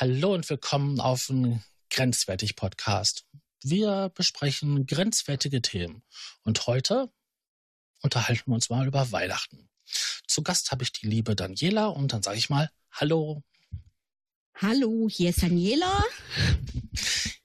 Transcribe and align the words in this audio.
Hallo 0.00 0.32
und 0.32 0.48
willkommen 0.48 0.98
auf 0.98 1.26
dem 1.26 1.62
Grenzwertig 1.90 2.56
Podcast. 2.56 3.26
Wir 3.62 4.10
besprechen 4.14 4.86
grenzwertige 4.86 5.60
Themen 5.60 6.02
und 6.42 6.66
heute 6.66 7.12
unterhalten 8.00 8.50
wir 8.50 8.54
uns 8.54 8.70
mal 8.70 8.86
über 8.86 9.12
Weihnachten. 9.12 9.68
Zu 10.26 10.42
Gast 10.42 10.72
habe 10.72 10.84
ich 10.84 10.92
die 10.92 11.06
liebe 11.06 11.36
Daniela 11.36 11.88
und 11.88 12.14
dann 12.14 12.22
sage 12.22 12.38
ich 12.38 12.48
mal 12.48 12.70
Hallo. 12.90 13.42
Hallo, 14.54 15.06
hier 15.10 15.28
ist 15.28 15.42
Daniela. 15.42 16.02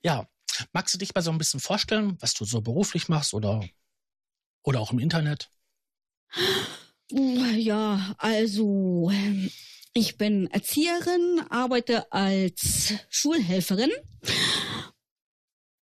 Ja, 0.02 0.26
magst 0.72 0.94
du 0.94 0.98
dich 0.98 1.14
mal 1.14 1.20
so 1.20 1.32
ein 1.32 1.38
bisschen 1.38 1.60
vorstellen, 1.60 2.16
was 2.20 2.32
du 2.32 2.46
so 2.46 2.62
beruflich 2.62 3.10
machst 3.10 3.34
oder, 3.34 3.68
oder 4.62 4.80
auch 4.80 4.92
im 4.92 4.98
Internet? 4.98 5.50
Ja, 7.10 8.14
also 8.16 9.10
ich 9.96 10.18
bin 10.18 10.46
Erzieherin, 10.48 11.40
arbeite 11.48 12.12
als 12.12 12.92
Schulhelferin 13.08 13.90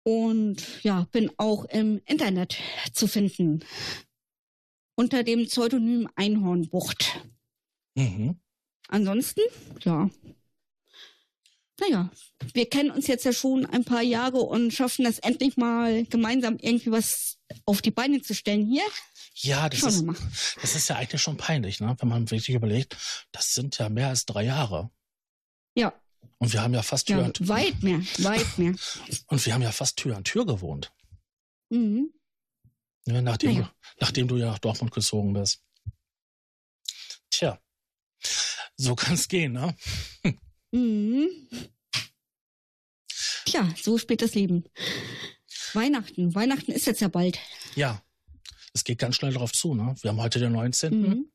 und 0.04 0.62
ja, 0.84 1.08
bin 1.10 1.32
auch 1.36 1.64
im 1.64 2.00
Internet 2.06 2.56
zu 2.92 3.08
finden 3.08 3.64
unter 4.94 5.24
dem 5.24 5.46
Pseudonym 5.46 6.08
Einhornbucht. 6.14 7.26
Mhm. 7.96 8.38
Ansonsten, 8.86 9.40
ja. 9.80 10.08
Naja, 11.80 12.08
wir 12.52 12.70
kennen 12.70 12.92
uns 12.92 13.08
jetzt 13.08 13.24
ja 13.24 13.32
schon 13.32 13.66
ein 13.66 13.84
paar 13.84 14.02
Jahre 14.02 14.38
und 14.38 14.72
schaffen 14.72 15.04
das 15.04 15.18
endlich 15.18 15.56
mal 15.56 16.04
gemeinsam 16.04 16.56
irgendwie 16.60 16.92
was 16.92 17.38
auf 17.66 17.82
die 17.82 17.90
Beine 17.90 18.22
zu 18.22 18.32
stellen 18.32 18.64
hier. 18.64 18.84
Ja, 19.36 19.68
das 19.68 19.82
ist, 19.82 20.04
das 20.62 20.76
ist 20.76 20.88
ja 20.88 20.96
eigentlich 20.96 21.20
schon 21.20 21.36
peinlich, 21.36 21.80
ne? 21.80 21.96
wenn 21.98 22.08
man 22.08 22.30
wirklich 22.30 22.54
überlegt, 22.54 22.96
das 23.32 23.54
sind 23.54 23.76
ja 23.78 23.88
mehr 23.88 24.08
als 24.08 24.26
drei 24.26 24.44
Jahre. 24.44 24.90
Ja. 25.74 25.92
Und 26.38 26.52
wir 26.52 26.62
haben 26.62 26.72
ja 26.72 26.82
fast 26.82 27.08
Tür 27.08 27.18
ja, 27.18 27.24
an 27.24 27.32
Tür. 27.32 27.48
Weit 27.48 27.82
mehr, 27.82 28.00
weit 28.18 28.58
mehr. 28.58 28.74
Und 29.26 29.44
wir 29.44 29.54
haben 29.54 29.62
ja 29.62 29.72
fast 29.72 29.96
Tür 29.96 30.16
an 30.16 30.24
Tür 30.24 30.46
gewohnt. 30.46 30.92
Mhm. 31.70 32.12
Ja, 33.06 33.20
nachdem, 33.22 33.54
naja. 33.54 33.64
du, 33.64 33.90
nachdem 34.00 34.28
du 34.28 34.36
ja 34.36 34.46
nach 34.46 34.58
Dortmund 34.60 34.92
gezogen 34.92 35.32
bist. 35.32 35.62
Tja, 37.30 37.60
so 38.76 38.94
kann 38.94 39.14
es 39.14 39.28
gehen, 39.28 39.52
ne? 39.52 39.76
Mhm. 40.70 41.28
Tja, 43.44 43.74
so 43.80 43.98
spielt 43.98 44.22
das 44.22 44.34
Leben. 44.34 44.64
Weihnachten. 45.72 46.34
Weihnachten 46.34 46.72
ist 46.72 46.86
jetzt 46.86 47.00
ja 47.00 47.08
bald. 47.08 47.38
Ja, 47.74 48.02
es 48.74 48.84
geht 48.84 48.98
ganz 48.98 49.16
schnell 49.16 49.32
darauf 49.32 49.52
zu, 49.52 49.74
ne? 49.74 49.94
Wir 50.02 50.10
haben 50.10 50.20
heute 50.20 50.40
den 50.40 50.52
19. 50.52 51.00
Mhm. 51.00 51.30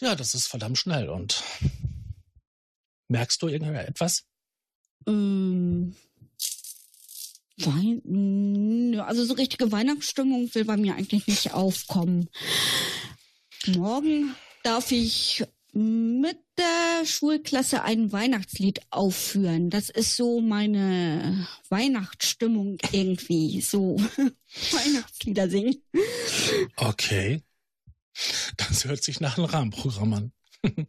Ja, 0.00 0.14
das 0.14 0.34
ist 0.34 0.48
verdammt 0.48 0.78
schnell. 0.78 1.08
Und 1.08 1.42
merkst 3.08 3.40
du 3.40 3.48
irgendetwas? 3.48 4.24
Mm. 5.06 5.92
Wein, 7.60 8.02
mm, 8.04 9.00
also 9.00 9.24
so 9.24 9.34
richtige 9.34 9.72
Weihnachtsstimmung 9.72 10.54
will 10.54 10.64
bei 10.64 10.76
mir 10.76 10.94
eigentlich 10.94 11.26
nicht 11.26 11.54
aufkommen. 11.54 12.28
Morgen 13.66 14.34
darf 14.62 14.92
ich 14.92 15.44
mit 15.78 16.38
der 16.58 17.06
Schulklasse 17.06 17.82
ein 17.82 18.10
Weihnachtslied 18.10 18.80
aufführen. 18.90 19.70
Das 19.70 19.90
ist 19.90 20.16
so 20.16 20.40
meine 20.40 21.46
Weihnachtsstimmung 21.68 22.78
irgendwie. 22.90 23.60
So 23.60 23.96
Weihnachtslieder 24.72 25.48
singen. 25.48 25.76
Okay. 26.76 27.44
Das 28.56 28.84
hört 28.84 29.04
sich 29.04 29.20
nach 29.20 29.38
einem 29.38 29.46
Rahmenprogramm 29.46 30.14
an. 30.14 30.32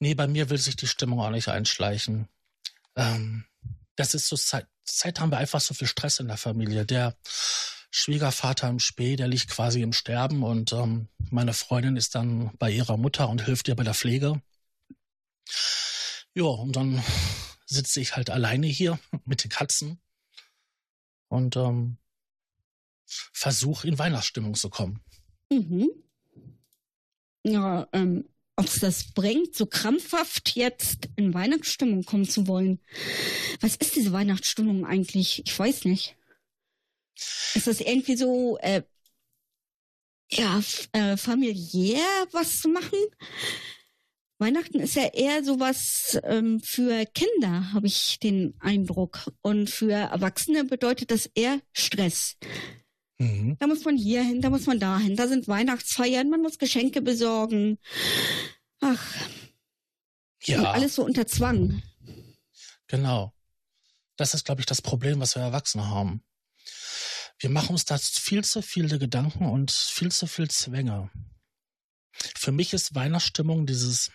nee, 0.00 0.14
bei 0.14 0.26
mir 0.26 0.50
will 0.50 0.58
sich 0.58 0.74
die 0.74 0.88
Stimmung 0.88 1.20
auch 1.20 1.30
nicht 1.30 1.48
einschleichen. 1.48 2.28
Ähm, 2.96 3.44
das 3.94 4.14
ist 4.14 4.26
so 4.26 4.36
Zeit, 4.36 4.66
Zeit 4.84 5.20
haben 5.20 5.30
wir 5.30 5.38
einfach 5.38 5.60
so 5.60 5.72
viel 5.72 5.86
Stress 5.86 6.18
in 6.18 6.26
der 6.26 6.36
Familie. 6.36 6.84
Der 6.84 7.16
Schwiegervater 7.94 8.70
im 8.70 8.78
Spee, 8.78 9.16
der 9.16 9.28
liegt 9.28 9.48
quasi 9.48 9.82
im 9.82 9.92
Sterben 9.92 10.42
und 10.42 10.72
ähm, 10.72 11.08
meine 11.30 11.52
Freundin 11.52 11.96
ist 11.96 12.14
dann 12.14 12.50
bei 12.58 12.70
ihrer 12.70 12.96
Mutter 12.96 13.28
und 13.28 13.44
hilft 13.44 13.68
ihr 13.68 13.76
bei 13.76 13.84
der 13.84 13.92
Pflege. 13.92 14.40
Ja, 16.34 16.44
und 16.44 16.74
dann 16.74 17.04
sitze 17.66 18.00
ich 18.00 18.16
halt 18.16 18.30
alleine 18.30 18.66
hier 18.66 18.98
mit 19.26 19.44
den 19.44 19.50
Katzen 19.50 20.00
und 21.28 21.56
ähm, 21.56 21.98
versuche 23.04 23.86
in 23.86 23.98
Weihnachtsstimmung 23.98 24.54
zu 24.54 24.70
kommen. 24.70 25.00
Mhm. 25.50 25.90
Ja, 27.44 27.88
ähm, 27.92 28.24
ob 28.56 28.66
es 28.68 28.80
das 28.80 29.12
bringt, 29.12 29.54
so 29.54 29.66
krampfhaft 29.66 30.56
jetzt 30.56 31.10
in 31.16 31.34
Weihnachtsstimmung 31.34 32.04
kommen 32.04 32.26
zu 32.26 32.46
wollen. 32.46 32.80
Was 33.60 33.76
ist 33.76 33.96
diese 33.96 34.12
Weihnachtsstimmung 34.12 34.86
eigentlich? 34.86 35.42
Ich 35.44 35.58
weiß 35.58 35.84
nicht. 35.84 36.16
Ist 37.54 37.66
das 37.66 37.80
irgendwie 37.80 38.16
so, 38.16 38.58
äh, 38.60 38.82
ja, 40.30 40.62
äh, 40.92 41.16
familiär 41.16 42.26
was 42.32 42.60
zu 42.60 42.68
machen? 42.68 42.98
Weihnachten 44.38 44.80
ist 44.80 44.96
ja 44.96 45.04
eher 45.04 45.44
sowas 45.44 46.18
ähm, 46.24 46.60
für 46.60 47.06
Kinder, 47.06 47.72
habe 47.72 47.86
ich 47.86 48.18
den 48.18 48.54
Eindruck. 48.58 49.30
Und 49.40 49.70
für 49.70 49.92
Erwachsene 49.92 50.64
bedeutet 50.64 51.10
das 51.10 51.26
eher 51.26 51.60
Stress. 51.72 52.36
Mhm. 53.18 53.56
Da 53.60 53.68
muss 53.68 53.84
man 53.84 53.96
hier 53.96 54.22
hin, 54.24 54.40
da 54.40 54.50
muss 54.50 54.66
man 54.66 54.80
dahin, 54.80 55.14
da 55.14 55.28
sind 55.28 55.46
Weihnachtsfeiern, 55.46 56.28
man 56.28 56.42
muss 56.42 56.58
Geschenke 56.58 57.02
besorgen. 57.02 57.78
Ach. 58.80 59.14
Ja. 60.42 60.72
Alles 60.72 60.96
so 60.96 61.04
unter 61.04 61.26
Zwang. 61.26 61.82
Genau. 62.88 63.32
Das 64.16 64.34
ist, 64.34 64.44
glaube 64.44 64.60
ich, 64.60 64.66
das 64.66 64.82
Problem, 64.82 65.20
was 65.20 65.36
wir 65.36 65.42
Erwachsene 65.42 65.88
haben. 65.88 66.22
Wir 67.42 67.50
machen 67.50 67.70
uns 67.70 67.84
da 67.84 67.98
viel 67.98 68.44
zu 68.44 68.62
viele 68.62 69.00
Gedanken 69.00 69.46
und 69.46 69.72
viel 69.72 70.12
zu 70.12 70.28
viel 70.28 70.48
Zwänge. 70.48 71.10
Für 72.36 72.52
mich 72.52 72.72
ist 72.72 72.94
Weihnachtsstimmung 72.94 73.66
dieses, 73.66 74.12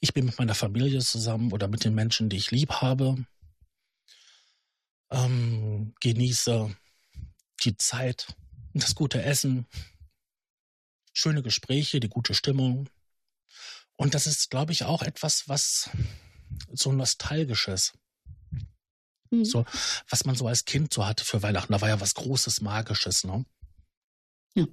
ich 0.00 0.12
bin 0.12 0.26
mit 0.26 0.36
meiner 0.36 0.56
Familie 0.56 0.98
zusammen 0.98 1.52
oder 1.52 1.68
mit 1.68 1.84
den 1.84 1.94
Menschen, 1.94 2.28
die 2.28 2.38
ich 2.38 2.50
lieb 2.50 2.72
habe, 2.72 3.24
ähm, 5.12 5.94
genieße 6.00 6.76
die 7.62 7.76
Zeit, 7.76 8.34
das 8.74 8.96
gute 8.96 9.22
Essen, 9.22 9.68
schöne 11.12 11.44
Gespräche, 11.44 12.00
die 12.00 12.08
gute 12.08 12.34
Stimmung. 12.34 12.90
Und 13.94 14.14
das 14.14 14.26
ist, 14.26 14.50
glaube 14.50 14.72
ich, 14.72 14.82
auch 14.82 15.04
etwas, 15.04 15.48
was 15.48 15.88
so 16.72 16.90
nostalgisches. 16.90 17.92
Mhm. 19.30 19.44
So, 19.44 19.64
was 20.08 20.24
man 20.24 20.34
so 20.36 20.46
als 20.46 20.64
Kind 20.64 20.92
so 20.92 21.06
hatte 21.06 21.24
für 21.24 21.42
Weihnachten. 21.42 21.72
Da 21.72 21.80
war 21.80 21.88
ja 21.88 22.00
was 22.00 22.14
Großes, 22.14 22.60
Magisches, 22.60 23.24
ne? 23.24 23.44
Ja. 24.54 24.66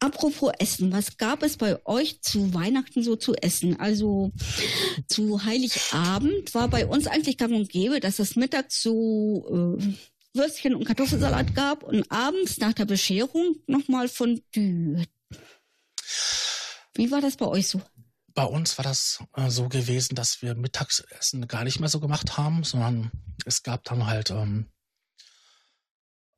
Apropos 0.00 0.52
Essen, 0.58 0.92
was 0.92 1.16
gab 1.16 1.42
es 1.42 1.56
bei 1.56 1.84
euch 1.86 2.20
zu 2.22 2.54
Weihnachten 2.54 3.02
so 3.02 3.16
zu 3.16 3.34
essen? 3.34 3.78
Also 3.78 4.32
zu 5.08 5.44
Heiligabend 5.44 6.54
war 6.54 6.68
bei 6.68 6.86
uns 6.86 7.06
eigentlich 7.06 7.38
gang 7.38 7.54
und 7.54 7.68
gäbe, 7.68 8.00
dass 8.00 8.18
es 8.18 8.36
mittags 8.36 8.82
so 8.82 9.78
äh, 9.78 9.94
Würstchen 10.34 10.74
und 10.74 10.84
Kartoffelsalat 10.84 11.54
gab 11.54 11.84
und 11.84 12.10
abends 12.10 12.58
nach 12.58 12.72
der 12.72 12.86
Bescherung 12.86 13.56
nochmal 13.66 14.08
Fondue. 14.08 15.04
Wie 16.94 17.10
war 17.10 17.20
das 17.20 17.36
bei 17.36 17.46
euch 17.46 17.68
so? 17.68 17.80
Bei 18.34 18.44
uns 18.44 18.76
war 18.78 18.82
das 18.82 19.22
äh, 19.34 19.48
so 19.48 19.68
gewesen, 19.68 20.16
dass 20.16 20.42
wir 20.42 20.54
Mittagsessen 20.56 21.46
gar 21.46 21.62
nicht 21.64 21.78
mehr 21.78 21.88
so 21.88 22.00
gemacht 22.00 22.36
haben, 22.36 22.64
sondern 22.64 23.12
es 23.46 23.62
gab 23.62 23.84
dann 23.84 24.06
halt 24.06 24.30
ähm, 24.30 24.68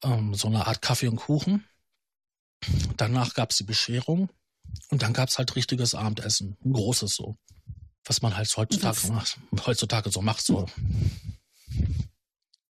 ähm, 0.02 0.34
so 0.34 0.48
eine 0.48 0.66
Art 0.66 0.82
Kaffee 0.82 1.08
und 1.08 1.16
Kuchen. 1.16 1.66
Danach 2.96 3.34
gab 3.34 3.50
es 3.50 3.56
die 3.56 3.64
Bescherung 3.64 4.31
und 4.90 5.02
dann 5.02 5.14
gab 5.14 5.31
es 5.31 5.38
halt 5.38 5.56
richtiges 5.56 5.94
Abendessen, 5.94 6.56
ein 6.64 6.72
großes 6.72 7.14
so, 7.14 7.38
was 8.04 8.20
man 8.20 8.37
halt 8.37 8.54
heutzutage, 8.56 9.12
macht, 9.12 9.38
heutzutage 9.64 10.10
so 10.10 10.20
macht. 10.20 10.44
So. 10.44 10.66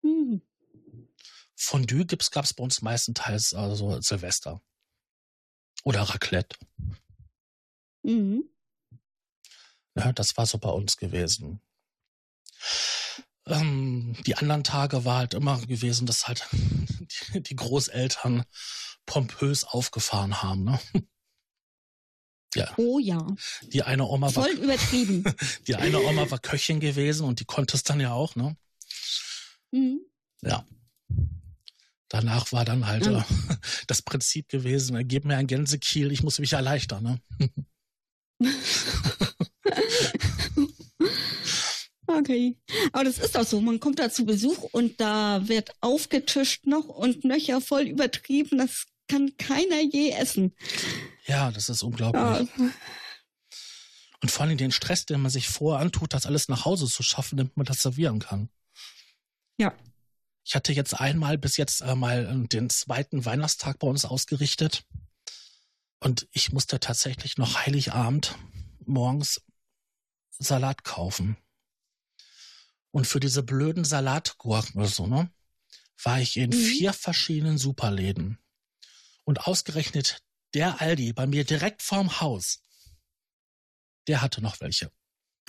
Hm. 0.02 0.42
Fondue 1.56 2.06
gab 2.06 2.46
es 2.46 2.54
bei 2.54 2.64
uns 2.64 2.82
meistenteils 2.82 3.54
also 3.56 4.00
Silvester. 4.02 4.62
Oder 5.84 6.02
Raclette. 6.02 6.58
Mhm. 8.04 8.44
Ja, 9.96 10.12
das 10.14 10.38
war 10.38 10.46
so 10.46 10.58
bei 10.58 10.70
uns 10.70 10.98
gewesen. 10.98 11.62
Ähm, 13.48 14.16
die 14.26 14.36
anderen 14.36 14.64
Tage 14.64 15.06
war 15.06 15.20
halt 15.20 15.34
immer 15.34 15.60
gewesen, 15.62 16.06
dass 16.06 16.28
halt 16.28 16.48
die, 17.34 17.42
die 17.42 17.56
Großeltern 17.56 18.44
pompös 19.06 19.64
aufgefahren 19.64 20.42
haben. 20.42 20.64
Ne? 20.64 20.80
Ja. 22.56 22.74
Oh 22.78 23.00
ja. 23.00 23.28
Die 23.74 23.84
eine 23.84 24.06
Oma 24.06 24.30
Voll 24.30 24.58
war. 24.58 24.64
übertrieben. 24.64 25.24
Die 25.68 25.76
eine 25.76 26.00
Oma 26.00 26.32
war 26.32 26.40
Köchin 26.40 26.80
gewesen 26.80 27.26
und 27.26 27.42
die 27.42 27.46
konnte 27.46 27.76
es 27.76 27.84
dann 27.84 28.00
ja 28.00 28.14
auch, 28.14 28.36
ne? 28.36 28.56
Mhm. 29.72 30.00
Ja. 30.42 30.66
Danach 32.08 32.52
war 32.54 32.64
dann 32.64 32.88
halt 32.88 33.08
mhm. 33.08 33.18
äh, 33.18 33.24
das 33.88 34.02
Prinzip 34.02 34.48
gewesen, 34.48 34.96
äh, 34.96 35.04
gib 35.04 35.26
mir 35.26 35.36
ein 35.36 35.48
Gänsekiel, 35.48 36.12
ich 36.12 36.24
muss 36.24 36.40
mich 36.40 36.54
erleichtern, 36.54 37.04
ne? 37.04 37.22
Okay. 42.08 42.56
Aber 42.94 43.04
das 43.04 43.18
ist 43.18 43.38
auch 43.38 43.46
so. 43.46 43.60
Man 43.62 43.80
kommt 43.80 44.00
da 44.00 44.10
zu 44.10 44.26
Besuch 44.26 44.64
und 44.72 45.00
da 45.02 45.48
wird 45.48 45.72
aufgetischt 45.82 46.66
noch 46.68 46.88
und 46.88 47.24
nöcher 47.24 47.62
voll 47.62 47.84
übertrieben. 47.84 48.58
Das 48.58 48.86
kann 49.08 49.36
keiner 49.38 49.82
je 49.82 50.12
essen. 50.12 50.56
Ja, 51.26 51.52
das 51.52 51.70
ist 51.70 51.84
unglaublich. 51.84 52.50
Ja. 52.58 52.70
Und 54.22 54.32
vor 54.32 54.46
allem 54.46 54.58
den 54.58 54.72
Stress, 54.72 55.06
den 55.06 55.22
man 55.22 55.32
sich 55.32 55.48
vorher 55.48 55.82
antut, 55.82 56.14
das 56.14 56.26
alles 56.26 56.48
nach 56.48 56.66
Hause 56.66 56.88
zu 56.88 57.04
schaffen, 57.04 57.38
damit 57.38 57.58
man 57.58 57.66
das 57.66 57.82
servieren 57.82 58.20
kann. 58.20 58.50
Ja. 59.58 59.74
Ich 60.44 60.56
hatte 60.56 60.74
jetzt 60.74 61.00
einmal 61.00 61.38
bis 61.38 61.58
jetzt 61.58 61.82
äh, 61.82 61.96
mal 61.96 62.26
äh, 62.26 62.48
den 62.48 62.70
zweiten 62.70 63.26
Weihnachtstag 63.26 63.80
bei 63.80 63.88
uns 63.88 64.06
ausgerichtet. 64.06 64.84
Und 66.06 66.28
ich 66.34 66.52
musste 66.52 66.80
tatsächlich 66.80 67.40
noch 67.40 67.66
Heiligabend 67.66 68.38
morgens 68.86 69.42
Salat 70.38 70.84
kaufen. 70.84 71.36
Und 72.92 73.08
für 73.08 73.20
diese 73.20 73.42
blöden 73.42 73.84
Salatgurken 73.84 74.80
oder 74.80 74.88
so, 74.88 75.08
ne, 75.08 75.32
war 76.04 76.22
ich 76.22 76.38
in 76.38 76.52
mhm. 76.52 76.54
vier 76.54 76.94
verschiedenen 76.94 77.58
Superläden. 77.58 78.38
Und 79.24 79.48
ausgerechnet 79.48 80.22
der 80.54 80.80
Aldi 80.80 81.12
bei 81.12 81.26
mir 81.26 81.44
direkt 81.44 81.82
vorm 81.82 82.22
Haus, 82.22 82.62
der 84.06 84.22
hatte 84.22 84.44
noch 84.44 84.62
welche. 84.62 84.92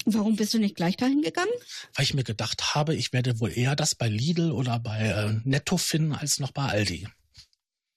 Warum 0.06 0.36
bist 0.36 0.54
du 0.54 0.58
nicht 0.58 0.76
gleich 0.76 0.96
dahin 0.96 1.20
gegangen? 1.20 1.52
Weil 1.94 2.04
ich 2.04 2.14
mir 2.14 2.24
gedacht 2.24 2.74
habe, 2.74 2.94
ich 2.94 3.12
werde 3.12 3.40
wohl 3.40 3.52
eher 3.52 3.76
das 3.76 3.94
bei 3.94 4.08
Lidl 4.08 4.52
oder 4.52 4.78
bei 4.78 5.00
äh, 5.00 5.38
Netto 5.44 5.76
finden 5.76 6.14
als 6.14 6.38
noch 6.38 6.52
bei 6.52 6.64
Aldi. 6.64 7.08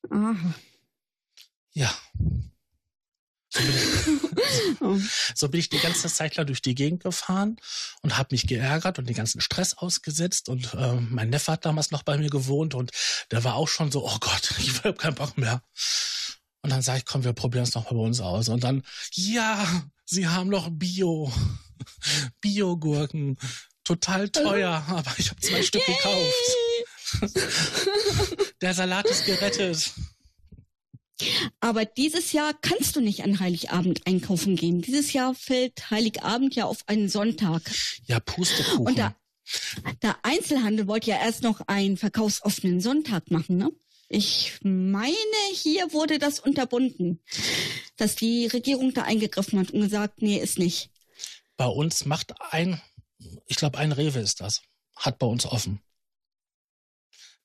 Aha. 0.09 0.55
Ja. 1.73 1.93
So 3.51 3.61
bin, 3.61 3.75
ich, 3.75 4.81
oh. 4.81 4.99
so 5.33 5.49
bin 5.49 5.59
ich 5.59 5.69
die 5.69 5.79
ganze 5.79 6.07
Zeit 6.07 6.35
lang 6.35 6.45
durch 6.45 6.61
die 6.61 6.75
Gegend 6.75 7.03
gefahren 7.03 7.57
und 8.01 8.17
habe 8.17 8.29
mich 8.31 8.47
geärgert 8.47 8.99
und 8.99 9.07
den 9.07 9.15
ganzen 9.15 9.41
Stress 9.41 9.73
ausgesetzt. 9.75 10.49
Und 10.49 10.73
äh, 10.75 10.93
mein 10.93 11.29
Neffe 11.29 11.53
hat 11.53 11.65
damals 11.65 11.89
noch 11.91 12.03
bei 12.03 12.17
mir 12.17 12.29
gewohnt 12.29 12.75
und 12.75 12.91
der 13.31 13.43
war 13.43 13.55
auch 13.55 13.67
schon 13.67 13.91
so, 13.91 14.05
oh 14.05 14.17
Gott, 14.19 14.53
ich 14.59 14.83
habe 14.83 14.93
keinen 14.93 15.15
Bock 15.15 15.37
mehr. 15.37 15.63
Und 16.61 16.71
dann 16.71 16.81
sage 16.81 16.99
ich, 16.99 17.05
komm, 17.05 17.23
wir 17.23 17.33
probieren 17.33 17.63
es 17.63 17.73
noch 17.73 17.89
mal 17.89 17.97
bei 17.97 18.03
uns 18.03 18.19
aus. 18.19 18.49
Und 18.49 18.63
dann, 18.63 18.83
ja, 19.13 19.65
sie 20.05 20.27
haben 20.27 20.49
noch 20.49 20.69
Bio, 20.71 21.31
Bio-Gurken, 22.41 23.37
total 23.83 24.29
teuer, 24.29 24.83
aber 24.89 25.11
ich 25.17 25.29
habe 25.29 25.41
zwei 25.41 25.63
Stück 25.63 25.85
gekauft. 25.85 26.33
Der 28.61 28.73
Salat 28.75 29.05
ist 29.07 29.25
gerettet. 29.25 29.91
Aber 31.59 31.85
dieses 31.85 32.31
Jahr 32.31 32.53
kannst 32.61 32.95
du 32.95 33.01
nicht 33.01 33.23
an 33.23 33.39
Heiligabend 33.39 34.05
einkaufen 34.07 34.55
gehen. 34.55 34.81
Dieses 34.81 35.13
Jahr 35.13 35.35
fällt 35.35 35.91
Heiligabend 35.91 36.55
ja 36.55 36.65
auf 36.65 36.87
einen 36.87 37.09
Sonntag. 37.09 37.61
Ja, 38.05 38.19
Pustekuchen. 38.19 38.87
Und 38.87 38.97
der, 38.97 39.15
der 40.01 40.17
Einzelhandel 40.23 40.87
wollte 40.87 41.11
ja 41.11 41.17
erst 41.17 41.43
noch 41.43 41.61
einen 41.67 41.97
verkaufsoffenen 41.97 42.81
Sonntag 42.81 43.31
machen, 43.31 43.57
ne? 43.57 43.71
Ich 44.11 44.53
meine, 44.63 45.13
hier 45.53 45.93
wurde 45.93 46.17
das 46.17 46.39
unterbunden, 46.39 47.21
dass 47.95 48.15
die 48.15 48.47
Regierung 48.47 48.91
da 48.91 49.03
eingegriffen 49.03 49.59
hat 49.59 49.69
und 49.69 49.81
gesagt, 49.81 50.23
nee, 50.23 50.37
ist 50.37 50.57
nicht. 50.57 50.89
Bei 51.57 51.67
uns 51.67 52.05
macht 52.05 52.33
ein, 52.51 52.81
ich 53.45 53.57
glaube, 53.57 53.77
ein 53.77 53.91
Rewe 53.91 54.19
ist 54.19 54.41
das, 54.41 54.63
hat 54.95 55.19
bei 55.19 55.27
uns 55.27 55.45
offen. 55.45 55.79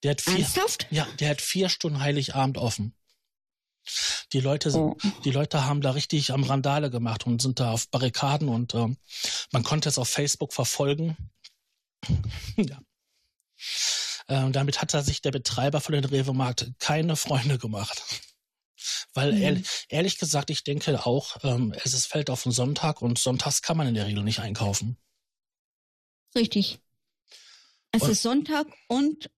Der 0.03 0.13
hat 0.13 0.23
vier, 0.23 0.39
Ernsthaft? 0.39 0.87
Ja, 0.91 1.07
der 1.21 1.31
hat 1.31 1.43
vier 1.43 1.69
Stunden 1.69 2.01
Heiligabend 2.01 2.57
offen. 2.57 2.95
Die 4.33 4.41
Leute, 4.41 4.71
oh. 4.75 4.97
die 5.25 5.31
Leute 5.31 5.67
haben 5.67 5.81
da 5.81 5.91
richtig 5.91 6.33
am 6.33 6.45
Randale 6.45 6.91
gemacht 6.91 7.27
und 7.27 7.43
sind 7.43 7.61
da 7.61 7.73
auf 7.73 7.89
Barrikaden 7.91 8.49
und 8.49 8.75
ähm, 8.75 8.97
man 9.53 9.63
konnte 9.63 9.89
es 9.89 9.99
auf 9.99 10.09
Facebook 10.09 10.53
verfolgen. 10.53 11.17
ja. 12.57 12.81
Äh, 14.27 14.51
damit 14.51 14.81
hat 14.81 14.91
sich 14.91 15.21
der 15.21 15.33
Betreiber 15.33 15.81
von 15.81 15.93
den 15.93 16.05
Rewe-Markt 16.05 16.73
keine 16.79 17.17
Freunde 17.17 17.59
gemacht. 17.59 18.03
Weil 19.13 19.33
mhm. 19.33 19.43
ehrlich, 19.43 19.69
ehrlich, 19.89 20.19
gesagt, 20.19 20.51
ich 20.51 20.65
denke 20.65 21.07
auch, 21.07 21.37
ähm, 21.43 21.75
es 21.85 21.95
ist, 21.95 22.07
fällt 22.07 22.31
auf 22.31 22.43
den 22.43 22.53
Sonntag 22.53 23.03
und 23.03 23.19
sonntags 23.19 23.63
kann 23.63 23.77
man 23.77 23.87
in 23.87 23.95
der 23.95 24.07
Regel 24.07 24.25
nicht 24.25 24.41
einkaufen. 24.41 24.99
Richtig. 26.35 26.81
Es 27.93 28.03
und, 28.03 28.11
ist 28.11 28.23
Sonntag 28.23 28.67
und 28.89 29.31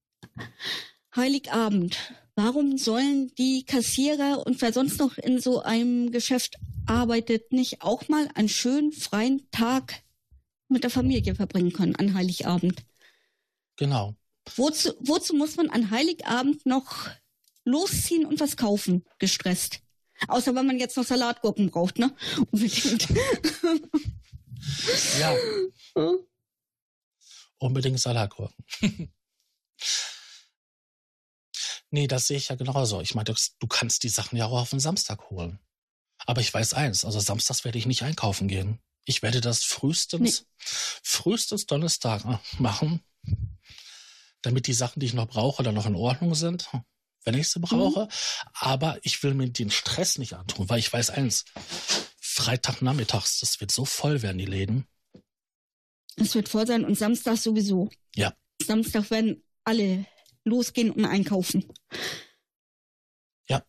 Heiligabend. 1.14 1.96
Warum 2.38 2.76
sollen 2.76 3.34
die 3.36 3.64
Kassierer 3.64 4.46
und 4.46 4.60
wer 4.60 4.70
sonst 4.70 4.98
noch 4.98 5.16
in 5.16 5.40
so 5.40 5.62
einem 5.62 6.12
Geschäft 6.12 6.56
arbeitet, 6.84 7.50
nicht 7.50 7.80
auch 7.80 8.08
mal 8.08 8.28
einen 8.34 8.50
schönen 8.50 8.92
freien 8.92 9.50
Tag 9.50 10.02
mit 10.68 10.84
der 10.84 10.90
Familie 10.90 11.34
verbringen 11.34 11.72
können 11.72 11.96
an 11.96 12.12
Heiligabend? 12.12 12.84
Genau. 13.76 14.16
Wozu, 14.54 14.92
wozu 15.00 15.34
muss 15.34 15.56
man 15.56 15.70
an 15.70 15.90
Heiligabend 15.90 16.66
noch 16.66 17.08
losziehen 17.64 18.26
und 18.26 18.38
was 18.38 18.58
kaufen, 18.58 19.06
gestresst? 19.18 19.80
Außer 20.28 20.54
wenn 20.54 20.66
man 20.66 20.78
jetzt 20.78 20.98
noch 20.98 21.04
Salatgurken 21.04 21.70
braucht, 21.70 21.98
ne? 21.98 22.14
Unbedingt. 22.50 23.08
ja. 25.18 25.34
Unbedingt 27.58 27.98
Salatgurken. 27.98 28.64
Nee, 31.96 32.08
das 32.08 32.26
sehe 32.26 32.36
ich 32.36 32.48
ja 32.48 32.56
genauso. 32.56 33.00
Ich 33.00 33.14
meine, 33.14 33.34
du 33.58 33.66
kannst 33.68 34.02
die 34.02 34.10
Sachen 34.10 34.36
ja 34.36 34.44
auch 34.44 34.60
auf 34.60 34.68
den 34.68 34.80
Samstag 34.80 35.30
holen. 35.30 35.58
Aber 36.26 36.42
ich 36.42 36.52
weiß 36.52 36.74
eins, 36.74 37.06
also 37.06 37.20
samstags 37.20 37.64
werde 37.64 37.78
ich 37.78 37.86
nicht 37.86 38.02
einkaufen 38.02 38.48
gehen. 38.48 38.80
Ich 39.06 39.22
werde 39.22 39.40
das 39.40 39.64
frühestens, 39.64 40.42
nee. 40.42 40.46
frühestens 41.02 41.64
Donnerstag 41.64 42.22
äh, 42.26 42.36
machen, 42.58 43.00
damit 44.42 44.66
die 44.66 44.74
Sachen, 44.74 45.00
die 45.00 45.06
ich 45.06 45.14
noch 45.14 45.26
brauche, 45.26 45.62
dann 45.62 45.74
noch 45.74 45.86
in 45.86 45.94
Ordnung 45.94 46.34
sind, 46.34 46.68
wenn 47.24 47.32
ich 47.32 47.48
sie 47.48 47.60
brauche. 47.60 48.04
Mhm. 48.04 48.10
Aber 48.52 48.98
ich 49.00 49.22
will 49.22 49.32
mir 49.32 49.48
den 49.48 49.70
Stress 49.70 50.18
nicht 50.18 50.34
antun, 50.34 50.68
weil 50.68 50.80
ich 50.80 50.92
weiß 50.92 51.08
eins, 51.08 51.46
Freitagnachmittags, 52.20 53.40
das 53.40 53.58
wird 53.62 53.70
so 53.70 53.86
voll 53.86 54.20
werden, 54.20 54.36
die 54.36 54.44
Läden. 54.44 54.86
Es 56.16 56.34
wird 56.34 56.50
voll 56.50 56.66
sein 56.66 56.84
und 56.84 56.98
Samstag 56.98 57.38
sowieso. 57.38 57.88
Ja. 58.14 58.34
Samstag 58.60 59.10
werden 59.10 59.42
alle 59.64 60.04
losgehen 60.46 60.90
und 60.90 61.04
einkaufen. 61.04 61.64
Ja. 63.48 63.62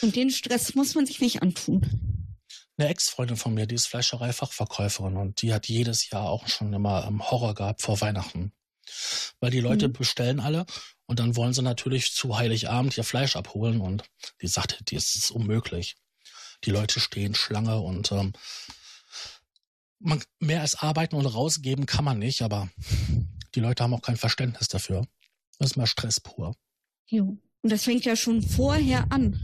Und 0.00 0.16
den 0.16 0.30
Stress 0.30 0.74
muss 0.74 0.94
man 0.94 1.06
sich 1.06 1.20
nicht 1.20 1.42
antun. 1.42 1.82
Eine 2.78 2.88
Ex-Freundin 2.88 3.36
von 3.36 3.52
mir, 3.52 3.66
die 3.66 3.74
ist 3.74 3.88
Fleischereifachverkäuferin 3.88 5.16
und 5.16 5.42
die 5.42 5.52
hat 5.52 5.68
jedes 5.68 6.08
Jahr 6.08 6.30
auch 6.30 6.48
schon 6.48 6.72
immer 6.72 7.06
Horror 7.30 7.54
gehabt 7.54 7.82
vor 7.82 8.00
Weihnachten. 8.00 8.52
Weil 9.38 9.50
die 9.50 9.60
Leute 9.60 9.88
mhm. 9.88 9.92
bestellen 9.92 10.40
alle 10.40 10.64
und 11.06 11.18
dann 11.18 11.36
wollen 11.36 11.52
sie 11.52 11.62
natürlich 11.62 12.12
zu 12.12 12.38
Heiligabend 12.38 12.96
ihr 12.96 13.04
Fleisch 13.04 13.36
abholen 13.36 13.80
und 13.80 14.04
die 14.40 14.48
sagte, 14.48 14.82
das 14.84 15.14
ist 15.14 15.30
unmöglich. 15.30 15.96
Die 16.64 16.70
Leute 16.70 17.00
stehen 17.00 17.34
Schlange 17.34 17.80
und 17.80 18.12
ähm, 18.12 18.32
man, 19.98 20.22
mehr 20.38 20.62
als 20.62 20.76
arbeiten 20.76 21.16
und 21.16 21.26
rausgeben 21.26 21.86
kann 21.86 22.04
man 22.04 22.18
nicht, 22.18 22.42
aber 22.42 22.68
die 23.54 23.60
Leute 23.60 23.82
haben 23.82 23.94
auch 23.94 24.02
kein 24.02 24.16
Verständnis 24.16 24.68
dafür. 24.68 25.06
Das 25.60 25.72
ist 25.72 25.76
mal 25.76 25.86
Stress 25.86 26.20
pur. 26.20 26.56
Jo. 27.06 27.38
Und 27.62 27.70
das 27.70 27.84
fängt 27.84 28.06
ja 28.06 28.16
schon 28.16 28.42
vorher 28.42 29.12
an. 29.12 29.38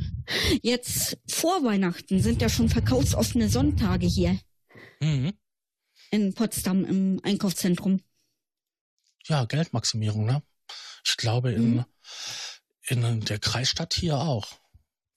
Jetzt 0.63 1.19
vor 1.29 1.63
Weihnachten 1.63 2.23
sind 2.23 2.41
ja 2.41 2.49
schon 2.49 2.71
verkaufsoffene 2.71 3.51
Sonntage 3.51 4.07
hier. 4.07 4.41
Mhm. 5.01 5.35
In 6.11 6.33
Potsdam 6.33 6.85
im 6.87 7.21
Einkaufszentrum. 7.23 8.01
Ja, 9.27 9.45
Geldmaximierung, 9.45 10.25
ne? 10.25 10.43
Ich 11.05 11.19
glaube, 11.19 11.53
in, 11.53 11.75
mhm. 11.75 11.85
in 12.87 13.21
der 13.21 13.39
Kreisstadt 13.39 13.93
hier 13.93 14.19
auch. 14.19 14.59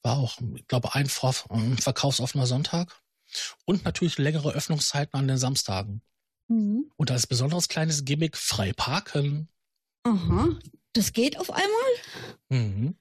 War 0.01 0.17
auch, 0.17 0.37
ich 0.55 0.67
glaube, 0.67 0.93
ein 0.95 1.07
Vor 1.07 1.33
verkaufsoffener 1.33 2.45
Sonntag. 2.45 3.01
Und 3.65 3.85
natürlich 3.85 4.17
längere 4.17 4.51
Öffnungszeiten 4.51 5.17
an 5.17 5.29
den 5.29 5.37
Samstagen. 5.37 6.01
Mhm. 6.49 6.91
Und 6.97 7.09
als 7.09 7.25
besonderes 7.25 7.69
kleines 7.69 8.03
Gimmick 8.03 8.35
frei 8.35 8.73
parken. 8.73 9.47
Aha, 10.03 10.59
das 10.93 11.13
geht 11.13 11.37
auf 11.39 11.51
einmal? 11.51 11.91
Mhm. 12.49 12.95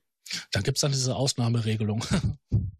Dann 0.52 0.62
gibt 0.62 0.76
es 0.78 0.82
dann 0.82 0.92
diese 0.92 1.16
Ausnahmeregelung. 1.16 2.04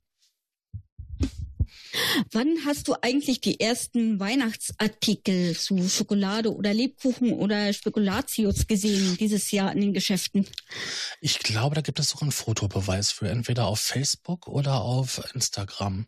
Wann 2.32 2.58
hast 2.66 2.88
du 2.88 2.94
eigentlich 3.00 3.40
die 3.40 3.60
ersten 3.60 4.20
Weihnachtsartikel 4.20 5.56
zu 5.56 5.88
Schokolade 5.88 6.54
oder 6.54 6.74
Lebkuchen 6.74 7.32
oder 7.32 7.72
Spekulatius 7.72 8.66
gesehen 8.66 9.16
dieses 9.18 9.50
Jahr 9.50 9.72
in 9.72 9.80
den 9.80 9.94
Geschäften? 9.94 10.46
Ich 11.20 11.38
glaube, 11.38 11.74
da 11.74 11.80
gibt 11.80 11.98
es 11.98 12.10
sogar 12.10 12.22
einen 12.22 12.32
Fotobeweis 12.32 13.10
für, 13.10 13.28
entweder 13.28 13.66
auf 13.66 13.80
Facebook 13.80 14.48
oder 14.48 14.82
auf 14.82 15.22
Instagram. 15.34 16.06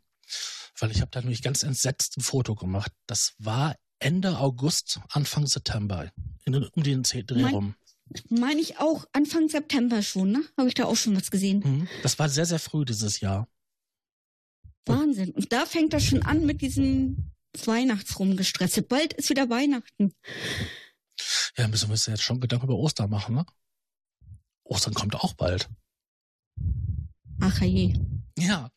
Weil 0.79 0.91
ich 0.91 1.01
habe 1.01 1.11
da 1.11 1.21
nämlich 1.21 1.43
ganz 1.43 1.63
entsetzt 1.63 2.17
ein 2.17 2.23
Foto 2.23 2.55
gemacht. 2.55 2.93
Das 3.07 3.35
war 3.39 3.77
Ende 3.99 4.39
August, 4.39 5.01
Anfang 5.11 5.47
September, 5.47 6.11
in, 6.45 6.55
um 6.55 6.83
den 6.83 7.03
Dreh 7.03 7.45
rum. 7.45 7.75
Meine 8.29 8.61
ich 8.61 8.79
auch 8.79 9.07
Anfang 9.13 9.49
September 9.49 10.03
schon, 10.03 10.33
ne? 10.33 10.43
Habe 10.57 10.69
ich 10.69 10.75
da 10.75 10.85
auch 10.85 10.97
schon 10.97 11.17
was 11.17 11.31
gesehen. 11.31 11.61
Mhm. 11.65 11.89
Das 12.03 12.19
war 12.19 12.29
sehr, 12.29 12.47
sehr 12.47 12.59
früh 12.59 12.85
dieses 12.85 13.21
Jahr. 13.21 13.49
Wahnsinn. 14.87 15.31
Und 15.31 15.53
da 15.53 15.67
fängt 15.67 15.93
das 15.93 16.05
schon 16.05 16.23
an 16.23 16.45
mit 16.47 16.61
diesem 16.61 17.33
Weihnachtsrumgestresse. 17.65 18.83
Bald 18.83 19.13
ist 19.13 19.31
wieder 19.31 19.49
Weihnachten. 19.51 20.13
Ja, 21.57 21.69
müssen 21.69 21.89
wir 21.89 21.93
uns 21.93 22.07
jetzt 22.07 22.23
schon 22.23 22.41
Gedanken 22.41 22.67
über 22.67 22.77
Ostern 22.77 23.11
machen, 23.11 23.35
ne? 23.35 23.47
Ostern 24.65 24.95
kommt 24.95 25.15
auch 25.17 25.35
bald. 25.35 25.69
Ach 27.41 27.61
je. 27.61 27.95
Ja. 28.39 28.71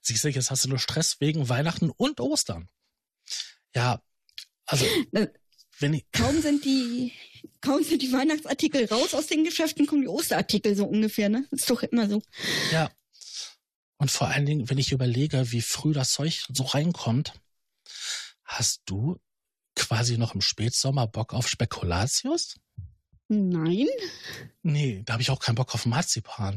Siehst 0.00 0.24
du, 0.24 0.28
jetzt 0.28 0.50
hast 0.50 0.64
du 0.64 0.68
nur 0.68 0.78
Stress 0.78 1.20
wegen 1.20 1.48
Weihnachten 1.48 1.90
und 1.90 2.20
Ostern. 2.20 2.68
Ja, 3.74 4.02
also, 4.66 4.84
Äh, 5.12 5.28
Kaum 6.12 6.40
sind 6.40 6.64
die, 6.64 7.12
kaum 7.60 7.82
sind 7.82 8.02
die 8.02 8.12
Weihnachtsartikel 8.12 8.86
raus 8.86 9.14
aus 9.14 9.26
den 9.26 9.44
Geschäften, 9.44 9.86
kommen 9.86 10.02
die 10.02 10.08
Osterartikel 10.08 10.76
so 10.76 10.84
ungefähr, 10.86 11.28
ne? 11.28 11.46
Ist 11.50 11.70
doch 11.70 11.82
immer 11.82 12.08
so. 12.08 12.22
ja. 12.72 12.90
Und 14.00 14.10
vor 14.12 14.28
allen 14.28 14.46
Dingen, 14.46 14.70
wenn 14.70 14.78
ich 14.78 14.92
überlege, 14.92 15.50
wie 15.50 15.60
früh 15.60 15.92
das 15.92 16.12
Zeug 16.12 16.46
so 16.52 16.62
reinkommt, 16.62 17.32
hast 18.44 18.82
du 18.86 19.18
quasi 19.74 20.18
noch 20.18 20.34
im 20.34 20.40
Spätsommer 20.40 21.06
Bock 21.06 21.34
auf 21.34 21.48
Spekulatius? 21.48 22.56
Nein. 23.28 23.86
Nee, 24.62 25.02
da 25.04 25.14
habe 25.14 25.22
ich 25.22 25.30
auch 25.30 25.40
keinen 25.40 25.56
Bock 25.56 25.74
auf 25.74 25.84
Marzipan. 25.84 26.56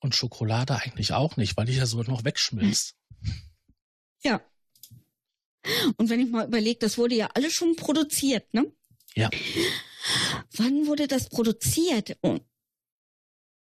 Und 0.00 0.14
Schokolade 0.14 0.76
eigentlich 0.76 1.12
auch 1.12 1.36
nicht, 1.36 1.56
weil 1.56 1.66
die 1.66 1.74
ja 1.74 1.86
so 1.86 2.02
noch 2.02 2.24
wegschmilzt. 2.24 2.94
Ja. 4.22 4.40
Und 5.96 6.10
wenn 6.10 6.20
ich 6.20 6.30
mal 6.30 6.46
überlege, 6.46 6.78
das 6.78 6.98
wurde 6.98 7.14
ja 7.14 7.28
alles 7.34 7.52
schon 7.52 7.76
produziert, 7.76 8.52
ne? 8.52 8.70
Ja. 9.14 9.30
Wann 10.56 10.86
wurde 10.86 11.08
das 11.08 11.28
produziert? 11.28 12.16
Und 12.20 12.42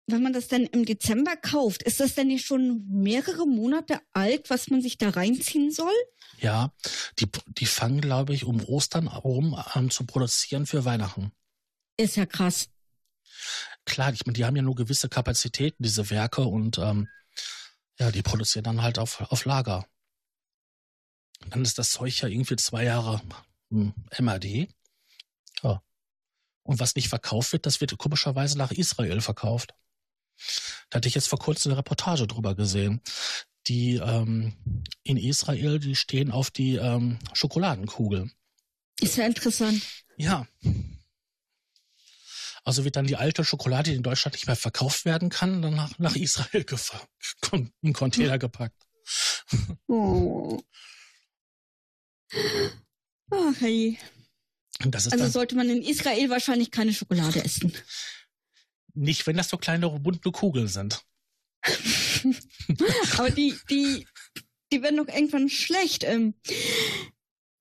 wenn 0.08 0.24
man 0.24 0.34
das 0.34 0.48
dann 0.48 0.66
im 0.66 0.86
Dezember 0.86 1.36
kauft, 1.36 1.84
ist 1.84 2.00
das 2.00 2.16
denn 2.16 2.28
nicht 2.28 2.46
schon 2.46 2.86
mehrere 2.88 3.46
Monate 3.46 4.00
alt, 4.14 4.50
was 4.50 4.70
man 4.70 4.82
sich 4.82 4.98
da 4.98 5.10
reinziehen 5.10 5.72
soll? 5.72 5.94
Ja, 6.40 6.72
die, 7.20 7.28
die 7.58 7.66
fangen, 7.66 8.00
glaube 8.00 8.34
ich, 8.34 8.46
um 8.46 8.64
Ostern 8.64 9.12
herum 9.12 9.54
an 9.54 9.90
zu 9.90 10.06
produzieren 10.06 10.66
für 10.66 10.86
Weihnachten. 10.86 11.32
Ist 11.98 12.16
ja 12.16 12.26
krass. 12.26 12.70
Klar, 13.86 14.14
ich 14.14 14.26
meine, 14.26 14.34
die 14.34 14.46
haben 14.46 14.56
ja 14.56 14.62
nur 14.62 14.76
gewisse 14.76 15.10
Kapazitäten, 15.10 15.84
diese 15.84 16.10
Werke, 16.10 16.42
und 16.42 16.78
ähm, 16.78 17.08
ja, 18.00 18.12
die 18.12 18.22
produzieren 18.22 18.64
dann 18.64 18.82
halt 18.82 19.00
auf, 19.00 19.22
auf 19.32 19.46
Lager. 19.46 19.88
Dann 21.50 21.64
ist 21.64 21.78
das 21.78 21.92
Zeug 21.92 22.20
ja 22.22 22.28
irgendwie 22.28 22.56
zwei 22.56 22.84
Jahre 22.84 23.22
MAD. 23.70 24.68
Ja. 25.64 25.82
Und 26.64 26.80
was 26.80 26.96
nicht 26.96 27.10
verkauft 27.10 27.54
wird, 27.54 27.66
das 27.66 27.80
wird 27.82 27.98
komischerweise 27.98 28.58
nach 28.58 28.72
Israel 28.72 29.22
verkauft. 29.22 29.74
Da 30.90 30.98
hatte 30.98 31.08
ich 31.08 31.16
jetzt 31.16 31.28
vor 31.30 31.40
kurzem 31.40 31.72
eine 31.72 31.80
Reportage 31.80 32.28
drüber 32.28 32.56
gesehen. 32.56 33.02
Die 33.68 33.96
ähm, 33.96 34.54
in 35.04 35.18
Israel, 35.18 35.80
die 35.80 35.96
stehen 35.96 36.32
auf 36.32 36.52
die 36.52 36.76
ähm, 36.76 37.20
Schokoladenkugel. 37.34 38.32
Ist 39.00 39.18
ja 39.18 39.26
interessant. 39.26 39.82
Ja. 40.18 40.48
Also 42.64 42.84
wird 42.84 42.98
dann 42.98 43.08
die 43.08 43.16
alte 43.16 43.46
Schokolade, 43.46 43.92
die 43.92 43.96
in 43.96 44.04
Deutschland 44.04 44.34
nicht 44.34 44.48
mehr 44.48 44.56
verkauft 44.56 45.06
werden 45.06 45.30
kann, 45.30 45.62
dann 45.62 45.76
nach, 45.76 45.98
nach 46.00 46.16
Israel 46.16 46.64
gefahren, 46.66 47.72
in 47.82 47.94
Container 47.94 48.38
gepackt. 48.38 48.88
Oh. 49.88 50.62
Ach, 53.32 53.54
hey. 53.60 53.98
Also 54.94 55.10
dann 55.10 55.32
sollte 55.32 55.56
man 55.56 55.70
in 55.70 55.82
Israel 55.82 56.30
wahrscheinlich 56.30 56.72
keine 56.72 56.94
Schokolade 56.94 57.44
essen. 57.44 57.74
nicht, 58.94 59.26
wenn 59.26 59.38
das 59.38 59.50
so 59.50 59.58
kleine 59.58 59.90
bunte 59.90 60.32
Kugeln 60.32 60.68
sind. 60.68 61.04
Aber 63.18 63.30
die, 63.32 63.56
die, 63.70 64.08
die 64.72 64.82
werden 64.82 64.98
doch 64.98 65.08
irgendwann 65.08 65.50
schlecht. 65.50 66.04
Ähm, 66.04 66.36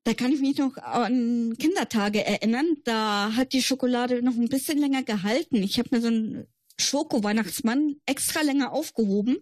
da 0.05 0.15
kann 0.15 0.33
ich 0.33 0.41
mich 0.41 0.59
noch 0.59 0.77
an 0.77 1.57
Kindertage 1.59 2.25
erinnern. 2.25 2.77
Da 2.85 3.33
hat 3.35 3.53
die 3.53 3.63
Schokolade 3.63 4.23
noch 4.23 4.35
ein 4.35 4.49
bisschen 4.49 4.79
länger 4.79 5.03
gehalten. 5.03 5.57
Ich 5.57 5.79
habe 5.79 5.89
mir 5.93 6.01
so 6.01 6.09
einen 6.09 6.47
Schoko-Weihnachtsmann 6.79 7.97
extra 8.07 8.43
länger 8.43 8.73
aufgehoben. 8.73 9.39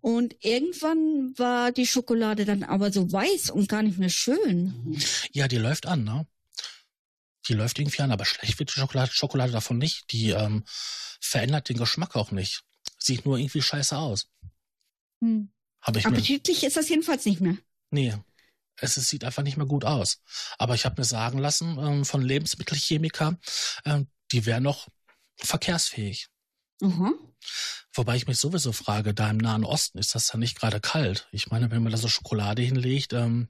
Und 0.00 0.36
irgendwann 0.40 1.32
war 1.38 1.72
die 1.72 1.86
Schokolade 1.86 2.44
dann 2.44 2.62
aber 2.62 2.92
so 2.92 3.10
weiß 3.10 3.50
und 3.50 3.68
gar 3.68 3.82
nicht 3.82 3.98
mehr 3.98 4.10
schön. 4.10 4.98
Ja, 5.32 5.48
die 5.48 5.58
läuft 5.58 5.86
an, 5.86 6.04
ne? 6.04 6.26
Die 7.48 7.54
läuft 7.54 7.78
irgendwie 7.78 8.02
an, 8.02 8.12
aber 8.12 8.24
schlecht 8.24 8.58
wird 8.58 8.70
die 8.70 8.80
Schokolade, 8.80 9.12
Schokolade 9.12 9.52
davon 9.52 9.78
nicht. 9.78 10.12
Die 10.12 10.30
ähm, 10.30 10.64
verändert 11.20 11.68
den 11.68 11.78
Geschmack 11.78 12.16
auch 12.16 12.30
nicht. 12.30 12.62
Sieht 12.98 13.24
nur 13.24 13.38
irgendwie 13.38 13.62
scheiße 13.62 13.96
aus. 13.96 14.28
Hm. 15.20 15.50
Habe 15.80 15.98
ich 15.98 16.04
mir. 16.04 16.12
Appetitlich 16.12 16.64
ist 16.64 16.76
das 16.76 16.88
jedenfalls 16.88 17.24
nicht 17.24 17.40
mehr. 17.40 17.56
Nee. 17.90 18.14
Es, 18.76 18.96
es 18.96 19.08
sieht 19.08 19.24
einfach 19.24 19.42
nicht 19.42 19.56
mehr 19.56 19.66
gut 19.66 19.84
aus. 19.84 20.22
Aber 20.58 20.74
ich 20.74 20.84
habe 20.84 21.00
mir 21.00 21.04
sagen 21.04 21.38
lassen 21.38 21.78
ähm, 21.78 22.04
von 22.04 22.22
Lebensmittelchemiker, 22.22 23.38
ähm, 23.84 24.08
die 24.32 24.46
wären 24.46 24.62
noch 24.62 24.88
verkehrsfähig. 25.36 26.28
Aha. 26.82 27.12
Wobei 27.92 28.16
ich 28.16 28.26
mich 28.26 28.38
sowieso 28.38 28.72
frage, 28.72 29.14
da 29.14 29.30
im 29.30 29.38
Nahen 29.38 29.64
Osten 29.64 29.98
ist 29.98 30.14
das 30.14 30.32
ja 30.32 30.38
nicht 30.38 30.58
gerade 30.58 30.80
kalt. 30.80 31.28
Ich 31.32 31.50
meine, 31.50 31.70
wenn 31.70 31.82
man 31.82 31.92
da 31.92 31.98
so 31.98 32.08
Schokolade 32.08 32.62
hinlegt, 32.62 33.12
ähm, 33.12 33.48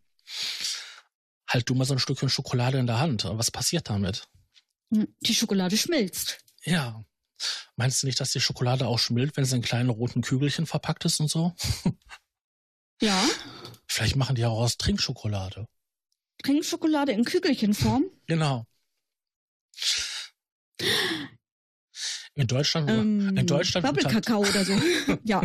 halt 1.49 1.69
du 1.69 1.75
mal 1.75 1.85
so 1.85 1.95
ein 1.95 1.99
Stückchen 1.99 2.31
Schokolade 2.31 2.79
in 2.79 2.87
der 2.87 3.01
Hand. 3.01 3.25
Was 3.25 3.51
passiert 3.51 3.91
damit? 3.91 4.29
Hm, 4.93 5.15
Die 5.21 5.35
Schokolade 5.35 5.77
schmilzt. 5.77 6.39
Ja. 6.65 7.05
Meinst 7.77 8.03
du 8.03 8.07
nicht, 8.07 8.21
dass 8.21 8.33
die 8.33 8.41
Schokolade 8.41 8.87
auch 8.87 8.99
schmilzt, 8.99 9.37
wenn 9.37 9.45
sie 9.45 9.57
in 9.57 9.63
kleinen 9.63 9.91
roten 9.91 10.21
Kügelchen 10.23 10.67
verpackt 10.67 11.05
ist 11.05 11.21
und 11.21 11.29
so? 11.31 11.55
Ja. 13.03 13.25
Vielleicht 13.87 14.17
machen 14.17 14.37
die 14.37 14.45
auch 14.45 14.59
aus 14.59 14.77
Trinkschokolade. 14.77 15.67
Trinkschokolade 16.43 17.13
in 17.13 17.25
Kügelchenform. 17.25 18.05
Genau. 18.27 18.67
In 22.41 22.47
Deutschland, 22.47 22.89
Ähm, 22.89 23.37
in 23.37 23.47
Deutschland, 23.47 23.87
Bubble-Kakao 23.87 24.41
oder 24.41 24.65
so. 24.65 24.73
ja. 25.25 25.43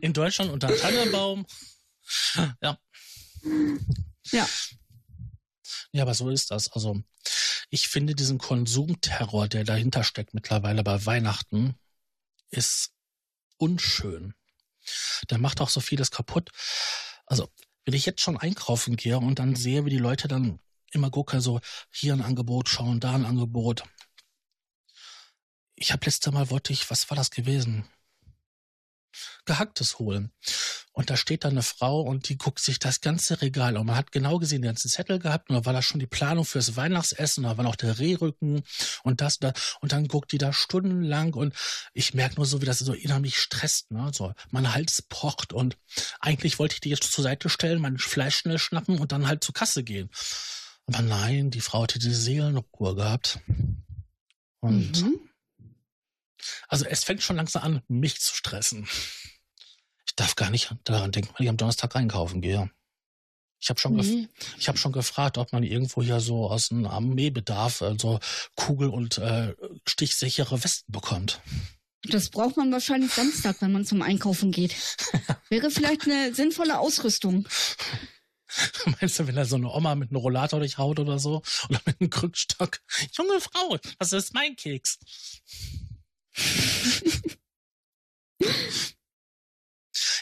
in 0.00 0.12
Deutschland 0.12 0.50
unter 0.50 0.76
Tannenbaum. 0.76 1.46
Ja. 2.60 2.76
Ja. 4.32 4.48
Ja, 5.92 6.02
aber 6.02 6.14
so 6.14 6.28
ist 6.28 6.50
das. 6.50 6.72
Also, 6.72 7.00
ich 7.70 7.86
finde 7.86 8.16
diesen 8.16 8.38
Konsumterror, 8.38 9.46
der 9.46 9.62
dahinter 9.62 10.02
steckt 10.02 10.34
mittlerweile 10.34 10.82
bei 10.82 11.06
Weihnachten, 11.06 11.76
ist 12.50 12.90
unschön. 13.56 14.34
Der 15.30 15.38
macht 15.38 15.60
auch 15.60 15.70
so 15.70 15.78
vieles 15.78 16.10
kaputt. 16.10 16.50
Also, 17.26 17.48
wenn 17.84 17.94
ich 17.94 18.06
jetzt 18.06 18.22
schon 18.22 18.36
einkaufen 18.36 18.96
gehe 18.96 19.18
und 19.18 19.38
dann 19.38 19.54
sehe, 19.54 19.84
wie 19.84 19.90
die 19.90 19.98
Leute 19.98 20.26
dann 20.26 20.58
immer 20.90 21.10
gucken, 21.10 21.40
so 21.40 21.60
hier 21.92 22.12
ein 22.12 22.22
Angebot 22.22 22.68
schauen, 22.68 22.98
da 22.98 23.14
ein 23.14 23.24
Angebot. 23.24 23.84
Ich 25.80 25.92
habe 25.92 26.04
letzte 26.06 26.32
Mal 26.32 26.50
wollte 26.50 26.72
ich, 26.72 26.90
was 26.90 27.08
war 27.10 27.16
das 27.16 27.30
gewesen? 27.30 27.84
Gehacktes 29.46 29.98
holen. 29.98 30.32
Und 30.92 31.10
da 31.10 31.16
steht 31.16 31.44
da 31.44 31.48
eine 31.48 31.62
Frau 31.62 32.00
und 32.00 32.28
die 32.28 32.36
guckt 32.36 32.60
sich 32.60 32.78
das 32.78 33.00
ganze 33.00 33.40
Regal 33.40 33.76
an. 33.76 33.86
Man 33.86 33.96
hat 33.96 34.12
genau 34.12 34.38
gesehen, 34.38 34.62
den 34.62 34.70
ganzen 34.70 34.88
Zettel 34.88 35.18
gehabt 35.18 35.48
und 35.48 35.56
da 35.56 35.64
war 35.64 35.72
da 35.72 35.80
schon 35.80 36.00
die 36.00 36.06
Planung 36.06 36.44
fürs 36.44 36.76
Weihnachtsessen, 36.76 37.44
da 37.44 37.56
war 37.56 37.64
noch 37.64 37.76
der 37.76 37.98
Rehrücken 37.98 38.62
und 39.04 39.20
das 39.20 39.38
da 39.38 39.52
und 39.80 39.92
dann 39.92 40.08
guckt 40.08 40.32
die 40.32 40.38
da 40.38 40.52
stundenlang 40.52 41.34
und 41.34 41.54
ich 41.94 42.14
merke 42.14 42.36
nur 42.36 42.46
so, 42.46 42.60
wie 42.60 42.66
das 42.66 42.80
so 42.80 42.92
innerlich 42.92 43.38
stresst, 43.38 43.90
ne? 43.90 44.10
So, 44.12 44.34
mein 44.50 44.74
Hals 44.74 45.02
pocht 45.02 45.52
und 45.52 45.78
eigentlich 46.20 46.58
wollte 46.58 46.74
ich 46.74 46.80
die 46.80 46.90
jetzt 46.90 47.10
zur 47.12 47.22
Seite 47.24 47.48
stellen, 47.48 47.80
mein 47.80 47.98
Fleisch 47.98 48.36
schnell 48.38 48.58
schnappen 48.58 48.98
und 48.98 49.12
dann 49.12 49.28
halt 49.28 49.44
zur 49.44 49.54
Kasse 49.54 49.84
gehen. 49.84 50.10
Aber 50.86 51.02
nein, 51.02 51.50
die 51.50 51.60
Frau 51.60 51.84
hatte 51.84 51.98
die 51.98 52.12
Seelenruhe 52.12 52.94
gehabt. 52.96 53.40
Und 54.60 55.02
Mhm. 55.02 55.27
Also 56.68 56.84
es 56.84 57.04
fängt 57.04 57.22
schon 57.22 57.36
langsam 57.36 57.62
an, 57.62 57.82
mich 57.88 58.20
zu 58.20 58.34
stressen. 58.34 58.88
Ich 60.06 60.14
darf 60.16 60.36
gar 60.36 60.50
nicht 60.50 60.74
daran 60.84 61.12
denken, 61.12 61.32
wenn 61.36 61.44
ich 61.44 61.50
am 61.50 61.56
Donnerstag 61.56 61.94
einkaufen 61.96 62.40
gehe. 62.40 62.70
Ich 63.60 63.70
habe 63.70 63.80
schon, 63.80 63.96
Nee. 63.96 64.28
ich 64.58 64.68
hab 64.68 64.78
schon 64.78 64.92
gefragt, 64.92 65.36
ob 65.36 65.52
man 65.52 65.64
irgendwo 65.64 66.02
hier 66.02 66.20
so 66.20 66.48
aus 66.48 66.68
dem 66.68 66.86
Armeebedarf 66.86 67.80
äh, 67.80 67.96
so 68.00 68.20
Kugel- 68.54 68.90
und 68.90 69.18
äh, 69.18 69.54
stichsichere 69.86 70.62
Westen 70.62 70.92
bekommt. 70.92 71.40
Das 72.04 72.30
braucht 72.30 72.56
man 72.56 72.70
wahrscheinlich 72.70 73.12
Samstag, 73.12 73.56
wenn 73.60 73.72
man 73.72 73.84
zum 73.84 74.02
Einkaufen 74.02 74.52
geht. 74.52 74.76
Wäre 75.48 75.70
vielleicht 75.70 76.04
eine 76.04 76.32
sinnvolle 76.34 76.78
Ausrüstung. 76.78 77.48
Meinst 79.00 79.18
du, 79.18 79.26
wenn 79.26 79.34
da 79.34 79.44
so 79.44 79.56
eine 79.56 79.68
Oma 79.70 79.94
mit 79.96 80.10
einem 80.10 80.16
Rollator 80.20 80.60
durchhaut 80.60 81.00
oder 81.00 81.18
so? 81.18 81.42
Oder 81.68 81.80
mit 81.84 82.00
einem 82.00 82.10
Krückstock? 82.10 82.80
Junge 83.16 83.40
Frau, 83.40 83.76
das 83.98 84.12
ist 84.12 84.32
mein 84.34 84.54
Keks. 84.56 84.98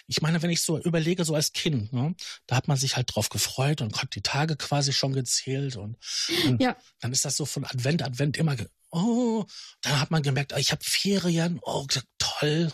Ich 0.09 0.23
meine, 0.23 0.41
wenn 0.41 0.51
ich 0.51 0.63
so 0.63 0.79
überlege, 0.79 1.25
so 1.25 1.35
als 1.35 1.53
Kind, 1.53 1.93
ne, 1.93 2.15
da 2.47 2.57
hat 2.57 2.69
man 2.69 2.77
sich 2.77 2.97
halt 2.97 3.15
drauf 3.15 3.29
gefreut 3.29 3.81
und 3.81 4.01
hat 4.01 4.15
die 4.15 4.23
Tage 4.23 4.57
quasi 4.57 4.93
schon 4.93 5.13
gezählt 5.13 5.77
und, 5.77 5.97
und 6.45 6.63
Ja. 6.63 6.77
dann 7.01 7.13
ist 7.13 7.25
das 7.25 7.37
so 7.37 7.45
von 7.45 7.65
Advent, 7.65 8.03
Advent 8.03 8.37
immer, 8.37 8.57
oh, 8.91 9.45
dann 9.83 10.01
hat 10.01 10.11
man 10.13 10.23
gemerkt, 10.23 10.53
ah, 10.55 10.59
ich 10.59 10.71
habe 10.71 10.85
Ferien, 10.85 11.59
oh, 11.63 11.87
toll. 12.19 12.73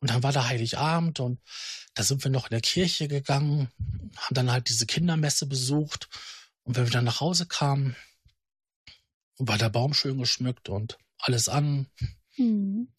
Und 0.00 0.10
dann 0.10 0.22
war 0.22 0.32
da 0.32 0.46
Heiligabend 0.46 1.18
und 1.18 1.40
da 1.94 2.02
sind 2.04 2.22
wir 2.22 2.30
noch 2.30 2.44
in 2.46 2.50
der 2.50 2.60
Kirche 2.60 3.08
gegangen, 3.08 3.68
haben 4.16 4.34
dann 4.34 4.52
halt 4.52 4.68
diese 4.68 4.86
Kindermesse 4.86 5.46
besucht 5.46 6.08
und 6.62 6.76
wenn 6.76 6.84
wir 6.84 6.92
dann 6.92 7.04
nach 7.04 7.20
Hause 7.20 7.46
kamen, 7.46 7.96
war 9.38 9.58
der 9.58 9.68
Baum 9.68 9.94
schön 9.94 10.18
geschmückt 10.18 10.68
und 10.68 10.96
alles 11.24 11.48
an. 11.48 11.88
Hm. 12.36 12.92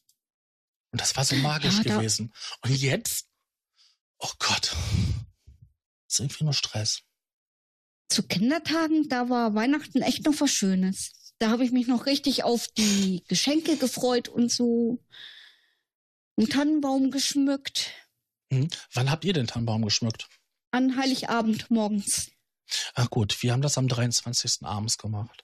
Und 0.92 1.02
das 1.02 1.16
war 1.16 1.26
so 1.26 1.36
magisch 1.36 1.78
Ja, 1.84 1.96
gewesen. 1.98 2.34
Und 2.62 2.72
jetzt, 2.76 3.28
oh 4.20 4.32
Gott, 4.40 4.76
ist 6.08 6.20
irgendwie 6.20 6.44
nur 6.46 6.54
Stress. 6.54 7.02
Zu 8.10 8.24
Kindertagen, 8.24 9.10
da 9.10 9.30
war 9.30 9.56
Weihnachten 9.56 10.02
echt 10.02 10.26
noch 10.26 10.40
was 10.40 10.52
Schönes. 10.52 11.34
Da 11.40 11.50
habe 11.50 11.66
ich 11.66 11.72
mich 11.72 11.88
noch 11.88 12.06
richtig 12.06 12.44
auf 12.44 12.68
die 12.70 13.24
Geschenke 13.28 13.78
gefreut 13.78 14.30
und 14.30 14.52
so. 14.52 15.04
Einen 16.38 16.50
Tannenbaum 16.50 17.12
geschmückt. 17.12 17.92
Hm? 18.52 18.70
Wann 18.94 19.10
habt 19.12 19.26
ihr 19.26 19.34
den 19.34 19.48
Tannenbaum 19.48 19.84
geschmückt? 19.84 20.30
An 20.72 20.98
Heiligabend 20.98 21.70
morgens. 21.72 22.32
Ach 22.94 23.10
gut, 23.10 23.42
wir 23.44 23.52
haben 23.52 23.62
das 23.62 23.78
am 23.78 23.88
23. 23.88 24.64
abends 24.64 24.98
gemacht. 24.98 25.44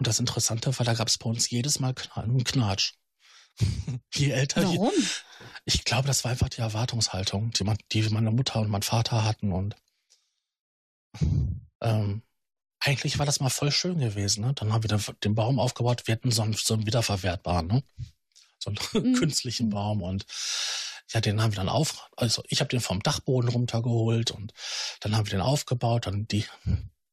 Und 0.00 0.06
das 0.06 0.18
Interessante 0.18 0.78
war, 0.78 0.86
da 0.86 0.94
gab 0.94 1.08
es 1.08 1.18
bei 1.18 1.28
uns 1.28 1.50
jedes 1.50 1.78
Mal 1.78 1.94
einen 2.14 2.42
Knatsch. 2.42 2.94
je 4.14 4.30
älter, 4.30 4.62
je, 4.62 4.78
Warum? 4.78 4.92
ich 5.66 5.84
glaube, 5.84 6.08
das 6.08 6.24
war 6.24 6.30
einfach 6.30 6.48
die 6.48 6.62
Erwartungshaltung, 6.62 7.50
die, 7.50 7.64
man, 7.64 7.76
die 7.92 8.08
meine 8.08 8.30
Mutter 8.30 8.60
und 8.60 8.70
mein 8.70 8.80
Vater 8.80 9.24
hatten. 9.24 9.52
Und 9.52 9.76
ähm, 11.82 12.22
eigentlich 12.78 13.18
war 13.18 13.26
das 13.26 13.40
mal 13.40 13.50
voll 13.50 13.70
schön 13.70 13.98
gewesen. 13.98 14.42
Ne? 14.42 14.54
Dann 14.54 14.72
haben 14.72 14.82
wir 14.82 14.88
den, 14.88 15.04
den 15.22 15.34
Baum 15.34 15.58
aufgebaut. 15.58 16.06
Wir 16.06 16.14
hatten 16.14 16.30
so 16.30 16.40
einen, 16.40 16.54
so 16.54 16.72
einen 16.72 16.86
wiederverwertbaren, 16.86 17.66
ne? 17.66 17.84
so 18.58 18.70
einen 18.70 18.78
Mhm. 19.12 19.16
künstlichen 19.16 19.68
Baum. 19.68 20.00
Und 20.00 20.24
ja, 21.12 21.20
den 21.20 21.42
haben 21.42 21.52
wir 21.52 21.56
dann 21.56 21.68
auf. 21.68 22.08
Also 22.16 22.42
ich 22.48 22.60
habe 22.60 22.70
den 22.70 22.80
vom 22.80 23.02
Dachboden 23.02 23.50
runtergeholt 23.50 24.30
und 24.30 24.54
dann 25.00 25.14
haben 25.14 25.26
wir 25.26 25.32
den 25.32 25.42
aufgebaut. 25.42 26.06
Dann 26.06 26.26
die 26.26 26.46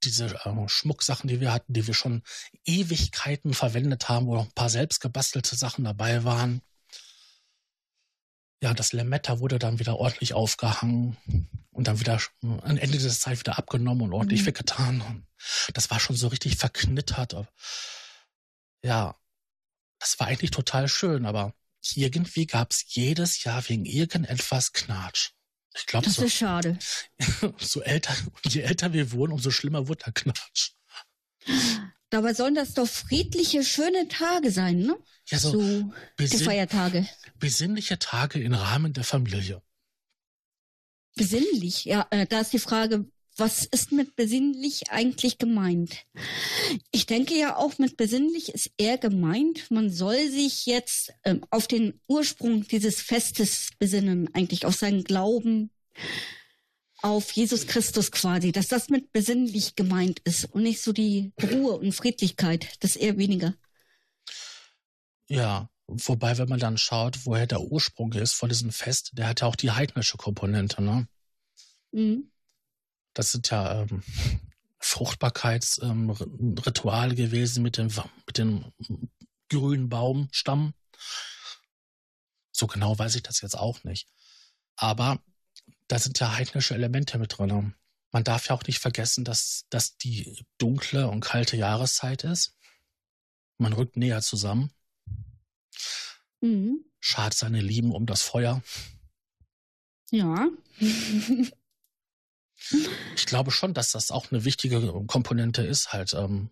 diese 0.04 0.26
äh, 0.46 0.68
Schmucksachen, 0.70 1.28
die 1.28 1.40
wir 1.40 1.52
hatten, 1.54 1.74
die 1.74 1.88
wir 1.88 1.94
schon 1.94 2.24
Ewigkeiten 2.66 3.54
verwendet 3.54 4.10
haben, 4.10 4.28
wo 4.28 4.36
noch 4.36 4.46
ein 4.46 4.52
paar 4.54 4.70
selbst 4.70 5.00
gebastelte 5.02 5.56
Sachen 5.56 5.84
dabei 5.86 6.24
waren. 6.24 6.62
Ja, 8.62 8.74
das 8.74 8.92
Lametta 8.94 9.40
wurde 9.40 9.60
dann 9.60 9.80
wieder 9.80 9.98
ordentlich 9.98 10.34
aufgehangen 10.34 11.16
und 11.72 11.88
dann 11.88 12.00
wieder 12.00 12.16
äh, 12.44 12.48
am 12.48 12.78
Ende 12.78 12.98
der 12.98 13.12
Zeit 13.12 13.40
wieder 13.40 13.58
abgenommen 13.58 14.04
und 14.04 14.14
ordentlich 14.14 14.42
Mhm. 14.42 14.48
weggetan. 14.48 15.02
Und 15.02 15.28
das 15.74 15.90
war 15.92 16.00
schon 16.00 16.16
so 16.16 16.28
richtig 16.28 16.58
verknittert. 16.58 17.36
Ja, 18.84 19.16
das 20.00 20.20
war 20.20 20.28
eigentlich 20.28 20.52
total 20.52 20.88
schön, 20.88 21.26
aber 21.26 21.54
irgendwie 21.94 22.46
gab 22.48 22.72
es 22.72 22.84
jedes 22.94 23.44
Jahr 23.44 23.68
wegen 23.70 23.86
irgendetwas 23.86 24.74
Knatsch. 24.74 25.32
Ich 25.78 25.86
glaube, 25.86 26.06
Das 26.06 26.16
so, 26.16 26.26
ist 26.26 26.34
schade. 26.34 26.78
so 27.60 27.82
älter, 27.82 28.14
je 28.48 28.62
älter 28.62 28.94
wir 28.94 29.12
wurden, 29.12 29.32
umso 29.34 29.52
schlimmer 29.52 29.88
wurde 29.88 30.06
der 30.06 30.14
Knatsch. 30.14 30.72
Dabei 32.10 32.34
sollen 32.34 32.56
das 32.56 32.74
doch 32.74 32.88
friedliche, 32.88 33.64
schöne 33.64 34.08
Tage 34.08 34.52
sein, 34.52 34.80
ne? 34.80 34.98
Ja, 35.28 35.40
so, 35.40 35.52
So, 35.52 35.60
die 35.60 35.92
besinn 36.16 36.46
Feiertage. 36.46 37.08
besinnliche 37.36 38.00
Tage 38.00 38.42
im 38.42 38.54
Rahmen 38.54 38.94
der 38.94 39.04
Familie. 39.04 39.62
Besinnlich, 41.16 41.86
ja, 41.86 42.08
äh, 42.12 42.26
da 42.28 42.42
ist 42.42 42.54
die 42.54 42.60
Frage, 42.60 43.06
was 43.38 43.66
ist 43.66 43.92
mit 43.92 44.16
besinnlich 44.16 44.90
eigentlich 44.90 45.38
gemeint? 45.38 46.06
Ich 46.92 47.06
denke 47.06 47.36
ja 47.36 47.56
auch 47.56 47.78
mit 47.78 47.98
besinnlich 47.98 48.50
ist 48.50 48.72
eher 48.78 48.98
gemeint, 48.98 49.70
man 49.70 49.90
soll 49.90 50.30
sich 50.30 50.66
jetzt 50.66 51.14
ähm, 51.24 51.46
auf 51.50 51.68
den 51.68 52.02
Ursprung 52.08 52.68
dieses 52.68 53.02
Festes 53.02 53.70
besinnen, 53.80 54.30
eigentlich 54.34 54.66
auf 54.66 54.76
seinen 54.76 55.04
Glauben, 55.04 55.70
auf 57.02 57.32
Jesus 57.32 57.68
Christus 57.68 58.12
quasi, 58.12 58.52
dass 58.52 58.68
das 58.68 58.90
mit 58.90 59.12
besinnlich 59.12 59.76
gemeint 59.76 60.20
ist 60.24 60.46
und 60.46 60.64
nicht 60.64 60.82
so 60.82 60.92
die 60.92 61.32
Ruhe 61.42 61.74
und 61.74 61.94
Friedlichkeit, 61.94 62.68
das 62.80 62.96
eher 62.96 63.18
weniger. 63.18 63.54
Ja, 65.30 65.70
wobei, 65.86 66.38
wenn 66.38 66.50
man 66.50 66.60
dann 66.60 66.78
schaut, 66.78 67.26
woher 67.26 67.46
der 67.46 67.62
Ursprung 67.62 68.14
ist 68.14 68.34
von 68.34 68.50
diesem 68.50 68.72
Fest, 68.72 69.12
der 69.14 69.28
hat 69.28 69.42
ja 69.42 69.48
auch 69.48 69.56
die 69.56 69.72
heidnische 69.72 70.18
Komponente, 70.18 70.82
ne? 70.82 71.08
Mhm. 71.92 72.32
Das 73.18 73.32
sind 73.32 73.50
ja 73.50 73.82
ähm, 73.82 74.04
Fruchtbarkeitsrituale 74.78 77.12
ähm, 77.12 77.16
gewesen 77.16 77.64
mit 77.64 77.78
dem, 77.78 77.92
mit 78.28 78.38
dem 78.38 78.72
grünen 79.50 79.90
Baumstamm. 79.90 80.76
So 82.52 82.68
genau 82.68 83.00
weiß 83.00 83.16
ich 83.16 83.24
das 83.24 83.42
jetzt 83.42 83.58
auch 83.58 83.84
nicht. 83.84 84.08
Aber 84.76 85.20
da 85.88 85.98
sind 85.98 86.20
ja 86.20 86.36
heidnische 86.36 86.76
Elemente 86.76 87.18
mit 87.18 87.36
drin. 87.38 87.74
Man 88.12 88.24
darf 88.24 88.50
ja 88.50 88.56
auch 88.56 88.68
nicht 88.68 88.78
vergessen, 88.78 89.24
dass 89.24 89.66
das 89.72 89.98
die 89.98 90.46
dunkle 90.60 91.10
und 91.10 91.22
kalte 91.22 91.58
Jahreszeit 91.58 92.24
ist. 92.24 92.56
Man 93.58 93.74
rückt 93.74 93.98
näher 93.98 94.22
zusammen, 94.22 94.72
Mhm. 96.40 96.86
schart 97.00 97.34
seine 97.34 97.62
Lieben 97.62 97.92
um 97.92 98.06
das 98.06 98.22
Feuer. 98.22 98.62
Ja. 100.12 100.50
Ich 103.16 103.26
glaube 103.26 103.52
schon, 103.52 103.74
dass 103.74 103.92
das 103.92 104.12
auch 104.12 104.32
eine 104.32 104.46
wichtige 104.46 104.82
Komponente 105.08 105.62
ist, 105.62 105.94
halt 105.94 106.14
ähm, 106.14 106.50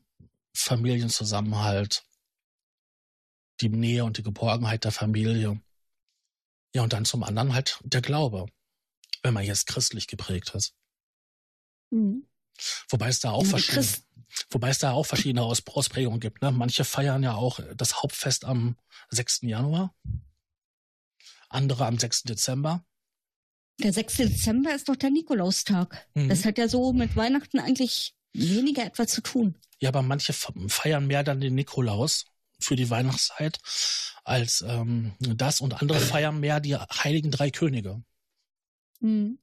Familienzusammenhalt, 0.53 2.05
die 3.61 3.69
Nähe 3.69 4.03
und 4.03 4.17
die 4.17 4.23
Geborgenheit 4.23 4.83
der 4.83 4.91
Familie. 4.91 5.61
Ja, 6.73 6.83
und 6.83 6.93
dann 6.93 7.05
zum 7.05 7.23
anderen 7.23 7.53
halt 7.53 7.79
der 7.83 8.01
Glaube, 8.01 8.45
wenn 9.23 9.33
man 9.33 9.45
jetzt 9.45 9.67
christlich 9.67 10.07
geprägt 10.07 10.53
ist. 10.55 10.75
Mhm. 11.89 12.27
Wobei 12.89 13.09
es 13.09 13.19
da 13.19 13.31
auch 13.31 13.43
die 13.43 13.49
verschiedene, 13.49 13.87
wobei 14.49 14.69
es 14.69 14.79
da 14.79 14.91
auch 14.91 15.05
verschiedene 15.05 15.43
Aus 15.43 15.65
Ausprägungen 15.67 16.19
gibt. 16.19 16.41
Ne? 16.41 16.51
Manche 16.51 16.85
feiern 16.85 17.23
ja 17.23 17.35
auch 17.35 17.59
das 17.75 18.01
Hauptfest 18.01 18.45
am 18.45 18.77
6. 19.09 19.41
Januar, 19.41 19.93
andere 21.49 21.85
am 21.85 21.97
6. 21.97 22.23
Dezember. 22.23 22.85
Der 23.79 23.91
6. 23.93 24.17
Dezember 24.17 24.73
ist 24.73 24.87
doch 24.89 24.95
der 24.95 25.09
Nikolaustag. 25.11 26.07
Mhm. 26.13 26.29
Das 26.29 26.45
hat 26.45 26.57
ja 26.57 26.67
so 26.67 26.93
mit 26.93 27.15
Weihnachten 27.15 27.59
eigentlich 27.59 28.15
weniger 28.33 28.85
etwas 28.85 29.07
zu 29.11 29.21
tun. 29.21 29.55
Ja, 29.79 29.89
aber 29.89 30.01
manche 30.01 30.33
fe- 30.33 30.53
feiern 30.67 31.07
mehr 31.07 31.23
dann 31.23 31.41
den 31.41 31.55
Nikolaus 31.55 32.25
für 32.59 32.75
die 32.77 32.89
Weihnachtszeit 32.89 33.59
als 34.23 34.63
ähm, 34.67 35.13
das 35.19 35.59
und 35.61 35.81
andere 35.81 35.99
feiern 35.99 36.39
mehr 36.39 36.59
die 36.61 36.75
heiligen 36.75 37.31
drei 37.31 37.51
Könige, 37.51 38.01
Mhm. 39.01 39.39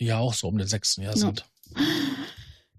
die 0.00 0.06
ja 0.06 0.18
auch 0.18 0.34
so 0.34 0.48
um 0.48 0.58
den 0.58 0.66
6. 0.66 0.96
Jahr 0.96 1.14
Ja. 1.14 1.18
sind. 1.18 1.44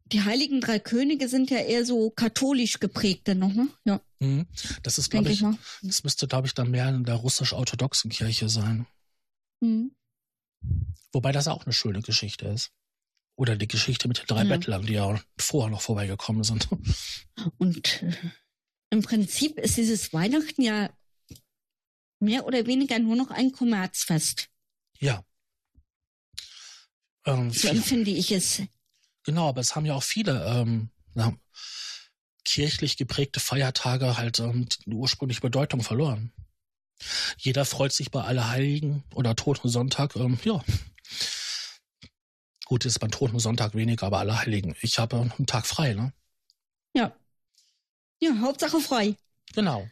Die 0.08 0.22
heiligen 0.24 0.60
drei 0.60 0.80
Könige 0.80 1.30
sind 1.30 1.50
ja 1.50 1.60
eher 1.60 1.86
so 1.86 2.10
katholisch 2.10 2.80
geprägt 2.82 3.30
dann 3.30 3.40
noch, 3.40 3.54
ne? 3.54 3.70
Ja, 3.86 4.02
Mhm. 4.20 4.46
Das 4.84 4.98
ist, 4.98 5.10
glaube 5.10 5.32
ich, 5.32 5.42
ich 5.42 5.48
das 5.82 6.04
müsste, 6.04 6.28
glaube 6.28 6.48
ich, 6.48 6.54
dann 6.54 6.70
mehr 6.70 6.90
in 6.90 7.06
der 7.06 7.16
russisch-orthodoxen 7.16 8.12
Kirche 8.12 8.50
sein. 8.50 8.86
Mhm. 9.62 9.96
Wobei 11.14 11.32
das 11.32 11.48
auch 11.48 11.66
eine 11.66 11.74
schöne 11.74 12.02
Geschichte 12.02 12.48
ist. 12.48 12.72
Oder 13.36 13.56
die 13.56 13.68
Geschichte 13.68 14.08
mit 14.08 14.20
den 14.20 14.28
drei 14.28 14.44
Ja. 14.44 14.50
Bettlern, 14.56 14.86
die 14.86 14.94
ja 14.94 15.20
vorher 15.40 15.72
noch 15.72 15.82
vorbeigekommen 15.82 16.44
sind. 16.44 16.68
Und 17.58 18.04
äh, 18.04 18.14
im 18.92 19.02
Prinzip 19.02 19.58
ist 19.58 19.78
dieses 19.78 20.14
Weihnachten 20.14 20.62
ja 20.62 20.90
mehr 22.20 22.46
oder 22.46 22.66
weniger 22.68 23.00
nur 23.00 23.16
noch 23.16 23.32
ein 23.32 23.52
Kommerzfest. 23.52 24.50
Ja. 25.00 25.24
Ähm, 27.26 27.52
So 27.52 27.68
empfinde 27.70 28.12
ich 28.12 28.32
es. 28.32 28.62
genau, 29.24 29.48
aber 29.50 29.62
es 29.62 29.76
haben 29.76 29.86
ja 29.86 29.96
auch 29.96 30.04
viele 30.04 30.46
ähm, 30.46 30.90
na, 31.14 31.36
kirchlich 32.44 32.98
geprägte 32.98 33.40
Feiertage 33.40 34.18
halt 34.18 34.40
ähm, 34.40 34.68
die 34.86 34.94
ursprüngliche 34.94 35.42
Bedeutung 35.42 35.82
verloren. 35.82 36.32
Jeder 37.38 37.66
freut 37.66 37.92
sich 37.92 38.12
bei 38.12 38.22
Allerheiligen 38.24 39.04
oder 39.14 39.36
Toten 39.36 39.70
Sonntag. 39.70 40.16
Ähm, 40.16 40.40
ja. 40.44 40.64
Gut, 42.66 42.86
ist 42.86 43.00
beim 43.00 43.12
Toten 43.12 43.40
Sonntag 43.40 43.76
weniger, 43.76 44.08
aber 44.08 44.20
Allerheiligen. 44.20 44.76
Ich 44.82 45.00
habe 45.00 45.20
einen 45.38 45.46
Tag 45.46 45.68
frei, 45.68 45.94
ne? 45.94 46.14
Ja. 46.94 47.16
Ja, 48.20 48.38
Hauptsache 48.40 48.80
frei. 48.80 49.16
Genau. 49.54 49.90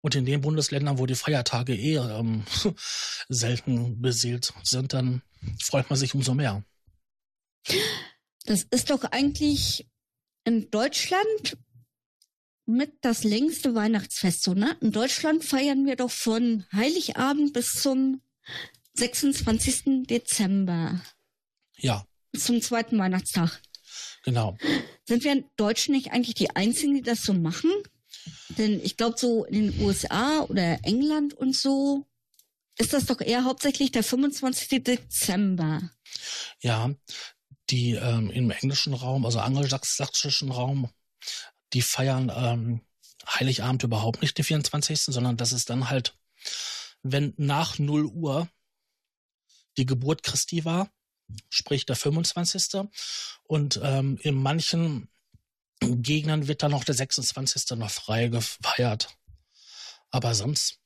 Und 0.00 0.14
in 0.14 0.26
den 0.26 0.40
Bundesländern, 0.40 0.98
wo 0.98 1.06
die 1.06 1.14
Feiertage 1.14 1.74
eher 1.74 2.18
ähm, 2.18 2.44
selten 3.28 4.00
beseelt 4.00 4.52
sind, 4.62 4.92
dann 4.92 5.22
freut 5.62 5.88
man 5.90 5.98
sich 5.98 6.14
umso 6.14 6.34
mehr. 6.34 6.62
Das 8.44 8.64
ist 8.64 8.90
doch 8.90 9.04
eigentlich 9.04 9.86
in 10.44 10.70
Deutschland 10.70 11.56
mit 12.66 12.92
das 13.02 13.24
längste 13.24 13.74
Weihnachtsfest, 13.74 14.42
so, 14.42 14.54
ne? 14.54 14.76
In 14.80 14.92
Deutschland 14.92 15.44
feiern 15.44 15.86
wir 15.86 15.96
doch 15.96 16.10
von 16.10 16.64
Heiligabend 16.72 17.52
bis 17.52 17.74
zum 17.74 18.22
26. 18.94 20.06
Dezember, 20.06 21.00
Ja, 21.76 22.06
zum 22.36 22.60
zweiten 22.62 22.98
Weihnachtstag. 22.98 23.60
genau. 24.24 24.56
Sind 25.06 25.24
wir 25.24 25.44
Deutschen 25.56 25.94
nicht 25.94 26.12
eigentlich 26.12 26.34
die 26.34 26.50
Einzigen, 26.50 26.94
die 26.94 27.02
das 27.02 27.22
so 27.22 27.34
machen? 27.34 27.70
Denn 28.56 28.80
ich 28.82 28.96
glaube, 28.96 29.16
so 29.18 29.44
in 29.44 29.70
den 29.72 29.80
USA 29.82 30.40
oder 30.40 30.78
England 30.84 31.34
und 31.34 31.54
so 31.54 32.06
ist 32.78 32.92
das 32.92 33.06
doch 33.06 33.20
eher 33.20 33.44
hauptsächlich 33.44 33.92
der 33.92 34.02
25. 34.02 34.82
Dezember. 34.82 35.90
Ja, 36.60 36.90
die 37.70 37.92
ähm, 37.92 38.30
im 38.30 38.50
englischen 38.50 38.94
Raum, 38.94 39.24
also 39.26 39.40
angelsächsischen 39.40 40.50
Raum, 40.50 40.90
die 41.74 41.82
feiern 41.82 42.32
ähm, 42.34 42.80
Heiligabend 43.26 43.82
überhaupt 43.82 44.22
nicht, 44.22 44.36
den 44.38 44.44
24., 44.44 45.00
sondern 45.02 45.36
das 45.36 45.52
ist 45.52 45.70
dann 45.70 45.90
halt, 45.90 46.16
wenn 47.02 47.34
nach 47.36 47.78
0 47.78 48.06
Uhr 48.06 48.48
die 49.76 49.86
Geburt 49.86 50.22
Christi 50.22 50.64
war, 50.64 50.90
sprich 51.48 51.86
der 51.86 51.96
25. 51.96 52.86
Und 53.44 53.80
ähm, 53.82 54.18
in 54.22 54.34
manchen 54.34 55.08
Gegenden 55.80 56.48
wird 56.48 56.62
dann 56.62 56.70
noch 56.70 56.84
der 56.84 56.94
26. 56.94 57.76
noch 57.78 57.90
frei 57.90 58.28
gefeiert. 58.28 59.08
Aber 60.10 60.34
sonst, 60.34 60.78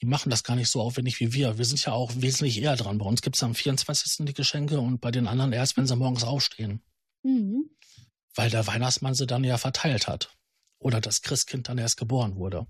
die 0.00 0.06
machen 0.06 0.30
das 0.30 0.44
gar 0.44 0.56
nicht 0.56 0.70
so 0.70 0.80
aufwendig 0.80 1.20
wie 1.20 1.32
wir. 1.32 1.58
Wir 1.58 1.64
sind 1.64 1.84
ja 1.84 1.92
auch 1.92 2.10
wesentlich 2.16 2.60
eher 2.60 2.76
dran. 2.76 2.98
Bei 2.98 3.04
uns 3.04 3.22
gibt 3.22 3.36
es 3.36 3.42
am 3.42 3.54
24. 3.54 4.26
die 4.26 4.34
Geschenke 4.34 4.80
und 4.80 5.00
bei 5.00 5.10
den 5.10 5.26
anderen 5.26 5.52
erst, 5.52 5.76
wenn 5.76 5.86
sie 5.86 5.96
morgens 5.96 6.24
aufstehen. 6.24 6.82
Mhm. 7.22 7.70
Weil 8.34 8.50
der 8.50 8.66
Weihnachtsmann 8.66 9.14
sie 9.14 9.26
dann 9.26 9.44
ja 9.44 9.58
verteilt 9.58 10.08
hat. 10.08 10.34
Oder 10.78 11.00
das 11.00 11.22
Christkind 11.22 11.68
dann 11.68 11.78
erst 11.78 11.96
geboren 11.96 12.36
wurde. 12.36 12.66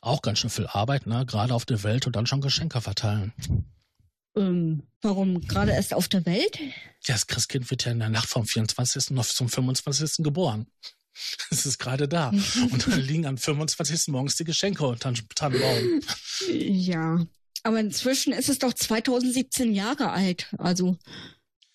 Auch 0.00 0.22
ganz 0.22 0.40
schön 0.40 0.50
viel 0.50 0.66
Arbeit, 0.66 1.06
ne? 1.06 1.24
Gerade 1.26 1.54
auf 1.54 1.64
der 1.64 1.82
Welt 1.82 2.06
und 2.06 2.14
dann 2.14 2.26
schon 2.26 2.40
Geschenke 2.40 2.80
verteilen. 2.80 3.32
Ähm, 4.36 4.82
warum 5.00 5.40
gerade 5.46 5.72
erst 5.72 5.94
auf 5.94 6.08
der 6.08 6.26
Welt? 6.26 6.58
Ja, 7.06 7.14
das 7.14 7.26
Christkind 7.26 7.70
wird 7.70 7.84
ja 7.84 7.92
in 7.92 8.00
der 8.00 8.08
Nacht 8.08 8.28
vom 8.28 8.46
24. 8.46 9.10
noch 9.10 9.26
zum 9.26 9.48
25. 9.48 10.24
geboren. 10.24 10.66
Es 11.48 11.64
ist 11.64 11.78
gerade 11.78 12.08
da. 12.08 12.30
Und 12.30 12.88
dann 12.88 13.00
liegen 13.00 13.24
am 13.24 13.38
25. 13.38 14.08
morgens 14.08 14.34
die 14.34 14.42
Geschenke 14.42 14.84
unter 14.84 15.12
dem 15.12 15.28
Tannenbaum. 15.28 16.00
Ja, 16.50 17.24
aber 17.62 17.78
inzwischen 17.78 18.32
ist 18.32 18.48
es 18.48 18.58
doch 18.58 18.72
2017 18.72 19.72
Jahre 19.72 20.10
alt. 20.10 20.52
Also. 20.58 20.98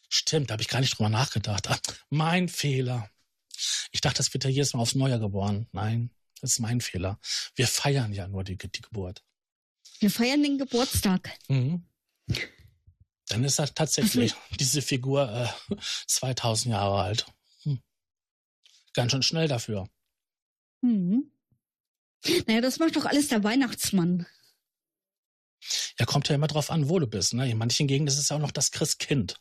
Stimmt, 0.09 0.49
da 0.49 0.53
habe 0.53 0.63
ich 0.63 0.67
gar 0.67 0.81
nicht 0.81 0.97
drüber 0.97 1.09
nachgedacht. 1.09 1.67
Ach, 1.69 1.79
mein 2.09 2.49
Fehler. 2.49 3.09
Ich 3.91 4.01
dachte, 4.01 4.17
das 4.17 4.33
wird 4.33 4.43
ja 4.43 4.49
jedes 4.49 4.73
Mal 4.73 4.81
aufs 4.81 4.95
Neue 4.95 5.19
geboren. 5.19 5.67
Nein, 5.71 6.09
das 6.41 6.53
ist 6.53 6.59
mein 6.59 6.81
Fehler. 6.81 7.19
Wir 7.55 7.67
feiern 7.67 8.11
ja 8.11 8.27
nur 8.27 8.43
die, 8.43 8.57
die 8.57 8.81
Geburt. 8.81 9.23
Wir 9.99 10.09
feiern 10.09 10.41
den 10.41 10.57
Geburtstag. 10.57 11.37
Mhm. 11.47 11.85
Dann 13.27 13.43
ist 13.43 13.59
er 13.59 13.73
tatsächlich 13.73 14.33
also, 14.33 14.55
diese 14.59 14.81
Figur 14.81 15.29
äh, 15.31 15.75
2000 16.07 16.73
Jahre 16.73 17.01
alt. 17.01 17.25
Hm. 17.63 17.79
Ganz 18.93 19.11
schön 19.11 19.21
schnell 19.21 19.47
dafür. 19.47 19.87
Mhm. 20.81 21.31
Naja, 22.47 22.61
das 22.61 22.79
macht 22.79 22.95
doch 22.95 23.05
alles 23.05 23.27
der 23.27 23.43
Weihnachtsmann. 23.43 24.25
Ja, 25.99 26.05
kommt 26.05 26.27
ja 26.29 26.35
immer 26.35 26.47
drauf 26.47 26.71
an, 26.71 26.89
wo 26.89 26.97
du 26.97 27.07
bist. 27.07 27.33
Ne? 27.33 27.49
In 27.49 27.57
manchen 27.57 27.87
Gegenden 27.87 28.11
ist 28.11 28.19
es 28.19 28.29
ja 28.29 28.37
auch 28.37 28.41
noch 28.41 28.51
das 28.51 28.71
Christkind. 28.71 29.39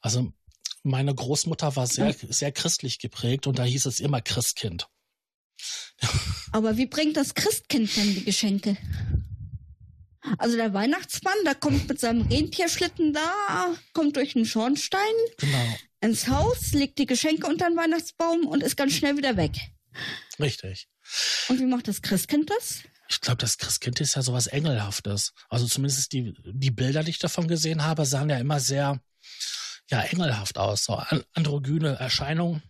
Also 0.00 0.32
meine 0.82 1.14
Großmutter 1.14 1.76
war 1.76 1.86
sehr, 1.86 2.14
sehr 2.28 2.52
christlich 2.52 2.98
geprägt 2.98 3.46
und 3.46 3.58
da 3.58 3.64
hieß 3.64 3.86
es 3.86 4.00
immer 4.00 4.20
Christkind. 4.20 4.88
Aber 6.52 6.76
wie 6.76 6.86
bringt 6.86 7.16
das 7.16 7.34
Christkind 7.34 7.94
denn 7.96 8.14
die 8.14 8.24
Geschenke? 8.24 8.76
Also 10.36 10.56
der 10.56 10.74
Weihnachtsmann, 10.74 11.36
der 11.44 11.54
kommt 11.54 11.88
mit 11.88 12.00
seinem 12.00 12.22
Rentierschlitten 12.22 13.12
da, 13.12 13.74
kommt 13.92 14.16
durch 14.16 14.34
den 14.34 14.44
Schornstein 14.44 15.00
genau. 15.38 15.76
ins 16.00 16.28
Haus, 16.28 16.72
legt 16.72 16.98
die 16.98 17.06
Geschenke 17.06 17.46
unter 17.46 17.68
den 17.68 17.76
Weihnachtsbaum 17.76 18.46
und 18.46 18.62
ist 18.62 18.76
ganz 18.76 18.94
schnell 18.94 19.16
wieder 19.16 19.36
weg. 19.36 19.52
Richtig. 20.38 20.88
Und 21.48 21.60
wie 21.60 21.66
macht 21.66 21.88
das 21.88 22.02
Christkind 22.02 22.50
das? 22.50 22.82
Ich 23.08 23.20
glaube, 23.20 23.38
das 23.38 23.56
Christkind 23.56 24.00
ist 24.00 24.16
ja 24.16 24.22
sowas 24.22 24.46
Engelhaftes. 24.48 25.32
Also 25.48 25.66
zumindest 25.66 26.12
die, 26.12 26.34
die 26.44 26.70
Bilder, 26.70 27.02
die 27.02 27.10
ich 27.10 27.18
davon 27.18 27.48
gesehen 27.48 27.84
habe, 27.84 28.04
sahen 28.04 28.28
ja 28.28 28.36
immer 28.36 28.60
sehr, 28.60 29.00
ja, 29.90 30.02
engelhaft 30.02 30.58
aus. 30.58 30.84
So 30.84 31.02
androgyne 31.34 31.98
Erscheinung. 31.98 32.62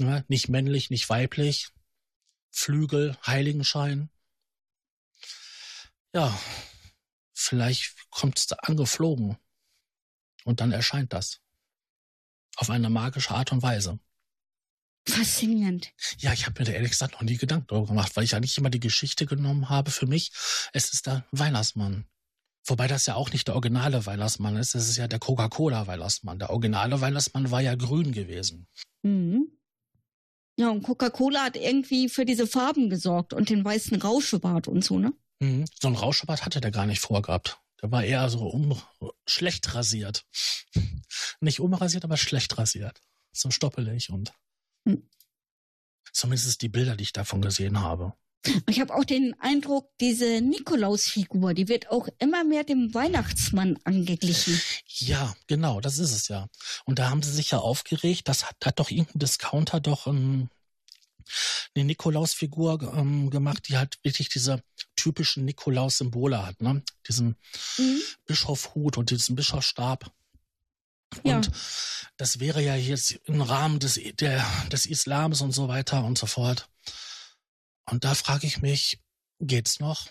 Ja, 0.00 0.06
ne? 0.06 0.24
nicht 0.28 0.48
männlich, 0.48 0.90
nicht 0.90 1.08
weiblich. 1.08 1.70
Flügel, 2.50 3.16
Heiligenschein 3.26 4.10
ja, 6.14 6.38
vielleicht 7.34 7.94
kommt 8.10 8.38
es 8.38 8.46
da 8.46 8.56
angeflogen 8.56 9.36
und 10.44 10.60
dann 10.60 10.72
erscheint 10.72 11.12
das. 11.12 11.40
Auf 12.56 12.70
eine 12.70 12.90
magische 12.90 13.30
Art 13.30 13.52
und 13.52 13.62
Weise. 13.62 14.00
Faszinierend. 15.06 15.92
Ja, 16.18 16.32
ich 16.32 16.46
habe 16.46 16.60
mir 16.60 16.66
da 16.66 16.72
ehrlich 16.72 16.90
gesagt 16.90 17.12
noch 17.12 17.22
nie 17.22 17.36
Gedanken 17.36 17.66
darüber 17.68 17.88
gemacht, 17.88 18.14
weil 18.16 18.24
ich 18.24 18.34
eigentlich 18.34 18.58
immer 18.58 18.70
die 18.70 18.80
Geschichte 18.80 19.26
genommen 19.26 19.68
habe 19.68 19.90
für 19.90 20.06
mich. 20.06 20.32
Es 20.72 20.92
ist 20.92 21.06
der 21.06 21.26
Weihnachtsmann. 21.30 22.06
Wobei 22.68 22.86
das 22.86 23.06
ja 23.06 23.14
auch 23.14 23.32
nicht 23.32 23.48
der 23.48 23.54
originale 23.54 24.04
Weihnachtsmann 24.04 24.56
ist, 24.56 24.74
es 24.74 24.88
ist 24.88 24.98
ja 24.98 25.08
der 25.08 25.18
Coca-Cola-Weihnachtsmann. 25.18 26.38
Der 26.38 26.50
originale 26.50 27.00
Weihnachtsmann 27.00 27.50
war 27.50 27.62
ja 27.62 27.74
grün 27.74 28.12
gewesen. 28.12 28.66
Mhm. 29.02 29.58
Ja, 30.58 30.70
und 30.70 30.82
Coca-Cola 30.82 31.44
hat 31.44 31.56
irgendwie 31.56 32.08
für 32.08 32.24
diese 32.24 32.46
Farben 32.46 32.90
gesorgt 32.90 33.32
und 33.32 33.48
den 33.48 33.64
weißen 33.64 34.02
Rauschebart 34.02 34.68
und 34.68 34.84
so, 34.84 34.98
ne? 34.98 35.12
Mhm. 35.40 35.64
So 35.80 35.88
ein 35.88 35.94
Rauschebart 35.94 36.44
hatte 36.44 36.60
der 36.60 36.70
gar 36.70 36.84
nicht 36.84 37.00
vorgehabt. 37.00 37.60
Der 37.80 37.90
war 37.92 38.04
eher 38.04 38.28
so 38.28 38.40
um, 38.40 38.80
schlecht 39.26 39.74
rasiert. 39.74 40.26
nicht 41.40 41.60
umrasiert, 41.60 42.04
aber 42.04 42.16
schlecht 42.16 42.58
rasiert. 42.58 43.00
So 43.32 43.50
stoppelig 43.50 44.10
und 44.10 44.32
mhm. 44.84 45.08
zumindest 46.12 46.60
die 46.60 46.68
Bilder, 46.68 46.96
die 46.96 47.04
ich 47.04 47.12
davon 47.12 47.40
gesehen 47.40 47.80
habe. 47.80 48.14
Ich 48.68 48.80
habe 48.80 48.94
auch 48.94 49.04
den 49.04 49.34
Eindruck, 49.40 49.90
diese 50.00 50.40
Nikolaus-Figur, 50.40 51.54
die 51.54 51.68
wird 51.68 51.90
auch 51.90 52.08
immer 52.18 52.44
mehr 52.44 52.64
dem 52.64 52.94
Weihnachtsmann 52.94 53.78
angeglichen. 53.84 54.60
Ja, 54.86 55.34
genau, 55.48 55.80
das 55.80 55.98
ist 55.98 56.12
es 56.12 56.28
ja. 56.28 56.48
Und 56.84 56.98
da 56.98 57.10
haben 57.10 57.22
sie 57.22 57.32
sich 57.32 57.50
ja 57.50 57.58
aufgeregt, 57.58 58.28
das 58.28 58.46
hat, 58.46 58.56
hat 58.64 58.78
doch 58.78 58.90
irgendein 58.90 59.18
Discounter 59.18 59.80
doch 59.80 60.06
ein 60.06 60.48
eine 61.74 61.84
Nikolaus-Figur 61.84 62.94
ähm, 62.96 63.30
gemacht, 63.30 63.68
die 63.68 63.76
halt 63.76 63.98
wirklich 64.02 64.28
diese 64.28 64.62
typischen 64.96 65.44
Nikolaus-Symbole 65.44 66.46
hat, 66.46 66.60
ne? 66.60 66.82
Diesen 67.06 67.36
mhm. 67.76 68.00
Bischofhut 68.26 68.96
und 68.96 69.10
diesen 69.10 69.36
Bischofsstab. 69.36 70.10
Ja. 71.24 71.36
Und 71.36 71.50
das 72.16 72.40
wäre 72.40 72.62
ja 72.62 72.76
jetzt 72.76 73.12
im 73.24 73.40
Rahmen 73.40 73.78
des, 73.78 74.00
der, 74.20 74.44
des 74.70 74.86
Islams 74.86 75.40
und 75.40 75.52
so 75.52 75.68
weiter 75.68 76.04
und 76.04 76.18
so 76.18 76.26
fort. 76.26 76.68
Und 77.90 78.04
da 78.04 78.14
frage 78.14 78.46
ich 78.46 78.60
mich, 78.60 79.00
geht's 79.40 79.80
noch? 79.80 80.08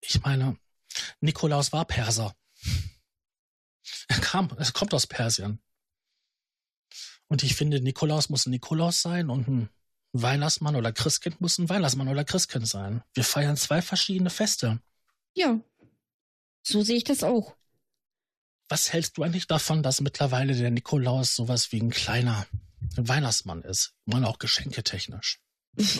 Ich 0.00 0.20
meine, 0.22 0.58
Nikolaus 1.20 1.72
war 1.72 1.86
Perser. 1.86 2.34
Er 4.08 4.20
kam, 4.20 4.54
es 4.58 4.72
kommt 4.72 4.94
aus 4.94 5.06
Persien. 5.06 5.60
Und 7.28 7.42
ich 7.42 7.54
finde, 7.56 7.80
Nikolaus 7.80 8.28
muss 8.28 8.46
ein 8.46 8.50
Nikolaus 8.50 9.00
sein 9.00 9.30
und 9.30 9.48
ein 9.48 9.70
Weihnachtsmann 10.12 10.76
oder 10.76 10.92
Christkind 10.92 11.40
muss 11.40 11.58
ein 11.58 11.68
Weihnachtsmann 11.68 12.08
oder 12.08 12.24
Christkind 12.24 12.68
sein. 12.68 13.02
Wir 13.14 13.24
feiern 13.24 13.56
zwei 13.56 13.82
verschiedene 13.82 14.30
Feste. 14.30 14.80
Ja, 15.34 15.60
so 16.62 16.82
sehe 16.82 16.96
ich 16.96 17.04
das 17.04 17.24
auch. 17.24 17.56
Was 18.68 18.92
hältst 18.92 19.16
du 19.16 19.22
eigentlich 19.22 19.46
davon, 19.46 19.82
dass 19.82 20.00
mittlerweile 20.00 20.54
der 20.54 20.70
Nikolaus 20.70 21.34
sowas 21.34 21.72
wie 21.72 21.80
ein 21.80 21.90
kleiner 21.90 22.46
Weihnachtsmann 22.96 23.62
ist? 23.62 23.94
Man 24.04 24.24
auch 24.24 24.38
geschenketechnisch. 24.38 25.40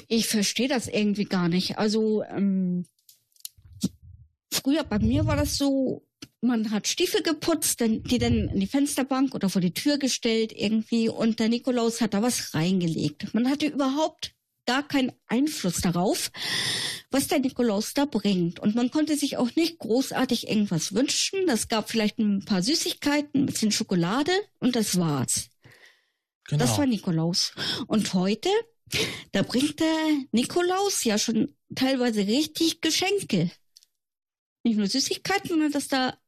Ich 0.09 0.29
verstehe 0.29 0.69
das 0.69 0.89
irgendwie 0.89 1.25
gar 1.25 1.49
nicht. 1.49 1.79
Also 1.79 2.23
ähm, 2.25 2.87
früher 4.51 4.85
bei 4.85 4.99
mir 4.99 5.27
war 5.27 5.37
das 5.37 5.57
so, 5.57 6.07
man 6.41 6.71
hat 6.71 6.87
Stiefel 6.87 7.23
geputzt, 7.23 7.81
die 7.81 8.19
dann 8.19 8.49
in 8.49 8.61
die 8.61 8.67
Fensterbank 8.67 9.35
oder 9.35 9.49
vor 9.49 9.61
die 9.61 9.75
Tür 9.75 9.99
gestellt 9.99 10.53
irgendwie 10.55 11.09
und 11.09 11.41
der 11.41 11.49
Nikolaus 11.49 12.01
hat 12.01 12.15
da 12.15 12.23
was 12.23 12.55
reingelegt. 12.55 13.35
Man 13.35 13.51
hatte 13.51 13.67
überhaupt 13.67 14.35
gar 14.67 14.87
keinen 14.87 15.13
Einfluss 15.27 15.81
darauf, 15.81 16.31
was 17.11 17.29
der 17.29 17.41
Nikolaus 17.41 17.95
da 17.95 18.07
bringt. 18.07 18.61
Und 18.61 18.75
man 18.75 18.91
konnte 18.91 19.17
sich 19.17 19.37
auch 19.37 19.55
nicht 19.57 19.79
großartig 19.79 20.49
irgendwas 20.49 20.95
wünschen. 20.95 21.47
Das 21.47 21.69
gab 21.69 21.91
vielleicht 21.91 22.19
ein 22.19 22.45
paar 22.45 22.63
Süßigkeiten, 22.63 23.43
ein 23.43 23.47
bisschen 23.47 23.73
Schokolade 23.73 24.33
und 24.61 24.77
das 24.77 24.99
war's. 24.99 25.51
Genau. 26.49 26.65
Das 26.65 26.79
war 26.79 26.87
Nikolaus. 26.87 27.53
Und 27.87 28.13
heute, 28.15 28.49
da 29.33 29.43
bringt 29.43 29.81
der 29.81 30.25
Nikolaus 30.33 31.05
ja 31.05 31.19
schon 31.19 31.57
teilweise 31.75 32.27
richtig 32.27 32.81
Geschenke. 32.81 33.51
Nicht 34.63 34.77
nur 34.77 34.87
Süßigkeiten, 34.87 35.49
sondern 35.49 35.73
dass 35.73 35.89
da 35.89 36.19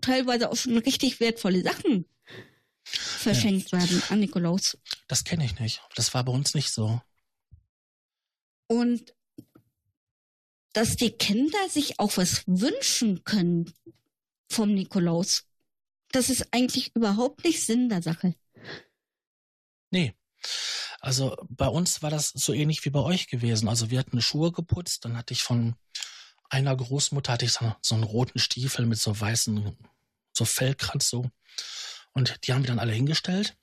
teilweise 0.00 0.50
auch 0.50 0.56
schon 0.56 0.76
richtig 0.78 1.20
wertvolle 1.20 1.62
Sachen 1.62 2.06
verschenkt 2.84 3.72
ja. 3.72 3.78
werden 3.78 4.02
an 4.10 4.20
Nikolaus. 4.20 4.78
Das 5.08 5.24
kenne 5.24 5.44
ich 5.44 5.58
nicht. 5.58 5.82
Das 5.94 6.14
war 6.14 6.24
bei 6.24 6.32
uns 6.32 6.54
nicht 6.54 6.70
so. 6.70 7.00
Und 8.66 9.14
dass 10.72 10.96
die 10.96 11.12
Kinder 11.12 11.68
sich 11.68 12.00
auch 12.00 12.16
was 12.16 12.42
wünschen 12.46 13.24
können 13.24 13.72
vom 14.50 14.74
Nikolaus, 14.74 15.46
das 16.10 16.30
ist 16.30 16.48
eigentlich 16.52 16.94
überhaupt 16.94 17.44
nicht 17.44 17.64
Sinn 17.64 17.88
der 17.88 18.02
Sache. 18.02 18.34
Nee. 19.90 20.14
Also 21.04 21.36
bei 21.50 21.68
uns 21.68 22.00
war 22.02 22.08
das 22.08 22.30
so 22.30 22.54
ähnlich 22.54 22.82
wie 22.86 22.90
bei 22.90 23.00
euch 23.00 23.26
gewesen. 23.26 23.68
Also 23.68 23.90
wir 23.90 23.98
hatten 23.98 24.22
Schuhe 24.22 24.52
geputzt, 24.52 25.04
dann 25.04 25.18
hatte 25.18 25.34
ich 25.34 25.42
von 25.42 25.76
einer 26.48 26.74
Großmutter 26.74 27.30
hatte 27.30 27.44
ich 27.44 27.52
so, 27.52 27.76
so 27.82 27.94
einen 27.94 28.04
roten 28.04 28.38
Stiefel 28.38 28.86
mit 28.86 28.98
so 28.98 29.20
weißen, 29.20 29.76
so 30.32 30.44
Fellkranz 30.46 31.10
so. 31.10 31.30
Und 32.14 32.46
die 32.46 32.54
haben 32.54 32.62
wir 32.62 32.68
dann 32.68 32.78
alle 32.78 32.94
hingestellt. 32.94 33.54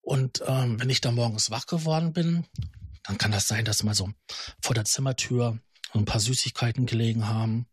Und 0.00 0.42
ähm, 0.44 0.80
wenn 0.80 0.90
ich 0.90 1.00
dann 1.00 1.14
morgens 1.14 1.52
wach 1.52 1.66
geworden 1.66 2.12
bin, 2.12 2.48
dann 3.04 3.16
kann 3.16 3.30
das 3.30 3.46
sein, 3.46 3.64
dass 3.64 3.84
mal 3.84 3.94
so 3.94 4.10
vor 4.60 4.74
der 4.74 4.86
Zimmertür 4.86 5.60
ein 5.92 6.04
paar 6.04 6.18
Süßigkeiten 6.18 6.86
gelegen 6.86 7.28
haben. 7.28 7.68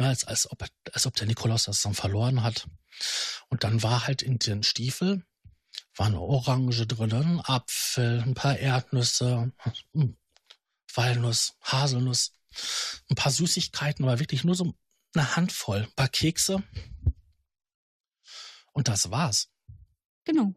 Ne, 0.00 0.08
als, 0.08 0.24
als, 0.24 0.50
ob, 0.50 0.64
als 0.92 1.06
ob 1.06 1.14
der 1.14 1.28
Nikolaus 1.28 1.64
das 1.64 1.82
dann 1.82 1.94
verloren 1.94 2.42
hat. 2.42 2.66
Und 3.48 3.62
dann 3.62 3.84
war 3.84 4.08
halt 4.08 4.22
in 4.22 4.40
den 4.40 4.64
Stiefel 4.64 5.22
war 5.98 6.06
eine 6.06 6.20
Orange 6.20 6.86
drin, 6.86 7.12
ein 7.12 7.40
Apfel, 7.40 8.22
ein 8.22 8.34
paar 8.34 8.58
Erdnüsse, 8.58 9.52
hm, 9.92 10.16
Walnuss, 10.94 11.54
Haselnuss, 11.62 12.32
ein 13.10 13.16
paar 13.16 13.32
Süßigkeiten, 13.32 14.04
aber 14.04 14.18
wirklich 14.18 14.44
nur 14.44 14.54
so 14.54 14.74
eine 15.14 15.36
Handvoll, 15.36 15.82
ein 15.82 15.94
paar 15.94 16.08
Kekse. 16.08 16.62
Und 18.72 18.88
das 18.88 19.10
war's. 19.10 19.48
Genau. 20.24 20.54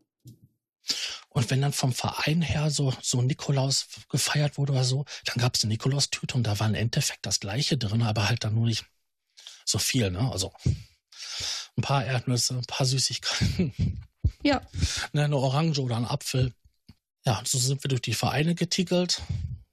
Und 1.29 1.49
wenn 1.49 1.61
dann 1.61 1.73
vom 1.73 1.93
Verein 1.93 2.41
her 2.41 2.69
so, 2.69 2.93
so 3.01 3.21
Nikolaus 3.21 3.87
gefeiert 4.09 4.57
wurde 4.57 4.73
oder 4.73 4.83
so, 4.83 5.05
dann 5.25 5.37
gab 5.37 5.55
es 5.55 5.63
eine 5.63 5.73
Nikolaustüte 5.73 6.35
und 6.35 6.43
da 6.43 6.59
war 6.59 6.67
im 6.67 6.75
Endeffekt 6.75 7.25
das 7.25 7.39
gleiche 7.39 7.77
drin, 7.77 8.01
aber 8.01 8.27
halt 8.27 8.43
dann 8.43 8.55
nur 8.55 8.65
nicht 8.65 8.85
so 9.65 9.79
viel, 9.79 10.11
ne? 10.11 10.29
Also 10.31 10.53
ein 11.77 11.81
paar 11.81 12.05
Erdnüsse, 12.05 12.55
ein 12.55 12.65
paar 12.65 12.85
Süßigkeiten. 12.85 14.03
Ja. 14.43 14.61
Ne, 15.13 15.25
eine 15.25 15.37
Orange 15.37 15.79
oder 15.79 15.97
ein 15.97 16.05
Apfel. 16.05 16.53
Ja, 17.25 17.41
so 17.45 17.57
sind 17.57 17.83
wir 17.83 17.89
durch 17.89 18.01
die 18.01 18.13
Vereine 18.13 18.55
getigelt. 18.55 19.21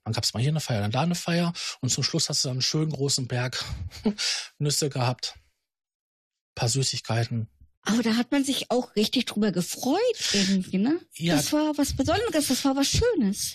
Dann 0.04 0.12
gab 0.12 0.24
es 0.24 0.34
mal 0.34 0.40
hier 0.40 0.50
eine 0.50 0.60
Feier, 0.60 0.80
dann 0.80 0.90
da 0.90 1.02
eine 1.02 1.14
Feier. 1.14 1.52
Und 1.80 1.90
zum 1.90 2.02
Schluss 2.02 2.28
hast 2.28 2.44
du 2.44 2.48
dann 2.48 2.56
einen 2.56 2.62
schönen 2.62 2.92
großen 2.92 3.28
Berg 3.28 3.64
Nüsse 4.58 4.88
gehabt. 4.88 5.34
Ein 5.36 6.54
paar 6.54 6.68
Süßigkeiten. 6.68 7.48
Aber 7.82 8.02
da 8.02 8.16
hat 8.16 8.32
man 8.32 8.44
sich 8.44 8.70
auch 8.70 8.94
richtig 8.96 9.26
drüber 9.26 9.52
gefreut 9.52 9.98
irgendwie, 10.32 10.78
ne? 10.78 11.00
Ja. 11.14 11.36
Das 11.36 11.52
war 11.52 11.76
was 11.78 11.96
Besonderes, 11.96 12.48
das 12.48 12.64
war 12.64 12.76
was 12.76 12.88
Schönes. 12.88 13.54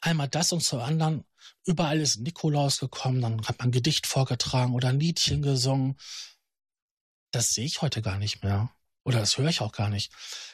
Einmal 0.00 0.28
das 0.28 0.52
und 0.52 0.62
zum 0.62 0.80
anderen, 0.80 1.24
überall 1.64 2.00
ist 2.00 2.20
Nikolaus 2.20 2.78
gekommen, 2.78 3.20
dann 3.22 3.46
hat 3.46 3.58
man 3.58 3.68
ein 3.68 3.72
Gedicht 3.72 4.06
vorgetragen 4.06 4.74
oder 4.74 4.88
ein 4.88 5.00
Liedchen 5.00 5.42
gesungen. 5.42 5.96
Das 7.32 7.54
sehe 7.54 7.64
ich 7.64 7.82
heute 7.82 8.02
gar 8.02 8.18
nicht 8.18 8.44
mehr. 8.44 8.70
Oder 9.04 9.20
das 9.20 9.36
höre 9.36 9.48
ich 9.48 9.60
auch 9.60 9.72
gar 9.72 9.90
nicht. 9.90 10.10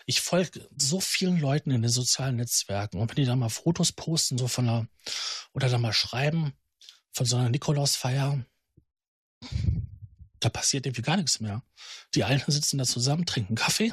Ich 0.06 0.20
folge 0.20 0.68
so 0.76 1.00
vielen 1.00 1.38
Leuten 1.38 1.70
in 1.70 1.82
den 1.82 1.90
sozialen 1.90 2.36
Netzwerken 2.36 2.98
und 2.98 3.08
wenn 3.08 3.16
die 3.16 3.24
da 3.24 3.36
mal 3.36 3.48
Fotos 3.48 3.92
posten, 3.92 4.38
so 4.38 4.48
von 4.48 4.68
einer, 4.68 4.88
oder 5.52 5.68
da 5.68 5.78
mal 5.78 5.92
schreiben 5.92 6.52
von 7.12 7.26
so 7.26 7.36
einer 7.36 7.48
Nikolausfeier, 7.48 8.44
da 10.40 10.48
passiert 10.48 10.86
irgendwie 10.86 11.02
gar 11.02 11.16
nichts 11.16 11.40
mehr. 11.40 11.62
Die 12.14 12.24
Alten 12.24 12.50
sitzen 12.50 12.78
da 12.78 12.84
zusammen, 12.84 13.24
trinken 13.24 13.54
Kaffee, 13.54 13.92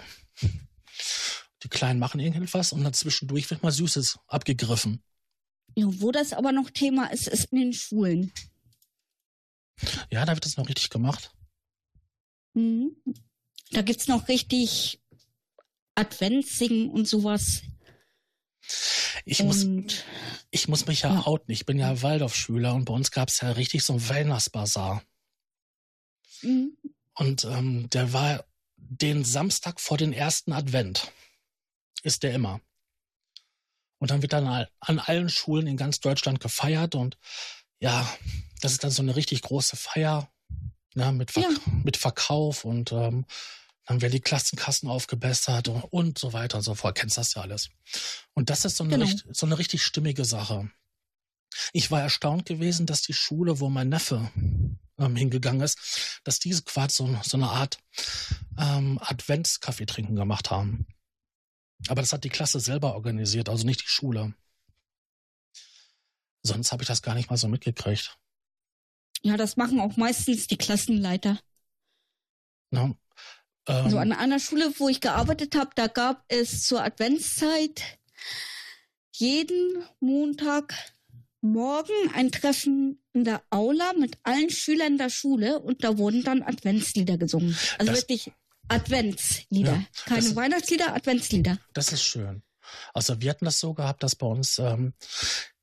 die 1.64 1.70
Kleinen 1.70 2.00
machen 2.00 2.20
irgendetwas 2.20 2.72
und 2.72 2.84
dazwischendurch 2.84 3.50
wird 3.50 3.62
mal 3.62 3.72
Süßes 3.72 4.20
abgegriffen. 4.28 5.04
Ja, 5.76 5.86
wo 5.88 6.12
das 6.12 6.34
aber 6.34 6.52
noch 6.52 6.72
Thema 6.72 7.12
ist, 7.12 7.28
ist 7.28 7.52
in 7.52 7.60
den 7.60 7.74
Schulen. 7.74 8.32
Ja, 10.10 10.26
da 10.26 10.34
wird 10.34 10.46
das 10.46 10.58
noch 10.58 10.68
richtig 10.68 10.90
gemacht. 10.90 11.32
Mhm. 12.56 12.96
Da 13.72 13.82
gibt's 13.82 14.08
noch 14.08 14.28
richtig 14.28 15.00
Adventssingen 15.96 16.90
und 16.90 17.08
sowas. 17.08 17.62
Ich 19.26 19.42
muss, 19.44 19.66
ich 20.52 20.68
muss 20.68 20.86
mich 20.86 21.02
ja, 21.02 21.14
Ja. 21.14 21.26
outen. 21.26 21.52
Ich 21.52 21.66
bin 21.66 21.80
ja 21.80 22.02
Waldorfschüler 22.02 22.74
und 22.74 22.86
bei 22.86 22.94
uns 22.94 23.12
gab 23.12 23.30
es 23.30 23.42
ja 23.42 23.52
richtig 23.52 23.84
so 23.84 23.94
einen 23.94 24.10
Weihnachtsbazar. 24.10 25.04
mhm. 26.42 26.78
Und 27.14 27.46
ähm, 27.46 27.90
der 27.90 28.14
war 28.14 28.46
den 28.76 29.26
Samstag 29.26 29.82
vor 29.82 29.98
den 29.98 30.14
ersten 30.14 30.54
Advent. 30.54 31.12
Ist 32.04 32.22
der 32.22 32.34
immer. 32.34 32.62
Und 33.98 34.12
dann 34.12 34.22
wird 34.22 34.34
dann 34.34 34.68
an 34.80 35.00
allen 35.00 35.30
Schulen 35.30 35.66
in 35.66 35.78
ganz 35.78 36.00
Deutschland 36.00 36.40
gefeiert 36.40 36.94
und 36.94 37.18
ja, 37.80 38.08
das 38.62 38.74
ist 38.74 38.84
dann 38.84 38.92
so 38.92 39.02
eine 39.02 39.16
richtig 39.16 39.42
große 39.42 39.76
Feier 39.76 40.32
ne, 40.98 41.12
mit, 41.14 41.32
Verk 41.32 41.46
Ja. 41.46 41.74
mit 41.84 41.98
Verkauf 41.98 42.66
und 42.66 42.92
ähm, 42.92 43.26
dann 43.86 44.02
werden 44.02 44.12
die 44.12 44.20
Klassenkassen 44.22 44.90
aufgebessert 44.90 45.70
und, 45.70 45.82
und 45.84 46.20
so 46.20 46.34
weiter 46.34 46.58
und 46.58 46.64
so 46.64 46.76
fort. 46.76 46.98
Kennst 46.98 47.18
das 47.18 47.34
ja 47.36 47.42
alles. 47.44 47.70
Und 48.34 48.50
das 48.50 48.66
ist 48.66 48.76
so 48.78 48.84
eine, 48.84 48.94
Genau. 48.98 49.06
richt- 49.06 49.26
so 49.34 49.46
eine 49.46 49.58
richtig 49.58 49.84
stimmige 49.84 50.26
Sache. 50.26 50.70
Ich 51.72 51.90
war 51.90 52.02
erstaunt 52.02 52.46
gewesen, 52.46 52.86
dass 52.86 53.02
die 53.02 53.14
Schule, 53.14 53.60
wo 53.62 53.70
mein 53.70 53.88
Neffe 53.90 54.30
ähm, 55.00 55.16
hingegangen 55.16 55.62
ist, 55.62 56.20
dass 56.26 56.40
diese 56.40 56.64
quasi 56.64 56.96
so, 56.96 57.18
so 57.24 57.38
eine 57.38 57.50
Art 57.50 57.80
ähm, 58.60 59.00
Adventskaffee 59.02 59.86
trinken 59.86 60.16
gemacht 60.16 60.52
haben. 60.52 60.86
Aber 61.88 62.02
das 62.02 62.12
hat 62.12 62.24
die 62.26 62.30
Klasse 62.30 62.60
selber 62.60 62.96
organisiert, 62.96 63.48
also 63.50 63.66
nicht 63.66 63.82
die 63.84 63.88
Schule. 63.88 64.34
Sonst 66.44 66.72
habe 66.72 66.84
ich 66.84 66.88
das 66.88 67.02
gar 67.02 67.16
nicht 67.16 67.30
mal 67.30 67.38
so 67.38 67.48
mitgekriegt. 67.48 68.18
Ja, 69.22 69.38
das 69.38 69.58
machen 69.58 69.80
auch 69.80 69.98
meistens 69.98 70.48
die 70.48 70.58
Klassenleiter. 70.58 71.40
Ne? 72.72 72.96
Ähm, 73.68 73.86
Also 73.86 73.98
an 73.98 74.12
einer 74.12 74.40
Schule, 74.40 74.72
wo 74.78 74.90
ich 74.90 75.02
gearbeitet 75.02 75.56
habe, 75.56 75.72
da 75.76 75.88
gab 75.88 76.24
es 76.28 76.68
zur 76.68 76.84
Adventszeit 76.84 77.82
jeden 79.12 79.84
Montag 80.00 80.74
morgen 81.42 82.12
ein 82.14 82.32
Treffen 82.32 83.02
in 83.14 83.24
der 83.24 83.42
Aula 83.50 83.94
mit 83.94 84.18
allen 84.24 84.50
Schülern 84.50 84.98
der 84.98 85.10
Schule 85.10 85.60
und 85.60 85.84
da 85.84 85.98
wurden 85.98 86.24
dann 86.24 86.44
Adventslieder 86.44 87.18
gesungen. 87.18 87.58
Also 87.78 87.94
wirklich 87.94 88.32
Adventslieder. 88.68 89.74
Ja, 89.74 89.84
Keine 90.06 90.36
Weihnachtslieder, 90.36 90.94
Adventslieder. 90.94 91.58
Das 91.74 91.94
ist 91.94 92.04
schön. 92.04 92.44
Also 92.94 93.22
wir 93.22 93.30
hatten 93.30 93.46
das 93.46 93.60
so 93.60 93.74
gehabt, 93.74 94.04
dass 94.04 94.16
bei 94.16 94.28
uns 94.28 94.60
ähm, 94.60 94.94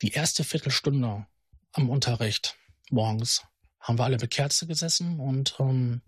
die 0.00 0.10
erste 0.10 0.42
Viertelstunde 0.42 1.26
am 1.72 1.90
Unterricht 1.90 2.56
morgens 2.90 3.42
haben 3.80 3.98
wir 3.98 4.04
alle 4.04 4.18
mit 4.18 4.30
Kerze 4.30 4.66
gesessen 4.66 5.20
und 5.20 5.56
ähm, 5.58 6.02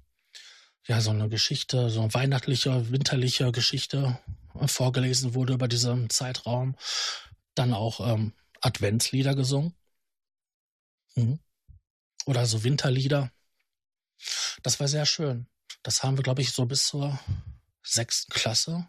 ja, 0.86 1.00
so 1.00 1.10
eine 1.10 1.28
Geschichte, 1.28 1.90
so 1.90 2.00
eine 2.02 2.14
weihnachtliche, 2.14 2.90
winterliche 2.90 3.50
Geschichte 3.52 4.18
äh, 4.54 4.68
vorgelesen 4.68 5.34
wurde 5.34 5.54
über 5.54 5.68
diesen 5.68 6.08
Zeitraum. 6.10 6.76
Dann 7.54 7.74
auch 7.74 8.00
ähm, 8.00 8.32
Adventslieder 8.60 9.34
gesungen. 9.34 9.74
Mhm. 11.16 11.40
Oder 12.26 12.46
so 12.46 12.64
Winterlieder. 12.64 13.30
Das 14.62 14.80
war 14.80 14.88
sehr 14.88 15.06
schön. 15.06 15.46
Das 15.82 16.02
haben 16.02 16.16
wir, 16.16 16.22
glaube 16.22 16.42
ich, 16.42 16.52
so 16.52 16.66
bis 16.66 16.86
zur 16.86 17.18
sechsten 17.82 18.32
Klasse 18.32 18.88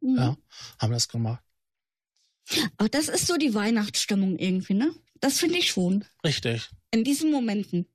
Mhm. 0.00 0.16
ja, 0.16 0.36
haben 0.78 0.92
das 0.92 1.08
gemacht. 1.08 1.42
Aber 2.76 2.88
das 2.88 3.08
ist 3.08 3.26
so 3.26 3.36
die 3.36 3.54
Weihnachtsstimmung 3.54 4.38
irgendwie, 4.38 4.74
ne? 4.74 4.94
Das 5.20 5.38
finde 5.40 5.58
ich 5.58 5.70
schon. 5.70 6.04
Richtig. 6.24 6.68
In 6.90 7.04
diesen 7.04 7.30
Momenten. 7.30 7.86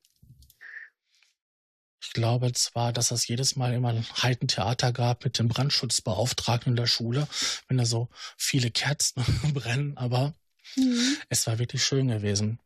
Ich 2.03 2.13
glaube 2.13 2.51
zwar, 2.53 2.91
dass 2.93 3.12
es 3.12 3.27
jedes 3.27 3.55
Mal 3.55 3.73
immer 3.73 3.89
ein 3.89 4.05
Heidentheater 4.23 4.91
gab 4.91 5.23
mit 5.23 5.38
dem 5.38 5.47
Brandschutzbeauftragten 5.47 6.71
in 6.73 6.75
der 6.75 6.88
Schule, 6.88 7.27
wenn 7.67 7.77
da 7.77 7.86
so 7.86 8.10
viele 8.38 8.71
Kerzen 8.71 9.23
brennen, 9.53 9.97
aber 9.97 10.34
Mhm. 10.77 11.17
es 11.27 11.47
war 11.47 11.60
wirklich 11.60 11.84
schön 11.84 12.07
gewesen. 12.07 12.60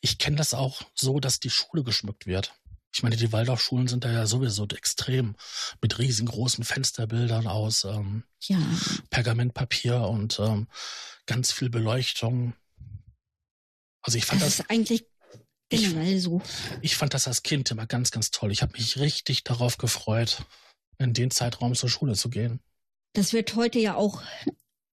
Ich 0.00 0.18
kenne 0.18 0.36
das 0.36 0.54
auch 0.54 0.82
so, 0.94 1.18
dass 1.18 1.40
die 1.40 1.50
Schule 1.50 1.82
geschmückt 1.82 2.26
wird. 2.26 2.54
Ich 2.94 3.02
meine, 3.02 3.16
die 3.16 3.32
Waldorfschulen 3.32 3.88
sind 3.88 4.04
da 4.04 4.12
ja 4.12 4.26
sowieso 4.26 4.64
extrem 4.68 5.34
mit 5.82 5.98
riesengroßen 5.98 6.62
Fensterbildern 6.62 7.48
aus 7.48 7.82
ähm, 7.84 8.22
Ja. 8.42 8.58
Pergamentpapier 9.10 10.02
und 10.02 10.38
ähm, 10.38 10.68
ganz 11.26 11.50
viel 11.52 11.68
Beleuchtung. 11.68 12.54
Also 14.06 14.18
ich 14.18 14.24
fand 14.24 14.40
Das 14.40 14.56
das, 14.56 14.60
ist 14.60 14.70
eigentlich 14.70 15.04
generell 15.68 16.18
so. 16.20 16.40
ich 16.80 16.94
fand 16.96 17.12
das 17.12 17.26
als 17.26 17.42
Kind 17.42 17.70
immer 17.72 17.86
ganz, 17.86 18.12
ganz 18.12 18.30
toll. 18.30 18.52
Ich 18.52 18.62
habe 18.62 18.72
mich 18.78 18.98
richtig 18.98 19.42
darauf 19.42 19.78
gefreut, 19.78 20.44
in 20.98 21.12
den 21.12 21.30
Zeitraum 21.32 21.74
zur 21.74 21.88
Schule 21.90 22.14
zu 22.14 22.30
gehen. 22.30 22.60
Das 23.14 23.32
wird 23.32 23.56
heute 23.56 23.80
ja 23.80 23.96
auch 23.96 24.22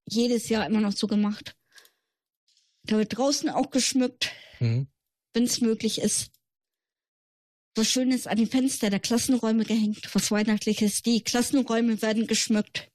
jedes 0.07 0.49
Jahr 0.49 0.65
immer 0.65 0.81
noch 0.81 0.93
so 0.93 1.05
gemacht. 1.07 1.55
Da 2.85 2.97
wird 2.97 3.15
draußen 3.17 3.49
auch 3.49 3.69
geschmückt, 3.69 4.31
Mhm. 4.59 4.87
wenn 5.33 5.43
es 5.43 5.61
möglich 5.61 6.01
ist. 6.01 6.31
Was 7.75 7.89
Schönes 7.89 8.25
an 8.27 8.37
die 8.37 8.45
Fenster 8.47 8.89
der 8.89 8.99
Klassenräume 8.99 9.63
gehängt, 9.65 10.09
was 10.13 10.31
Weihnachtliches. 10.31 11.01
Die 11.03 11.23
Klassenräume 11.23 12.01
werden 12.01 12.27
geschmückt. 12.27 12.89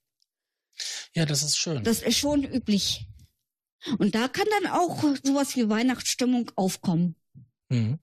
Ja, 1.14 1.26
das 1.26 1.42
ist 1.42 1.56
schön. 1.58 1.82
Das 1.84 2.02
ist 2.02 2.18
schon 2.18 2.44
üblich. 2.44 3.06
Und 3.98 4.14
da 4.14 4.28
kann 4.28 4.46
dann 4.62 4.72
auch 4.72 5.02
sowas 5.22 5.54
wie 5.56 5.68
Weihnachtsstimmung 5.68 6.50
aufkommen. 6.56 7.14
Mhm. 7.68 7.98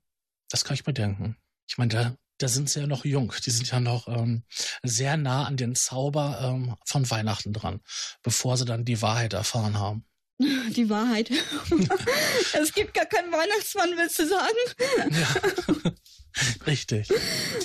Das 0.49 0.63
kann 0.63 0.75
ich 0.75 0.85
mir 0.85 0.93
denken. 0.93 1.37
Ich 1.67 1.77
meine, 1.77 1.89
da, 1.93 2.15
da 2.37 2.47
sind 2.47 2.69
sie 2.69 2.79
ja 2.81 2.87
noch 2.87 3.03
jung. 3.05 3.33
Die 3.45 3.49
sind 3.51 3.69
ja 3.69 3.79
noch 3.79 4.07
ähm, 4.07 4.43
sehr 4.83 5.17
nah 5.17 5.45
an 5.45 5.57
den 5.57 5.75
Zauber 5.75 6.39
ähm, 6.41 6.75
von 6.85 7.09
Weihnachten 7.09 7.51
dran, 7.53 7.81
bevor 8.23 8.57
sie 8.57 8.65
dann 8.65 8.85
die 8.85 9.01
Wahrheit 9.01 9.33
erfahren 9.33 9.77
haben. 9.79 10.05
Die 10.75 10.89
Wahrheit. 10.89 11.31
es 12.61 12.73
gibt 12.73 12.93
gar 12.93 13.05
keinen 13.05 13.31
Weihnachtsmann, 13.31 13.91
willst 13.95 14.19
du 14.19 14.27
sagen? 14.27 15.11
Ja. 15.11 15.91
Richtig. 16.67 17.07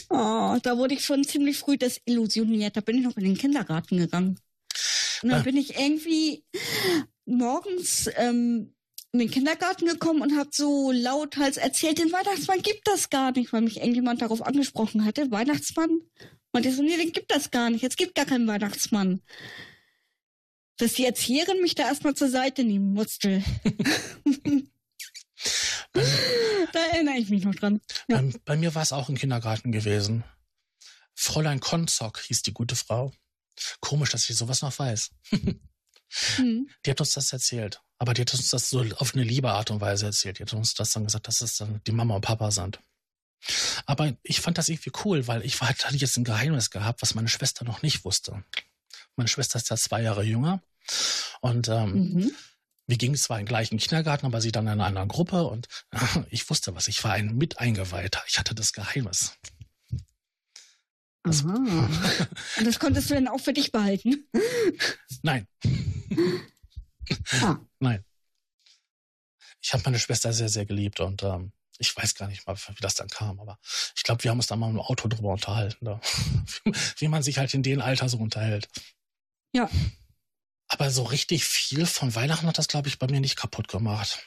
Oh, 0.08 0.56
da 0.62 0.76
wurde 0.76 0.94
ich 0.94 1.04
schon 1.04 1.24
ziemlich 1.24 1.58
früh 1.58 1.76
desillusioniert. 1.76 2.76
Da 2.76 2.80
bin 2.80 2.98
ich 2.98 3.04
noch 3.04 3.16
in 3.16 3.24
den 3.24 3.36
Kindergarten 3.36 3.96
gegangen. 3.98 4.38
Und 5.22 5.30
dann 5.30 5.40
Ah. 5.40 5.42
bin 5.42 5.56
ich 5.56 5.78
irgendwie 5.78 6.44
morgens 7.26 8.10
ähm, 8.16 8.74
in 9.12 9.18
den 9.18 9.30
Kindergarten 9.30 9.86
gekommen 9.86 10.22
und 10.22 10.38
habe 10.38 10.50
so 10.52 10.92
lauthals 10.92 11.56
erzählt, 11.56 11.98
den 11.98 12.12
Weihnachtsmann 12.12 12.62
gibt 12.62 12.86
das 12.86 13.10
gar 13.10 13.32
nicht, 13.32 13.52
weil 13.52 13.62
mich 13.62 13.78
irgendjemand 13.78 14.22
darauf 14.22 14.42
angesprochen 14.42 15.04
hatte. 15.04 15.30
Weihnachtsmann? 15.30 16.00
Und 16.52 16.66
ich 16.66 16.76
so, 16.76 16.82
nee, 16.82 16.96
den 16.96 17.12
gibt 17.12 17.30
das 17.30 17.50
gar 17.50 17.70
nicht. 17.70 17.84
Es 17.84 17.96
gibt 17.96 18.14
gar 18.14 18.26
keinen 18.26 18.46
Weihnachtsmann. 18.46 19.22
Dass 20.76 20.94
die 20.94 21.04
Erzieherin 21.04 21.60
mich 21.60 21.74
da 21.74 21.84
erstmal 21.84 22.14
zur 22.14 22.28
Seite 22.28 22.64
nehmen 22.64 22.92
musste. 22.92 23.42
da 25.92 26.80
erinnere 26.92 27.16
ich 27.18 27.30
mich 27.30 27.44
noch 27.44 27.54
dran. 27.54 27.80
Ja. 28.08 28.20
Bei, 28.22 28.32
bei 28.44 28.56
mir 28.56 28.74
war 28.74 28.82
es 28.82 28.92
auch 28.92 29.08
im 29.08 29.16
Kindergarten 29.16 29.72
gewesen. 29.72 30.24
Fräulein 31.14 31.60
Konzock 31.60 32.20
hieß 32.20 32.42
die 32.42 32.54
gute 32.54 32.76
Frau. 32.76 33.12
Komisch, 33.80 34.10
dass 34.10 34.30
ich 34.30 34.36
sowas 34.36 34.62
noch 34.62 34.78
weiß. 34.78 35.10
Hm. 36.36 36.68
Die 36.84 36.90
hat 36.90 37.00
uns 37.00 37.14
das 37.14 37.32
erzählt. 37.32 37.80
Aber 37.98 38.14
die 38.14 38.22
hat 38.22 38.32
uns 38.32 38.48
das 38.48 38.70
so 38.70 38.84
auf 38.96 39.14
eine 39.14 39.24
liebe 39.24 39.50
Art 39.50 39.70
und 39.70 39.80
Weise 39.80 40.06
erzählt. 40.06 40.38
Die 40.38 40.42
hat 40.42 40.52
uns 40.54 40.74
das 40.74 40.92
dann 40.92 41.04
gesagt, 41.04 41.28
dass 41.28 41.42
es 41.42 41.56
dann 41.58 41.80
die 41.86 41.92
Mama 41.92 42.14
und 42.16 42.22
Papa 42.22 42.50
sind. 42.50 42.80
Aber 43.86 44.12
ich 44.22 44.40
fand 44.40 44.58
das 44.58 44.68
irgendwie 44.68 44.92
cool, 45.04 45.26
weil 45.26 45.44
ich 45.44 45.60
hatte 45.60 45.94
jetzt 45.96 46.16
ein 46.16 46.24
Geheimnis 46.24 46.70
gehabt, 46.70 47.02
was 47.02 47.14
meine 47.14 47.28
Schwester 47.28 47.64
noch 47.64 47.82
nicht 47.82 48.04
wusste. 48.04 48.42
Meine 49.16 49.28
Schwester 49.28 49.58
ist 49.58 49.70
ja 49.70 49.76
zwei 49.76 50.02
Jahre 50.02 50.22
jünger. 50.24 50.62
Und 51.40 51.68
ähm, 51.68 51.92
Mhm. 51.92 52.30
wir 52.86 52.96
gingen 52.96 53.16
zwar 53.16 53.38
in 53.38 53.44
den 53.44 53.48
gleichen 53.48 53.78
Kindergarten, 53.78 54.26
aber 54.26 54.40
sie 54.40 54.52
dann 54.52 54.66
in 54.66 54.72
einer 54.72 54.86
anderen 54.86 55.08
Gruppe 55.08 55.44
und 55.46 55.68
ich 56.30 56.48
wusste 56.50 56.74
was. 56.74 56.88
Ich 56.88 57.04
war 57.04 57.12
ein 57.12 57.36
Miteingeweihter. 57.36 58.22
Ich 58.26 58.38
hatte 58.38 58.54
das 58.54 58.72
Geheimnis. 58.72 59.34
Das-. 61.22 61.42
Und 61.44 62.64
das 62.64 62.78
konntest 62.78 63.10
du 63.10 63.14
dann 63.14 63.28
auch 63.28 63.40
für 63.40 63.52
dich 63.52 63.72
behalten? 63.72 64.26
Nein, 65.22 65.46
Ah. 67.42 67.56
nein. 67.78 68.04
Ich 69.60 69.72
habe 69.72 69.82
meine 69.84 69.98
Schwester 69.98 70.32
sehr, 70.32 70.48
sehr 70.48 70.64
geliebt 70.64 71.00
und 71.00 71.22
ähm, 71.22 71.52
ich 71.78 71.96
weiß 71.96 72.14
gar 72.14 72.28
nicht 72.28 72.46
mal, 72.46 72.56
wie 72.56 72.80
das 72.80 72.94
dann 72.94 73.08
kam, 73.08 73.40
aber 73.40 73.58
ich 73.96 74.02
glaube, 74.02 74.22
wir 74.22 74.30
haben 74.30 74.38
uns 74.38 74.46
da 74.46 74.56
mal 74.56 74.70
im 74.70 74.80
Auto 74.80 75.08
drüber 75.08 75.30
unterhalten, 75.30 75.84
da. 75.84 76.00
wie 76.98 77.08
man 77.08 77.22
sich 77.22 77.38
halt 77.38 77.52
in 77.54 77.62
dem 77.62 77.80
Alter 77.80 78.08
so 78.08 78.18
unterhält. 78.18 78.68
Ja. 79.54 79.68
Aber 80.68 80.90
so 80.90 81.02
richtig 81.04 81.44
viel 81.44 81.86
von 81.86 82.14
Weihnachten 82.14 82.46
hat 82.46 82.58
das, 82.58 82.68
glaube 82.68 82.88
ich, 82.88 82.98
bei 82.98 83.06
mir 83.08 83.20
nicht 83.20 83.36
kaputt 83.36 83.68
gemacht. 83.68 84.22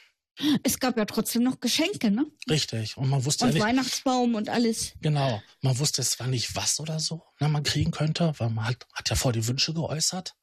Es 0.64 0.80
gab 0.80 0.96
ja 0.98 1.04
trotzdem 1.04 1.44
noch 1.44 1.60
Geschenke, 1.60 2.10
ne? 2.10 2.26
Richtig. 2.50 2.96
Und 2.96 3.08
man 3.08 3.24
wusste 3.24 3.44
Und 3.44 3.50
ja 3.50 3.54
nicht, 3.54 3.62
Weihnachtsbaum 3.62 4.34
und 4.34 4.48
alles. 4.48 4.92
genau, 5.00 5.40
man 5.62 5.78
wusste 5.78 6.02
zwar 6.02 6.26
nicht, 6.26 6.56
was 6.56 6.80
oder 6.80 6.98
so 6.98 7.22
ne, 7.40 7.48
man 7.48 7.62
kriegen 7.62 7.90
könnte, 7.90 8.32
weil 8.38 8.50
man 8.50 8.66
hat, 8.66 8.86
hat 8.92 9.10
ja 9.10 9.16
vor 9.16 9.32
die 9.32 9.46
Wünsche 9.46 9.72
geäußert. 9.74 10.34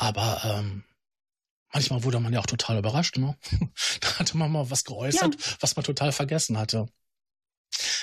Aber 0.00 0.40
ähm, 0.44 0.82
manchmal 1.74 2.02
wurde 2.04 2.20
man 2.20 2.32
ja 2.32 2.40
auch 2.40 2.46
total 2.46 2.78
überrascht, 2.78 3.18
ne? 3.18 3.36
da 4.00 4.18
hatte 4.18 4.38
man 4.38 4.50
mal 4.50 4.70
was 4.70 4.84
geäußert, 4.84 5.36
was 5.60 5.76
man 5.76 5.84
total 5.84 6.10
vergessen 6.10 6.56
hatte. 6.56 6.88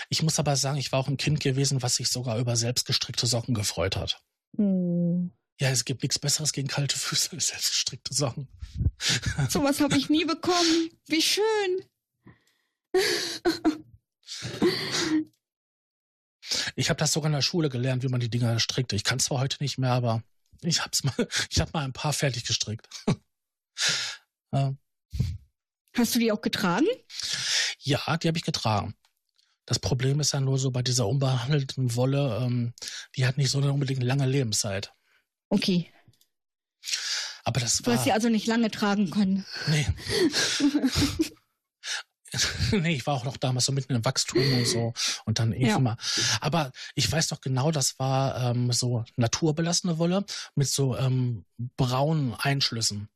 Ich 0.07 0.21
muss 0.21 0.38
aber 0.38 0.55
sagen, 0.55 0.77
ich 0.77 0.91
war 0.91 0.99
auch 0.99 1.07
ein 1.07 1.17
Kind 1.17 1.39
gewesen, 1.39 1.81
was 1.81 1.95
sich 1.95 2.10
sogar 2.10 2.38
über 2.38 2.55
selbstgestrickte 2.55 3.25
Socken 3.25 3.55
gefreut 3.55 3.95
hat. 3.95 4.21
Oh. 4.60 5.27
Ja, 5.60 5.69
es 5.71 5.86
gibt 5.86 6.03
nichts 6.03 6.19
Besseres 6.19 6.53
gegen 6.53 6.67
kalte 6.67 6.95
Füße 6.95 7.31
als 7.31 7.47
selbstgestrickte 7.47 8.13
Socken. 8.13 8.47
Sowas 9.49 9.79
habe 9.79 9.97
ich 9.97 10.07
nie 10.07 10.25
bekommen. 10.25 10.91
Wie 11.07 11.23
schön. 11.23 11.83
Ich 16.75 16.91
habe 16.91 16.99
das 16.99 17.12
sogar 17.12 17.29
in 17.29 17.33
der 17.33 17.41
Schule 17.41 17.69
gelernt, 17.69 18.03
wie 18.03 18.10
man 18.10 18.19
die 18.19 18.29
Dinger 18.29 18.60
strickte. 18.60 18.95
Ich 18.95 19.03
kann 19.03 19.17
zwar 19.17 19.39
heute 19.39 19.57
nicht 19.62 19.79
mehr, 19.79 19.93
aber 19.93 20.21
ich 20.61 20.83
hab's 20.83 21.03
mal, 21.03 21.13
ich 21.49 21.59
habe 21.59 21.71
mal 21.73 21.83
ein 21.83 21.93
paar 21.93 22.13
fertig 22.13 22.45
gestrickt. 22.45 22.87
Ja. 24.51 24.73
Hast 25.97 26.13
du 26.15 26.19
die 26.19 26.31
auch 26.31 26.41
getragen? 26.41 26.85
Ja, 27.79 28.17
die 28.17 28.27
habe 28.27 28.37
ich 28.37 28.43
getragen. 28.43 28.95
Das 29.65 29.79
Problem 29.79 30.19
ist 30.19 30.31
ja 30.31 30.39
nur 30.39 30.59
so 30.59 30.71
bei 30.71 30.81
dieser 30.81 31.07
unbehandelten 31.07 31.95
Wolle, 31.95 32.39
ähm, 32.41 32.73
die 33.15 33.25
hat 33.25 33.37
nicht 33.37 33.49
so 33.51 33.57
eine 33.57 33.73
unbedingt 33.73 34.03
lange 34.03 34.25
Lebenszeit. 34.25 34.93
Okay. 35.49 35.91
Aber 37.43 37.59
das 37.59 37.77
Du 37.77 37.87
war 37.87 37.95
hast 37.95 38.03
sie 38.03 38.11
also 38.11 38.29
nicht 38.29 38.47
lange 38.47 38.69
tragen 38.71 39.09
können. 39.09 39.45
nee. 39.67 39.87
nee, 42.71 42.95
ich 42.95 43.06
war 43.08 43.15
auch 43.15 43.23
noch 43.26 43.38
damals 43.38 43.65
so 43.65 43.71
mitten 43.71 43.93
im 43.95 44.04
Wachstum 44.06 44.41
und 44.54 44.67
so 44.67 44.93
und 45.26 45.39
dann 45.39 45.52
irgendwie 45.52 45.69
Ja. 45.69 45.80
mal. 45.80 45.97
Aber 46.41 46.71
ich 46.95 47.12
weiß 47.12 47.28
doch 47.30 47.41
genau, 47.41 47.71
das 47.71 47.97
war 48.00 48.52
ähm, 48.52 48.71
so 48.71 49.04
naturbelassene 49.15 49.97
Wolle 49.97 50.26
mit 50.56 50.67
so 50.67 50.97
ähm, 50.97 51.45
braunen 51.78 52.34
Einschlüssen. 52.36 53.10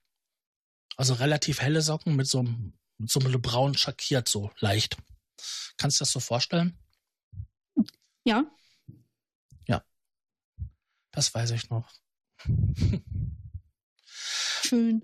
Also 0.98 1.14
relativ 1.16 1.62
helle 1.62 1.82
Socken 1.82 2.16
mit 2.16 2.28
so, 2.28 2.40
einem- 2.40 2.74
so 3.06 3.20
einem 3.20 3.42
braun 3.42 3.76
schackiert 3.78 4.28
so 4.30 4.52
leicht. 4.60 4.98
Kannst 5.78 6.00
du 6.00 6.04
das 6.04 6.12
so 6.12 6.20
vorstellen? 6.20 6.78
Ja. 8.24 8.46
Das 11.14 11.34
weiß 11.36 11.52
ich 11.52 11.70
noch. 11.70 11.92
Schön. 14.64 15.04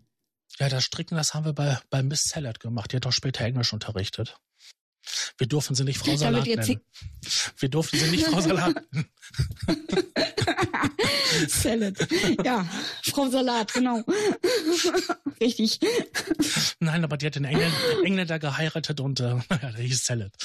Ja, 0.60 0.70
das 0.70 0.84
Stricken, 0.86 1.16
das 1.16 1.34
haben 1.34 1.46
wir 1.46 1.54
bei, 1.54 1.80
bei 1.90 2.02
Miss 2.02 2.24
Salad 2.24 2.60
gemacht. 2.60 2.92
Die 2.92 2.98
hat 2.98 3.06
auch 3.06 3.12
später 3.12 3.46
Englisch 3.46 3.74
unterrichtet. 3.74 4.40
Wir 5.38 5.48
durften 5.48 5.76
sie 5.76 5.84
nicht 5.84 6.00
Frau 6.00 6.16
Damit 6.16 6.46
Salat 6.46 6.68
nennen. 6.68 6.82
Wir 7.58 7.70
durften 7.70 7.98
sie 7.98 8.10
nicht 8.10 8.26
Frau 8.26 8.42
Salat 8.42 8.76
nennen. 8.92 9.10
Salad. 11.48 12.08
Ja, 12.44 12.68
Frau 13.04 13.30
Salat, 13.30 13.74
genau. 13.74 14.04
Richtig. 15.40 15.80
Nein, 16.80 17.04
aber 17.04 17.18
die 17.18 17.28
hat 17.28 17.36
den 17.36 17.46
Engländer, 17.46 17.78
Engländer 18.04 18.40
geheiratet 18.40 19.00
und 19.00 19.20
äh, 19.20 19.36
ja, 19.50 19.72
der 19.72 19.84
hieß 19.84 20.06
Salad. 20.06 20.34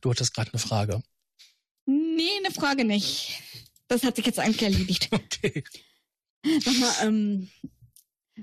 Du 0.00 0.10
hattest 0.10 0.32
gerade 0.34 0.50
eine 0.50 0.58
Frage. 0.58 1.02
Nee, 1.84 2.30
eine 2.38 2.54
Frage 2.54 2.84
nicht. 2.86 3.42
Das 3.88 4.02
hat 4.02 4.16
sich 4.16 4.26
jetzt 4.26 4.38
eigentlich 4.38 4.62
erledigt. 4.62 5.10
Okay. 5.44 5.64
Sag 6.60 6.78
mal, 6.78 6.94
ähm, 7.02 7.48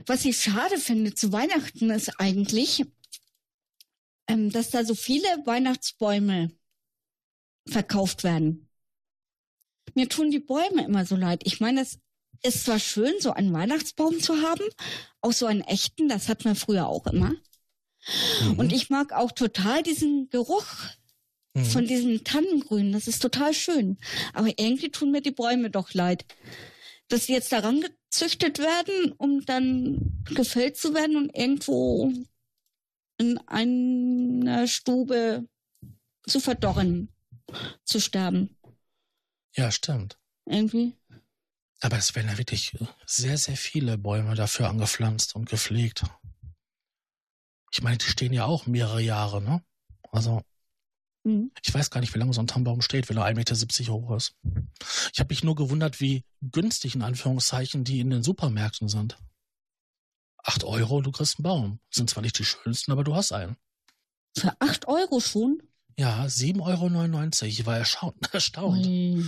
was 0.07 0.25
ich 0.25 0.41
schade 0.41 0.77
finde 0.79 1.13
zu 1.13 1.31
Weihnachten 1.31 1.91
ist 1.91 2.19
eigentlich, 2.19 2.83
ähm, 4.27 4.51
dass 4.51 4.71
da 4.71 4.83
so 4.83 4.95
viele 4.95 5.27
Weihnachtsbäume 5.45 6.51
verkauft 7.67 8.23
werden. 8.23 8.69
Mir 9.93 10.09
tun 10.09 10.31
die 10.31 10.39
Bäume 10.39 10.85
immer 10.85 11.05
so 11.05 11.15
leid. 11.15 11.41
Ich 11.45 11.59
meine, 11.59 11.81
es 11.81 11.99
ist 12.43 12.65
zwar 12.65 12.79
schön, 12.79 13.13
so 13.19 13.33
einen 13.33 13.53
Weihnachtsbaum 13.53 14.19
zu 14.19 14.41
haben, 14.41 14.63
auch 15.21 15.33
so 15.33 15.45
einen 15.45 15.61
echten, 15.61 16.09
das 16.09 16.27
hat 16.27 16.45
man 16.45 16.55
früher 16.55 16.87
auch 16.87 17.05
immer. 17.07 17.35
Mhm. 18.43 18.59
Und 18.59 18.73
ich 18.73 18.89
mag 18.89 19.13
auch 19.13 19.31
total 19.31 19.83
diesen 19.83 20.29
Geruch 20.29 20.65
Mhm. 21.53 21.65
von 21.65 21.85
diesen 21.85 22.23
Tannengrün. 22.23 22.91
Das 22.93 23.07
ist 23.07 23.21
total 23.21 23.53
schön. 23.53 23.97
Aber 24.33 24.47
irgendwie 24.47 24.89
tun 24.89 25.11
mir 25.11 25.21
die 25.21 25.31
Bäume 25.31 25.69
doch 25.69 25.93
leid. 25.93 26.25
Dass 27.09 27.25
sie 27.25 27.33
jetzt 27.33 27.51
daran 27.51 27.81
gezüchtet 27.81 28.59
werden, 28.59 29.11
um 29.17 29.45
dann 29.45 30.23
gefällt 30.25 30.77
zu 30.77 30.93
werden 30.93 31.17
und 31.17 31.35
irgendwo 31.35 32.13
in 33.17 33.37
einer 33.47 34.67
Stube 34.67 35.45
zu 36.25 36.39
verdorren, 36.39 37.09
zu 37.83 37.99
sterben. 37.99 38.57
Ja, 39.55 39.71
stimmt. 39.71 40.17
Irgendwie. 40.45 40.95
Aber 41.81 41.97
es 41.97 42.15
werden 42.15 42.29
ja 42.29 42.37
wirklich 42.37 42.77
sehr, 43.05 43.37
sehr 43.37 43.57
viele 43.57 43.97
Bäume 43.97 44.35
dafür 44.35 44.69
angepflanzt 44.69 45.35
und 45.35 45.49
gepflegt. 45.49 46.03
Ich 47.71 47.81
meine, 47.81 47.97
die 47.97 48.05
stehen 48.05 48.33
ja 48.33 48.45
auch 48.45 48.67
mehrere 48.67 49.01
Jahre, 49.01 49.41
ne? 49.41 49.63
Also, 50.11 50.41
Mhm. 51.23 51.51
ich 51.63 51.73
weiß 51.73 51.89
gar 51.91 51.99
nicht, 51.99 52.13
wie 52.15 52.19
lange 52.19 52.33
so 52.33 52.41
ein 52.41 52.47
Tannenbaum 52.47 52.81
steht, 52.81 53.09
wenn 53.09 53.17
er 53.17 53.25
1,70 53.25 53.81
Meter 53.81 53.93
hoch 53.93 54.15
ist. 54.15 54.35
Ich 55.13 55.19
habe 55.19 55.29
mich 55.29 55.43
nur 55.43 55.55
gewundert, 55.55 55.99
wie 55.99 56.23
günstig 56.41 56.95
in 56.95 57.03
Anführungszeichen 57.03 57.83
die 57.83 57.99
in 57.99 58.09
den 58.09 58.23
Supermärkten 58.23 58.89
sind. 58.89 59.17
Acht 60.43 60.63
Euro, 60.63 61.01
du 61.01 61.11
kriegst 61.11 61.37
einen 61.37 61.43
Baum. 61.43 61.79
Sind 61.91 62.09
zwar 62.09 62.23
nicht 62.23 62.39
die 62.39 62.45
schönsten, 62.45 62.91
aber 62.91 63.03
du 63.03 63.15
hast 63.15 63.31
einen. 63.31 63.57
Für 64.35 64.55
acht 64.59 64.87
Euro 64.87 65.19
schon? 65.19 65.61
Ja, 65.97 66.25
7,99 66.25 66.61
Euro. 66.61 67.45
Ich 67.49 67.65
war 67.65 67.77
erstaunt. 67.77 68.15
erstaunt. 68.33 68.85
Ui. 68.87 69.23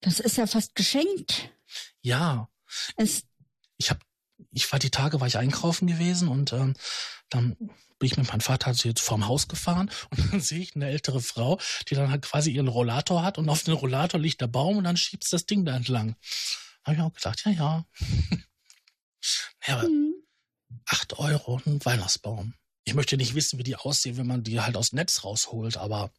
Das 0.00 0.20
ist 0.20 0.38
ja 0.38 0.46
fast 0.46 0.74
geschenkt. 0.74 1.50
Ja, 2.00 2.48
Es, 2.96 3.24
ich 3.76 3.90
habe, 3.90 4.00
ich 4.52 4.70
war 4.72 4.78
die 4.78 4.90
Tage, 4.90 5.20
war 5.20 5.26
ich 5.26 5.36
einkaufen 5.36 5.86
gewesen 5.86 6.28
und 6.28 6.52
ähm, 6.54 6.74
dann 7.30 7.56
bin 7.56 8.06
ich 8.06 8.16
mit 8.16 8.28
meinem 8.28 8.40
Vater 8.40 8.72
jetzt 8.72 9.00
vorm 9.00 9.28
Haus 9.28 9.48
gefahren 9.48 9.90
und 10.10 10.18
dann 10.32 10.40
sehe 10.40 10.60
ich 10.60 10.74
eine 10.74 10.88
ältere 10.88 11.20
Frau, 11.20 11.58
die 11.88 11.94
dann 11.94 12.10
halt 12.10 12.22
quasi 12.22 12.50
ihren 12.50 12.68
Rollator 12.68 13.22
hat 13.22 13.38
und 13.38 13.48
auf 13.48 13.62
dem 13.62 13.74
Rollator 13.74 14.20
liegt 14.20 14.40
der 14.40 14.46
Baum 14.46 14.78
und 14.78 14.84
dann 14.84 14.96
schiebt 14.96 15.30
das 15.32 15.46
Ding 15.46 15.64
da 15.64 15.76
entlang. 15.76 16.16
Da 16.82 16.92
habe 16.92 16.96
ich 16.96 17.02
auch 17.02 17.12
gedacht, 17.12 17.42
ja, 17.44 17.52
ja. 17.52 17.86
ja 19.66 19.88
mhm. 19.88 20.14
8 20.86 21.18
Euro 21.18 21.60
ein 21.66 21.84
Weihnachtsbaum. 21.84 22.54
Ich 22.84 22.94
möchte 22.94 23.16
nicht 23.16 23.34
wissen, 23.34 23.58
wie 23.58 23.64
die 23.64 23.76
aussehen, 23.76 24.16
wenn 24.16 24.26
man 24.26 24.42
die 24.42 24.60
halt 24.60 24.76
aus 24.76 24.92
Netz 24.92 25.22
rausholt, 25.24 25.76
aber 25.76 26.10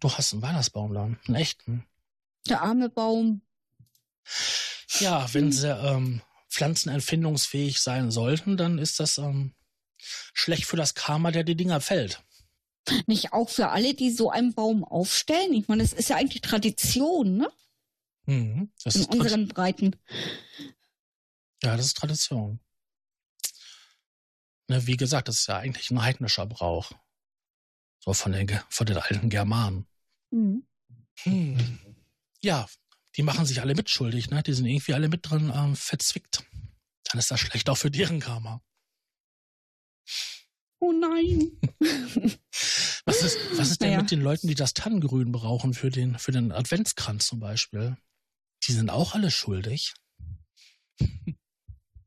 du 0.00 0.12
hast 0.12 0.32
einen 0.32 0.42
Weihnachtsbaum 0.42 0.92
dann, 0.92 1.18
einen 1.26 1.36
echten. 1.36 1.86
Der 2.48 2.62
arme 2.62 2.88
Baum. 2.88 3.42
Ja, 5.00 5.32
wenn 5.32 5.50
sie 5.50 5.68
ähm, 5.68 6.20
pflanzenempfindungsfähig 6.56 7.80
sein 7.80 8.10
sollten, 8.10 8.56
dann 8.56 8.78
ist 8.78 8.98
das 8.98 9.18
ähm, 9.18 9.54
schlecht 9.98 10.64
für 10.64 10.76
das 10.76 10.94
Karma, 10.94 11.30
der 11.30 11.44
die 11.44 11.56
Dinger 11.56 11.80
fällt. 11.80 12.24
Nicht 13.06 13.32
auch 13.32 13.50
für 13.50 13.68
alle, 13.68 13.94
die 13.94 14.10
so 14.10 14.30
einen 14.30 14.54
Baum 14.54 14.84
aufstellen? 14.84 15.52
Ich 15.52 15.68
meine, 15.68 15.82
das 15.82 15.92
ist 15.92 16.08
ja 16.08 16.16
eigentlich 16.16 16.40
Tradition, 16.40 17.36
ne? 17.36 17.52
Mhm, 18.26 18.70
In 18.84 19.04
unseren 19.06 19.48
Breiten. 19.48 19.96
Ja, 21.62 21.76
das 21.76 21.86
ist 21.86 21.96
Tradition. 21.96 22.60
Ne, 24.68 24.86
wie 24.86 24.96
gesagt, 24.96 25.28
das 25.28 25.40
ist 25.40 25.46
ja 25.48 25.58
eigentlich 25.58 25.90
ein 25.90 26.02
heidnischer 26.02 26.46
Brauch. 26.46 26.92
So 28.00 28.14
von 28.14 28.32
den, 28.32 28.48
von 28.68 28.86
den 28.86 28.96
alten 28.96 29.30
Germanen. 29.30 29.86
Mhm. 30.30 30.66
Hm. 31.22 31.78
Ja, 32.42 32.66
die 33.16 33.22
machen 33.22 33.46
sich 33.46 33.60
alle 33.60 33.74
mitschuldig, 33.74 34.30
ne? 34.30 34.42
Die 34.42 34.52
sind 34.52 34.66
irgendwie 34.66 34.94
alle 34.94 35.08
mit 35.08 35.28
drin 35.28 35.52
ähm, 35.54 35.74
verzwickt. 35.74 36.44
Dann 37.04 37.18
ist 37.18 37.30
das 37.30 37.40
schlecht 37.40 37.68
auch 37.68 37.78
für 37.78 37.90
deren 37.90 38.20
Karma. 38.20 38.60
Oh 40.78 40.92
nein. 40.92 41.52
was 43.06 43.22
ist, 43.22 43.38
was 43.56 43.70
ist 43.70 43.80
denn 43.80 43.90
naja. 43.90 44.02
mit 44.02 44.10
den 44.10 44.20
Leuten, 44.20 44.48
die 44.48 44.54
das 44.54 44.74
Tannengrün 44.74 45.32
brauchen 45.32 45.72
für 45.72 45.90
den, 45.90 46.18
für 46.18 46.32
den 46.32 46.52
Adventskranz 46.52 47.26
zum 47.26 47.40
Beispiel? 47.40 47.96
Die 48.64 48.72
sind 48.72 48.90
auch 48.90 49.14
alle 49.14 49.30
schuldig. 49.30 49.94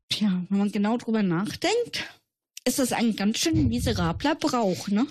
Tja, 0.08 0.44
wenn 0.48 0.58
man 0.58 0.72
genau 0.72 0.96
drüber 0.96 1.22
nachdenkt, 1.22 2.04
ist 2.64 2.78
das 2.78 2.92
ein 2.92 3.16
ganz 3.16 3.38
schön 3.38 3.68
miserabler 3.68 4.34
Brauch, 4.36 4.88
ne? 4.88 5.06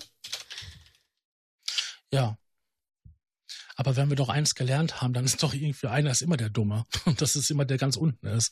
Ja. 2.12 2.38
Aber 3.80 3.96
wenn 3.96 4.10
wir 4.10 4.18
doch 4.18 4.28
eins 4.28 4.56
gelernt 4.56 5.00
haben, 5.00 5.14
dann 5.14 5.24
ist 5.24 5.42
doch 5.42 5.54
irgendwie 5.54 5.88
einer 5.88 6.12
ist 6.12 6.22
immer 6.22 6.36
der 6.36 6.50
Dumme. 6.50 6.84
Und 7.06 7.22
das 7.22 7.38
ist 7.38 7.50
immer 7.50 7.64
der 7.64 7.78
ganz 7.78 7.96
unten 7.96 8.28
ist. 8.28 8.52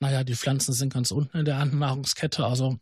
Naja, 0.00 0.22
die 0.22 0.34
Pflanzen 0.34 0.74
sind 0.74 0.92
ganz 0.92 1.12
unten 1.12 1.38
in 1.38 1.46
der 1.46 1.64
Nahrungskette, 1.64 2.44
also 2.44 2.78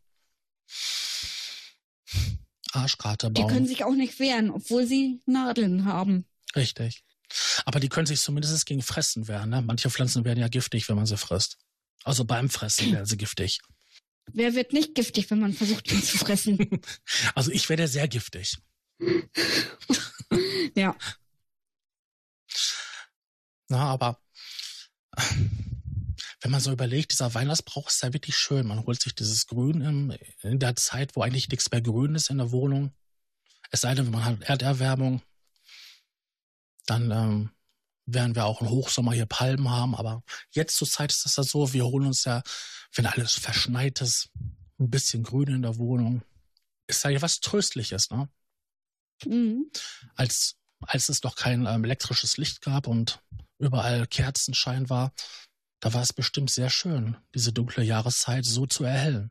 Arschkarte 2.73 3.31
bauen. 3.31 3.47
Die 3.47 3.55
können 3.55 3.69
sich 3.69 3.85
auch 3.85 3.95
nicht 3.95 4.19
wehren, 4.19 4.51
obwohl 4.51 4.89
sie 4.89 5.21
Nadeln 5.27 5.85
haben. 5.85 6.25
Richtig. 6.57 7.05
Aber 7.65 7.79
die 7.79 7.89
können 7.89 8.09
sich 8.09 8.21
zumindest 8.21 8.67
gegen 8.67 8.83
Fressen 8.83 9.29
wehren. 9.29 9.51
Ne? 9.51 9.63
Manche 9.63 9.89
Pflanzen 9.89 10.25
werden 10.25 10.41
ja 10.41 10.49
giftig, 10.49 10.89
wenn 10.89 10.97
man 10.97 11.07
sie 11.07 11.17
frisst. 11.17 11.59
Also 12.03 12.25
beim 12.25 12.51
Fressen 12.51 12.91
werden 12.91 13.07
sie 13.07 13.17
giftig. 13.17 13.61
Wer 14.33 14.57
wird 14.57 14.73
nicht 14.73 14.97
giftig, 14.97 15.31
wenn 15.31 15.39
man 15.39 15.53
versucht, 15.53 15.93
ihn 15.93 16.03
zu 16.03 16.19
fressen? 16.19 16.59
Also 17.37 17.53
ich 17.53 17.69
werde 17.69 17.87
sehr 17.87 18.09
giftig. 18.09 18.57
ja. 20.75 20.97
Na, 23.69 23.91
aber 23.91 24.21
wenn 26.41 26.51
man 26.51 26.61
so 26.61 26.73
überlegt, 26.73 27.13
dieser 27.13 27.33
Weihnachtsbrauch 27.35 27.89
ist 27.89 28.03
ja 28.03 28.13
wirklich 28.13 28.37
schön. 28.37 28.67
Man 28.67 28.85
holt 28.85 29.01
sich 29.01 29.15
dieses 29.15 29.47
Grün 29.47 29.81
in, 29.81 30.19
in 30.43 30.59
der 30.59 30.77
Zeit, 30.77 31.17
wo 31.17 31.23
eigentlich 31.23 31.49
nichts 31.49 31.71
mehr 31.71 31.81
grün 31.81 32.15
ist 32.15 32.31
in 32.31 32.39
der 32.39 32.53
Wohnung. 32.53 32.93
Es 33.71 33.81
sei 33.81 33.95
denn, 33.95 34.07
wenn 34.07 34.13
man 34.13 34.25
hat 34.25 34.43
Erderwärmung, 34.43 35.23
dann 36.87 37.11
ähm, 37.11 37.51
werden 38.07 38.35
wir 38.35 38.45
auch 38.45 38.61
im 38.61 38.69
Hochsommer 38.69 39.13
hier 39.13 39.27
Palmen 39.27 39.71
haben. 39.71 39.95
Aber 39.95 40.23
jetzt 40.51 40.77
zur 40.77 40.89
Zeit 40.89 41.13
ist 41.13 41.25
das 41.25 41.37
ja 41.37 41.43
so, 41.43 41.73
wir 41.73 41.87
holen 41.87 42.07
uns 42.07 42.25
ja, 42.25 42.43
wenn 42.95 43.07
alles 43.07 43.33
verschneit 43.35 44.01
ist, 44.01 44.31
ein 44.79 44.91
bisschen 44.91 45.23
Grün 45.23 45.49
in 45.49 45.63
der 45.63 45.79
Wohnung. 45.79 46.23
Ist 46.87 47.05
ja 47.05 47.23
was 47.23 47.41
Tröstliches, 47.41 48.11
ne? 48.11 48.29
Mhm. 49.25 49.71
Als, 50.15 50.57
als 50.81 51.09
es 51.09 51.23
noch 51.23 51.37
kein 51.37 51.67
ähm, 51.67 51.85
elektrisches 51.85 52.37
Licht 52.37 52.61
gab 52.61 52.87
und 52.87 53.23
überall 53.59 54.07
Kerzenschein 54.07 54.91
war, 54.91 55.13
da 55.81 55.93
war 55.93 56.03
es 56.03 56.13
bestimmt 56.13 56.51
sehr 56.51 56.71
schön, 56.71 57.17
diese 57.35 57.53
dunkle 57.53 57.85
Jahreszeit 57.85 58.45
so 58.45 58.67
zu 58.67 58.85
erhellen. 58.85 59.31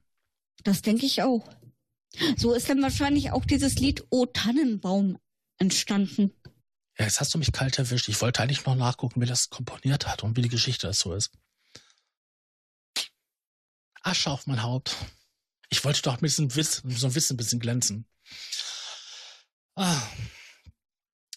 Das 0.63 0.81
denke 0.81 1.05
ich 1.05 1.21
auch. 1.21 1.47
So 2.37 2.53
ist 2.53 2.69
dann 2.69 2.81
wahrscheinlich 2.81 3.31
auch 3.31 3.45
dieses 3.45 3.75
Lied 3.75 4.05
O 4.11 4.25
Tannenbaum 4.25 5.17
entstanden. 5.57 6.31
Ja, 6.97 7.05
jetzt 7.05 7.19
hast 7.19 7.33
du 7.33 7.39
mich 7.39 7.51
kalt 7.51 7.79
erwischt. 7.79 8.07
Ich 8.07 8.21
wollte 8.21 8.41
eigentlich 8.41 8.63
noch 8.65 8.75
nachgucken, 8.75 9.19
wer 9.19 9.27
das 9.27 9.49
komponiert 9.49 10.07
hat 10.07 10.23
und 10.23 10.37
wie 10.37 10.43
die 10.43 10.49
Geschichte 10.49 10.87
dazu 10.87 11.13
ist. 11.13 11.31
Asche 14.03 14.29
auf 14.29 14.45
mein 14.45 14.61
Haupt. 14.61 14.95
Ich 15.69 15.83
wollte 15.83 16.03
doch 16.03 16.21
mit 16.21 16.29
diesem 16.29 16.53
Wissen, 16.55 16.91
so 16.91 17.07
ein 17.07 17.15
Wissen 17.15 17.33
ein 17.33 17.37
bisschen 17.37 17.59
glänzen. 17.59 18.05
Ah. 19.75 20.01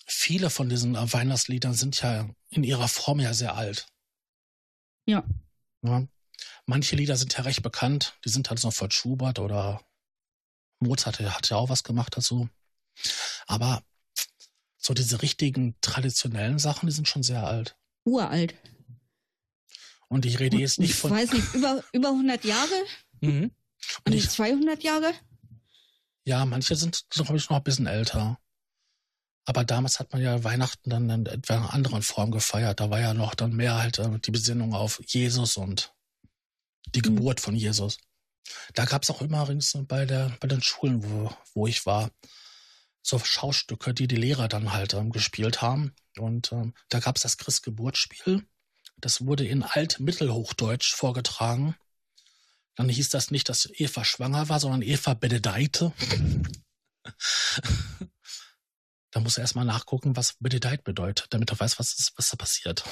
Viele 0.07 0.51
von 0.51 0.69
diesen 0.69 0.95
Weihnachtsliedern 0.95 1.75
sind 1.75 2.01
ja 2.01 2.31
in 2.51 2.63
ihrer 2.63 2.89
Form 2.89 3.19
ja 3.21 3.35
sehr 3.35 3.57
alt. 3.57 3.87
Ja. 5.05 5.25
ja. 5.83 6.07
Manche 6.65 6.97
Lieder 6.97 7.17
sind 7.17 7.37
ja 7.37 7.43
recht 7.43 7.63
bekannt. 7.63 8.15
Die 8.25 8.29
sind 8.29 8.49
halt 8.49 8.61
so 8.61 8.71
von 8.71 8.91
Schubert 8.91 9.39
oder 9.39 9.85
Mozart 10.79 11.21
hat 11.21 11.51
ja 11.51 11.57
auch 11.57 11.69
was 11.69 11.83
gemacht 11.83 12.17
dazu. 12.17 12.49
Aber 13.47 13.83
so 14.77 14.95
diese 14.95 15.23
richtigen 15.23 15.77
traditionellen 15.81 16.59
Sachen, 16.59 16.87
die 16.87 16.93
sind 16.93 17.09
schon 17.09 17.23
sehr 17.23 17.45
alt. 17.45 17.77
Uralt. 18.05 18.55
Und 20.09 20.25
ich 20.25 20.39
rede 20.39 20.57
jetzt 20.57 20.79
nicht 20.79 20.95
von. 20.95 21.11
Ich 21.11 21.17
weiß 21.17 21.33
nicht, 21.33 21.55
über, 21.55 21.83
über 21.93 22.09
100 22.11 22.45
Jahre? 22.45 22.75
Mhm. 23.21 23.51
Und 24.05 24.13
nicht 24.15 24.31
200 24.31 24.83
Jahre? 24.83 25.13
Ja, 26.25 26.45
manche 26.45 26.77
sind, 26.77 27.07
glaube 27.11 27.37
ich, 27.37 27.49
noch 27.49 27.57
ein 27.57 27.65
bisschen 27.65 27.87
älter. 27.87 28.39
Aber 29.47 29.65
damals 29.65 30.01
hat 30.01 30.13
man 30.13 30.21
ja 30.21 30.43
Weihnachten 30.43 30.91
dann 30.91 31.09
in 31.09 31.27
etwa 31.27 31.55
einer 31.55 31.73
anderen 31.73 32.03
Form 32.03 32.33
gefeiert. 32.33 32.81
Da 32.81 32.91
war 32.91 33.01
ja 33.01 33.15
noch 33.15 33.35
dann 33.35 33.55
mehr 33.55 33.77
halt 33.77 33.99
äh, 34.01 34.19
die 34.19 34.33
Besinnung 34.33 34.75
auf 34.75 35.01
Jesus 35.07 35.57
und 35.57 35.95
die 36.95 36.99
mhm. 36.99 37.17
Geburt 37.17 37.41
von 37.41 37.55
Jesus. 37.55 37.99
Da 38.75 38.85
gab 38.85 39.05
es 39.05 39.11
auch 39.11 39.23
immer 39.23 39.49
bei, 39.89 40.05
der, 40.05 40.37
bei 40.41 40.49
den 40.49 40.63
Schulen, 40.63 41.05
wo, 41.05 41.33
wo 41.55 41.67
ich 41.67 41.87
war, 41.87 42.11
so 43.03 43.21
Schaustücke, 43.21 43.95
die 43.95 44.09
die 44.09 44.17
Lehrer 44.17 44.49
dann 44.49 44.73
halt 44.73 44.95
ähm, 44.95 45.11
gespielt 45.11 45.63
haben. 45.63 45.95
Und 46.19 46.51
ähm, 46.51 46.75
da 46.89 46.99
gab 46.99 47.17
es 47.17 47.23
das 47.23 47.39
Christgeburtsspiel. 47.39 48.45
Das 48.99 49.25
wurde 49.27 49.47
in 49.47 49.63
Alt-Mittelhochdeutsch 49.63 50.95
vorgetragen. 50.95 51.77
Dann 52.75 52.89
hieß 52.89 53.11
das 53.11 53.31
nicht, 53.31 53.49
dass 53.49 53.71
Eva 53.73 54.05
schwanger 54.05 54.49
war, 54.49 54.59
sondern 54.59 54.83
Eva 54.83 55.15
benedeite. 55.15 55.93
da 59.17 59.21
muss 59.21 59.39
er 59.39 59.45
erstmal 59.45 59.65
nachgucken, 59.65 60.15
was 60.15 60.35
benedeit 60.41 60.85
bedeutet, 60.85 61.29
damit 61.31 61.51
er 61.51 61.59
weiß, 61.59 61.79
was, 61.79 61.95
ist, 61.95 62.13
was 62.17 62.29
da 62.29 62.37
passiert. 62.37 62.85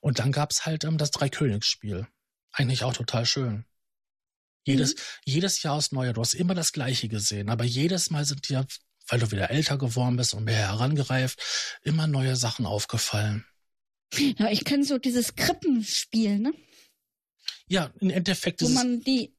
Und 0.00 0.18
dann 0.18 0.32
gab 0.32 0.52
es 0.52 0.64
halt 0.64 0.84
ähm, 0.84 0.96
das 0.96 1.10
Dreikönigsspiel. 1.10 2.06
Eigentlich 2.50 2.82
auch 2.82 2.94
total 2.94 3.26
schön. 3.26 3.66
Jedes, 4.64 4.94
mhm. 4.94 5.00
jedes 5.26 5.62
Jahr 5.62 5.74
aus 5.74 5.92
Neujahr. 5.92 6.14
Du 6.14 6.22
hast 6.22 6.32
immer 6.32 6.54
das 6.54 6.72
Gleiche 6.72 7.08
gesehen, 7.08 7.50
aber 7.50 7.64
jedes 7.64 8.08
Mal 8.08 8.24
sind 8.24 8.48
dir 8.48 8.66
weil 9.08 9.20
du 9.20 9.30
wieder 9.30 9.50
älter 9.50 9.76
geworden 9.76 10.16
bist 10.16 10.32
und 10.32 10.44
mehr 10.44 10.56
herangereift, 10.56 11.78
immer 11.82 12.06
neue 12.06 12.36
Sachen 12.36 12.64
aufgefallen. 12.64 13.44
Ja, 14.14 14.48
ich 14.48 14.64
kenne 14.64 14.84
so 14.84 14.96
dieses 14.96 15.34
Krippenspiel, 15.34 16.38
ne? 16.38 16.54
Ja, 17.66 17.92
im 18.00 18.08
Endeffekt 18.08 18.62
Wo 18.62 18.66
ist 18.66 18.72
man 18.72 18.98
es, 18.98 19.04
die 19.04 19.34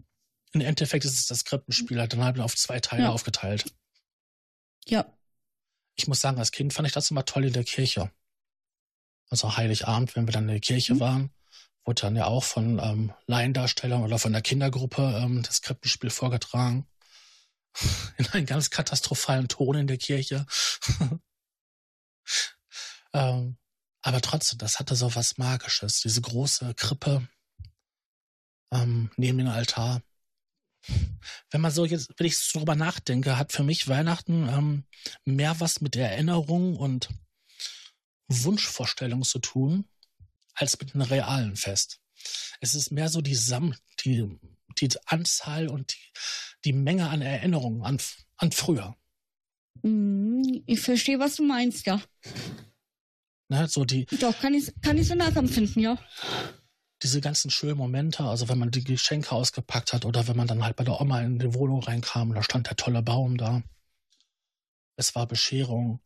im 0.52 0.62
Endeffekt 0.62 1.06
ist 1.06 1.18
es 1.18 1.26
das 1.26 1.46
Krippenspiel 1.46 2.00
halt 2.00 2.14
dann 2.14 2.24
halt 2.24 2.40
auf 2.40 2.56
zwei 2.56 2.80
Teile 2.80 3.04
ja. 3.04 3.10
aufgeteilt. 3.10 3.74
Ja. 4.86 5.12
Ich 5.96 6.08
muss 6.08 6.22
sagen, 6.22 6.40
als 6.40 6.52
Kind 6.52 6.74
fand 6.74 6.88
ich 6.88 6.94
das 6.94 7.12
immer 7.12 7.26
toll 7.26 7.46
in 7.46 7.54
der 7.54 7.64
Kirche. 7.64 8.12
Also 9.30 9.58
Heiligabend, 9.58 10.16
wenn 10.16 10.28
wir 10.28 10.32
dann 10.32 10.44
in 10.44 10.56
der 10.56 10.60
Kirche 10.60 10.96
mhm. 10.96 11.00
waren, 11.00 11.34
wurde 11.86 12.02
dann 12.02 12.16
ja 12.16 12.26
auch 12.26 12.44
von 12.44 12.80
ähm, 12.80 13.14
Laiendarstellern 13.28 14.04
oder 14.04 14.20
von 14.20 14.32
der 14.32 14.42
Kindergruppe 14.42 15.20
ähm, 15.22 15.44
das 15.44 15.62
Krippenspiel 15.62 16.10
vorgetragen. 16.10 16.88
in 18.18 18.28
einem 18.28 18.46
ganz 18.46 18.70
katastrophalen 18.70 19.48
Ton 19.48 19.76
in 19.76 19.88
der 19.88 19.98
Kirche. 19.98 20.46
ähm, 23.14 23.58
aber 24.02 24.22
trotzdem, 24.22 24.60
das 24.60 24.80
hatte 24.80 24.96
so 24.96 25.16
was 25.16 25.38
Magisches. 25.38 26.02
Diese 26.02 26.22
große 26.22 26.74
Krippe 26.76 27.28
ähm, 28.72 29.12
neben 29.16 29.38
dem 29.38 29.48
Altar. 29.48 30.02
Wenn 31.52 31.62
man 31.62 31.72
so 31.72 31.86
jetzt, 31.86 32.12
wenn 32.18 32.28
ich 32.28 32.38
drüber 32.52 32.76
nachdenke, 32.76 33.38
hat 33.38 33.52
für 33.52 33.64
mich 33.64 33.88
Weihnachten 33.88 34.48
ähm, 34.50 34.84
mehr 35.26 35.60
was 35.60 35.82
mit 35.82 35.96
Erinnerung 35.96 36.76
und 36.76 37.10
Wunschvorstellung 38.28 39.24
zu 39.24 39.40
tun, 39.40 39.86
als 40.56 40.80
mit 40.80 40.94
einem 40.94 41.04
realen 41.04 41.56
Fest. 41.56 42.00
Es 42.62 42.76
ist 42.76 42.92
mehr 42.92 43.10
so 43.10 43.22
die, 43.22 43.36
Sam 43.36 43.76
die 44.04 44.40
die 44.80 44.90
Anzahl 45.06 45.68
und 45.68 45.94
die, 45.94 46.12
die 46.66 46.74
Menge 46.74 47.10
an 47.10 47.22
Erinnerungen 47.22 47.84
an, 47.84 47.98
an 48.38 48.52
früher. 48.52 48.96
Mhm, 49.82 50.64
Ich 50.66 50.82
verstehe, 50.82 51.20
was 51.20 51.36
du 51.36 51.44
meinst, 51.44 51.86
ja. 51.86 52.02
Ne, 53.50 53.68
so 53.68 53.86
die, 53.86 54.06
Doch, 54.06 54.40
kann 54.40 54.54
ich, 54.54 54.72
kann 54.82 54.98
ich 54.98 55.08
so 55.08 55.16
nachempfinden, 55.16 55.82
ja. 55.82 55.98
Diese 57.04 57.22
ganzen 57.22 57.52
schönen 57.52 57.78
Momente, 57.78 58.24
also 58.24 58.48
wenn 58.50 58.58
man 58.58 58.72
die 58.72 58.84
Geschenke 58.84 59.32
ausgepackt 59.34 59.94
hat 59.94 60.06
oder 60.06 60.28
wenn 60.28 60.38
man 60.38 60.48
dann 60.48 60.64
halt 60.64 60.76
bei 60.78 60.84
der 60.84 61.00
Oma 61.02 61.22
in 61.22 61.38
die 61.40 61.54
Wohnung 61.54 61.84
reinkam 61.84 62.30
und 62.30 62.36
da 62.36 62.44
stand 62.44 62.68
der 62.70 62.78
tolle 62.78 63.02
Baum 63.04 63.38
da. 63.38 63.62
Es 64.96 65.14
war 65.16 65.28
Bescherung. 65.28 66.00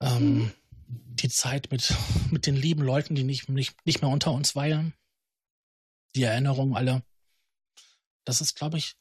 Ähm, 0.00 0.38
Mhm. 0.38 0.52
Die 0.86 1.28
Zeit 1.30 1.70
mit, 1.70 1.94
mit 2.30 2.46
den 2.46 2.56
lieben 2.56 2.82
Leuten, 2.82 3.14
die 3.14 3.24
nicht, 3.24 3.48
nicht, 3.48 3.74
nicht 3.86 4.02
mehr 4.02 4.10
unter 4.10 4.32
uns 4.32 4.54
weilen. 4.54 4.92
Die 6.14 6.22
Erinnerungen 6.22 6.76
alle. 6.76 7.02
Das 8.24 8.40
ist, 8.40 8.54
glaube 8.54 8.78
ich, 8.78 8.96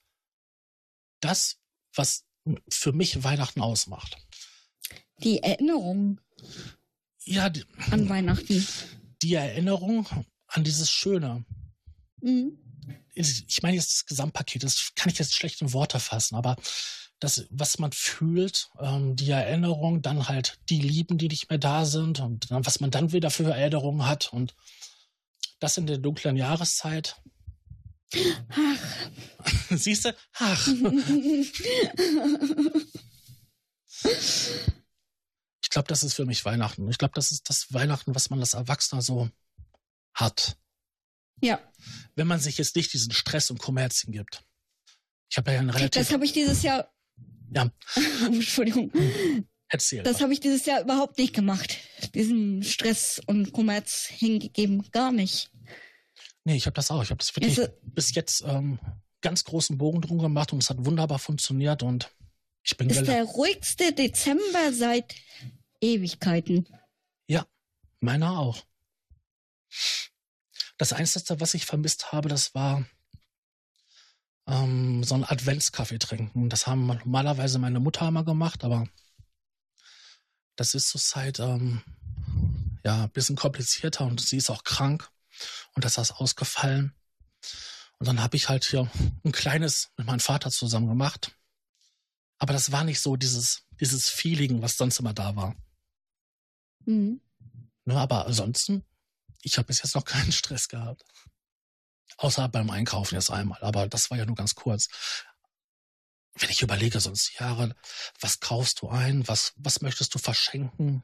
das, 1.19 1.59
was 1.93 2.25
für 2.69 2.93
mich 2.93 3.23
Weihnachten 3.23 3.61
ausmacht. 3.61 4.17
Die 5.19 5.43
Erinnerung 5.43 6.19
Ja, 7.25 7.49
die, 7.49 7.65
an 7.91 8.09
Weihnachten. 8.09 8.65
die 9.21 9.33
Erinnerung 9.35 10.07
an 10.53 10.63
dieses 10.63 10.89
Schöne, 10.91 11.45
Mhm. 12.21 12.57
ich 13.13 13.61
meine 13.61 13.75
jetzt 13.75 13.93
das 13.93 14.05
Gesamtpaket, 14.05 14.63
das 14.63 14.91
kann 14.95 15.11
ich 15.11 15.19
jetzt 15.19 15.35
schlecht 15.35 15.61
in 15.61 15.73
Worte 15.73 15.99
fassen, 15.99 16.35
aber 16.35 16.55
das, 17.19 17.45
was 17.49 17.79
man 17.79 17.91
fühlt, 17.91 18.69
ähm, 18.79 19.15
die 19.15 19.29
Erinnerung, 19.31 20.01
dann 20.01 20.27
halt 20.29 20.59
die 20.69 20.79
Lieben, 20.79 21.17
die 21.17 21.27
nicht 21.27 21.49
mehr 21.49 21.59
da 21.59 21.85
sind 21.85 22.19
und 22.21 22.49
dann, 22.51 22.65
was 22.65 22.79
man 22.79 22.91
dann 22.91 23.11
wieder 23.11 23.29
für 23.29 23.51
Erinnerungen 23.51 24.05
hat 24.05 24.31
und 24.31 24.55
das 25.59 25.77
in 25.77 25.85
der 25.87 25.97
dunklen 25.97 26.37
Jahreszeit. 26.37 27.21
Ach. 28.49 28.77
Siehst 29.69 30.05
du? 30.05 30.15
Ach, 30.33 30.67
ich 35.63 35.69
glaube, 35.69 35.87
das 35.87 36.03
ist 36.03 36.13
für 36.13 36.25
mich 36.25 36.45
Weihnachten. 36.45 36.89
Ich 36.89 36.97
glaube, 36.97 37.13
das 37.15 37.31
ist 37.31 37.49
das 37.49 37.73
Weihnachten, 37.73 38.15
was 38.15 38.29
man 38.29 38.39
als 38.39 38.53
Erwachsener 38.53 39.01
so 39.01 39.29
hat. 40.13 40.57
ja, 41.41 41.59
Wenn 42.15 42.27
man 42.27 42.39
sich 42.39 42.57
jetzt 42.57 42.75
nicht 42.75 42.93
diesen 42.93 43.11
Stress 43.11 43.49
und 43.51 43.59
Kommerz 43.59 44.01
hingibt. 44.01 44.43
Ich 45.29 45.37
habe 45.37 45.51
ja 45.51 45.59
einen 45.59 45.69
relativ. 45.71 46.01
das 46.01 46.11
habe 46.13 46.25
ich 46.25 46.33
dieses 46.33 46.61
Jahr. 46.63 46.93
Ja. 47.53 47.71
Entschuldigung. 48.25 48.91
Erzähl. 49.67 50.03
Das 50.03 50.21
habe 50.21 50.31
ich 50.33 50.39
dieses 50.39 50.65
Jahr 50.65 50.81
überhaupt 50.81 51.17
nicht 51.17 51.33
gemacht. 51.33 51.77
Diesen 52.13 52.61
Stress 52.63 53.19
und 53.25 53.51
Kommerz 53.53 54.05
hingegeben. 54.07 54.87
Gar 54.91 55.11
nicht. 55.11 55.49
Nee, 56.43 56.55
ich 56.55 56.65
habe 56.67 56.75
das 56.75 56.91
auch. 56.91 57.01
Ich 57.01 57.09
habe 57.09 57.17
das 57.19 57.35
wirklich 57.35 57.57
Also- 57.59 57.71
bis 57.81 58.13
jetzt 58.13 58.43
ähm, 58.45 58.79
ganz 59.21 59.43
großen 59.43 59.77
Bogen 59.77 60.01
drum 60.01 60.19
gemacht 60.19 60.53
und 60.53 60.61
es 60.61 60.69
hat 60.69 60.85
wunderbar 60.85 61.17
funktioniert 61.19 61.81
und 61.81 62.11
ich 62.63 62.77
bin 62.77 62.89
Ist 62.89 62.97
gel- 62.97 63.05
der 63.05 63.23
ruhigste 63.23 63.91
Dezember 63.93 64.71
seit 64.71 65.15
Ewigkeiten. 65.81 66.67
meiner 67.99 68.37
auch. 68.37 68.61
Das 70.77 70.93
Einzige, 70.93 71.39
was 71.39 71.53
ich 71.53 71.65
vermisst 71.65 72.11
habe, 72.11 72.29
das 72.29 72.55
war 72.55 72.85
ähm, 74.47 75.03
so 75.03 75.15
ein 75.15 75.23
Adventskaffee 75.23 75.99
trinken. 75.99 76.49
Das 76.49 76.67
haben 76.67 76.87
normalerweise 76.87 77.59
meine 77.59 77.79
Mutter 77.79 78.07
immer 78.07 78.23
gemacht, 78.23 78.63
aber 78.63 78.87
das 80.55 80.73
ist 80.73 80.89
zurzeit 80.89 81.39
ähm, 81.39 81.81
ja 82.83 83.03
ein 83.03 83.11
bisschen 83.11 83.35
komplizierter 83.35 84.05
und 84.05 84.21
sie 84.21 84.37
ist 84.37 84.49
auch 84.49 84.63
krank 84.63 85.09
und 85.75 85.85
das 85.85 85.97
ist 85.97 86.11
ausgefallen. 86.11 86.93
Und 87.99 88.07
dann 88.07 88.21
habe 88.21 88.35
ich 88.35 88.49
halt 88.49 88.65
hier 88.65 88.89
ein 89.23 89.31
kleines 89.31 89.91
mit 89.97 90.07
meinem 90.07 90.19
Vater 90.19 90.51
zusammen 90.51 90.89
gemacht. 90.89 91.37
Aber 92.37 92.51
das 92.51 92.71
war 92.71 92.83
nicht 92.83 92.99
so 92.99 93.15
dieses, 93.15 93.63
dieses 93.79 94.09
Feeling, 94.09 94.61
was 94.61 94.75
sonst 94.75 94.99
immer 94.99 95.13
da 95.13 95.35
war. 95.35 95.55
Mhm. 96.85 97.21
Ne, 97.85 97.95
aber 97.95 98.25
ansonsten, 98.25 98.83
ich 99.43 99.57
habe 99.57 99.67
bis 99.67 99.83
jetzt 99.83 99.95
noch 99.95 100.05
keinen 100.05 100.31
Stress 100.31 100.67
gehabt. 100.67 101.03
Außer 102.17 102.47
beim 102.49 102.69
Einkaufen 102.69 103.15
jetzt 103.15 103.31
einmal. 103.31 103.61
Aber 103.61 103.87
das 103.87 104.09
war 104.09 104.17
ja 104.17 104.25
nur 104.25 104.35
ganz 104.35 104.55
kurz. 104.55 104.89
Wenn 106.35 106.49
ich 106.49 106.61
überlege, 106.61 106.99
sonst 106.99 107.39
Jahre, 107.39 107.75
was 108.19 108.39
kaufst 108.39 108.81
du 108.81 108.89
ein? 108.89 109.27
Was, 109.27 109.53
was 109.55 109.81
möchtest 109.81 110.15
du 110.15 110.19
verschenken? 110.19 111.03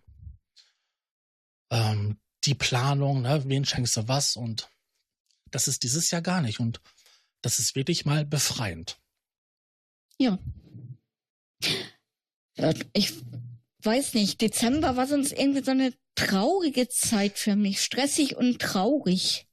Ähm, 1.69 2.19
die 2.45 2.55
Planung, 2.55 3.21
ne? 3.21 3.43
wen 3.45 3.65
schenkst 3.65 3.97
du 3.97 4.07
was? 4.07 4.35
Und 4.35 4.69
das 5.51 5.67
ist 5.67 5.83
dieses 5.83 6.09
Jahr 6.09 6.21
gar 6.21 6.41
nicht. 6.41 6.59
Und 6.59 6.81
das 7.41 7.59
ist 7.59 7.75
wirklich 7.75 8.05
mal 8.05 8.25
befreiend. 8.25 8.99
Ja. 10.17 10.37
Ich 12.93 13.13
weiß 13.84 14.13
nicht. 14.13 14.41
Dezember 14.41 14.95
war 14.97 15.07
sonst 15.07 15.32
irgendwie 15.32 15.63
so 15.63 15.71
eine 15.71 15.93
traurige 16.15 16.89
Zeit 16.89 17.38
für 17.38 17.55
mich. 17.55 17.82
Stressig 17.82 18.36
und 18.36 18.61
traurig. 18.61 19.47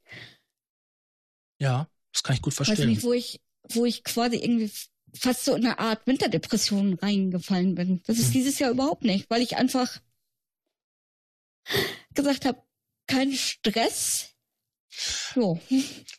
Ja, 1.59 1.89
das 2.13 2.23
kann 2.23 2.37
ich 2.37 2.43
gut 2.43 2.59
Weiß 2.59 2.67
verstehen. 2.67 2.89
nicht, 2.91 3.03
wo 3.03 3.13
ich, 3.13 3.41
wo 3.71 3.85
ich 3.85 4.05
quasi 4.05 4.37
irgendwie 4.37 4.71
fast 5.15 5.45
so 5.45 5.55
in 5.55 5.65
eine 5.65 5.79
Art 5.79 6.07
Winterdepression 6.07 6.95
reingefallen 6.95 7.75
bin. 7.75 8.03
Das 8.07 8.19
ist 8.19 8.27
Hm. 8.27 8.33
dieses 8.33 8.59
Jahr 8.59 8.71
überhaupt 8.71 9.03
nicht, 9.05 9.31
weil 9.31 9.43
ich 9.43 9.57
einfach 9.57 10.01
gesagt 12.15 12.45
habe, 12.45 12.63
kein 13.07 13.33
Stress. 13.33 14.31
So, 14.89 15.61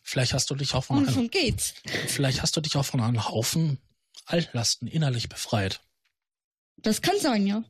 Vielleicht 0.02 0.32
hast 0.34 0.50
du 0.50 0.54
dich 0.54 0.74
auch 0.74 0.84
von 0.84 1.06
einem, 1.08 1.30
geht's. 1.30 1.74
vielleicht 2.06 2.42
hast 2.42 2.56
du 2.56 2.60
dich 2.60 2.76
auch 2.76 2.84
von 2.84 3.00
einem 3.00 3.28
Haufen 3.28 3.78
Altlasten 4.24 4.86
innerlich 4.86 5.28
befreit. 5.28 5.80
Das 6.76 7.02
kann 7.02 7.18
sein, 7.18 7.46
ja. 7.46 7.64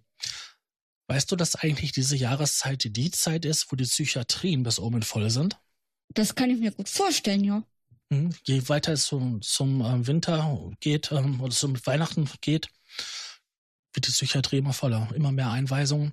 Weißt 1.09 1.33
du, 1.33 1.37
dass 1.37 1.57
eigentlich 1.57 1.93
diese 1.93 2.17
Jahreszeit 2.17 2.85
die 2.85 3.11
Zeit 3.11 3.47
ist, 3.47 3.73
wo 3.73 3.77
die 3.77 3.85
Psychiatrien 3.85 4.63
bis 4.63 4.79
oben 4.79 5.03
voll 5.03 5.31
sind? 5.31 5.59
Das 6.11 6.35
kann 6.35 6.51
ich 6.51 6.59
mir 6.59 6.71
gut 6.71 6.89
vorstellen, 6.89 7.45
ja. 7.45 7.63
Hm? 8.13 8.35
Je 8.45 8.69
weiter 8.69 8.93
es 8.93 9.07
zum, 9.07 9.41
zum 9.41 9.81
ähm, 9.81 10.07
Winter 10.07 10.71
geht 10.81 11.11
ähm, 11.13 11.41
oder 11.41 11.55
zum 11.55 11.75
Weihnachten 11.87 12.29
geht, 12.43 12.69
wird 13.95 14.07
die 14.07 14.13
Psychiatrie 14.13 14.59
immer 14.59 14.75
voller, 14.75 15.11
immer 15.15 15.33
mehr 15.33 15.51
Einweisungen. 15.51 16.13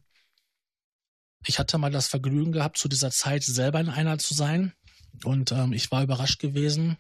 Ich 1.46 1.60
hatte 1.60 1.78
mal 1.78 1.92
das 1.92 2.08
Vergnügen 2.08 2.54
gehabt, 2.54 2.78
zu 2.78 2.88
dieser 2.88 3.12
Zeit 3.12 3.44
selber 3.44 3.80
in 3.80 3.90
einer 3.90 4.18
zu 4.18 4.34
sein. 4.34 4.74
Und 5.24 5.52
ähm, 5.52 5.74
ich 5.74 5.92
war 5.92 6.04
überrascht 6.04 6.40
gewesen, 6.40 6.98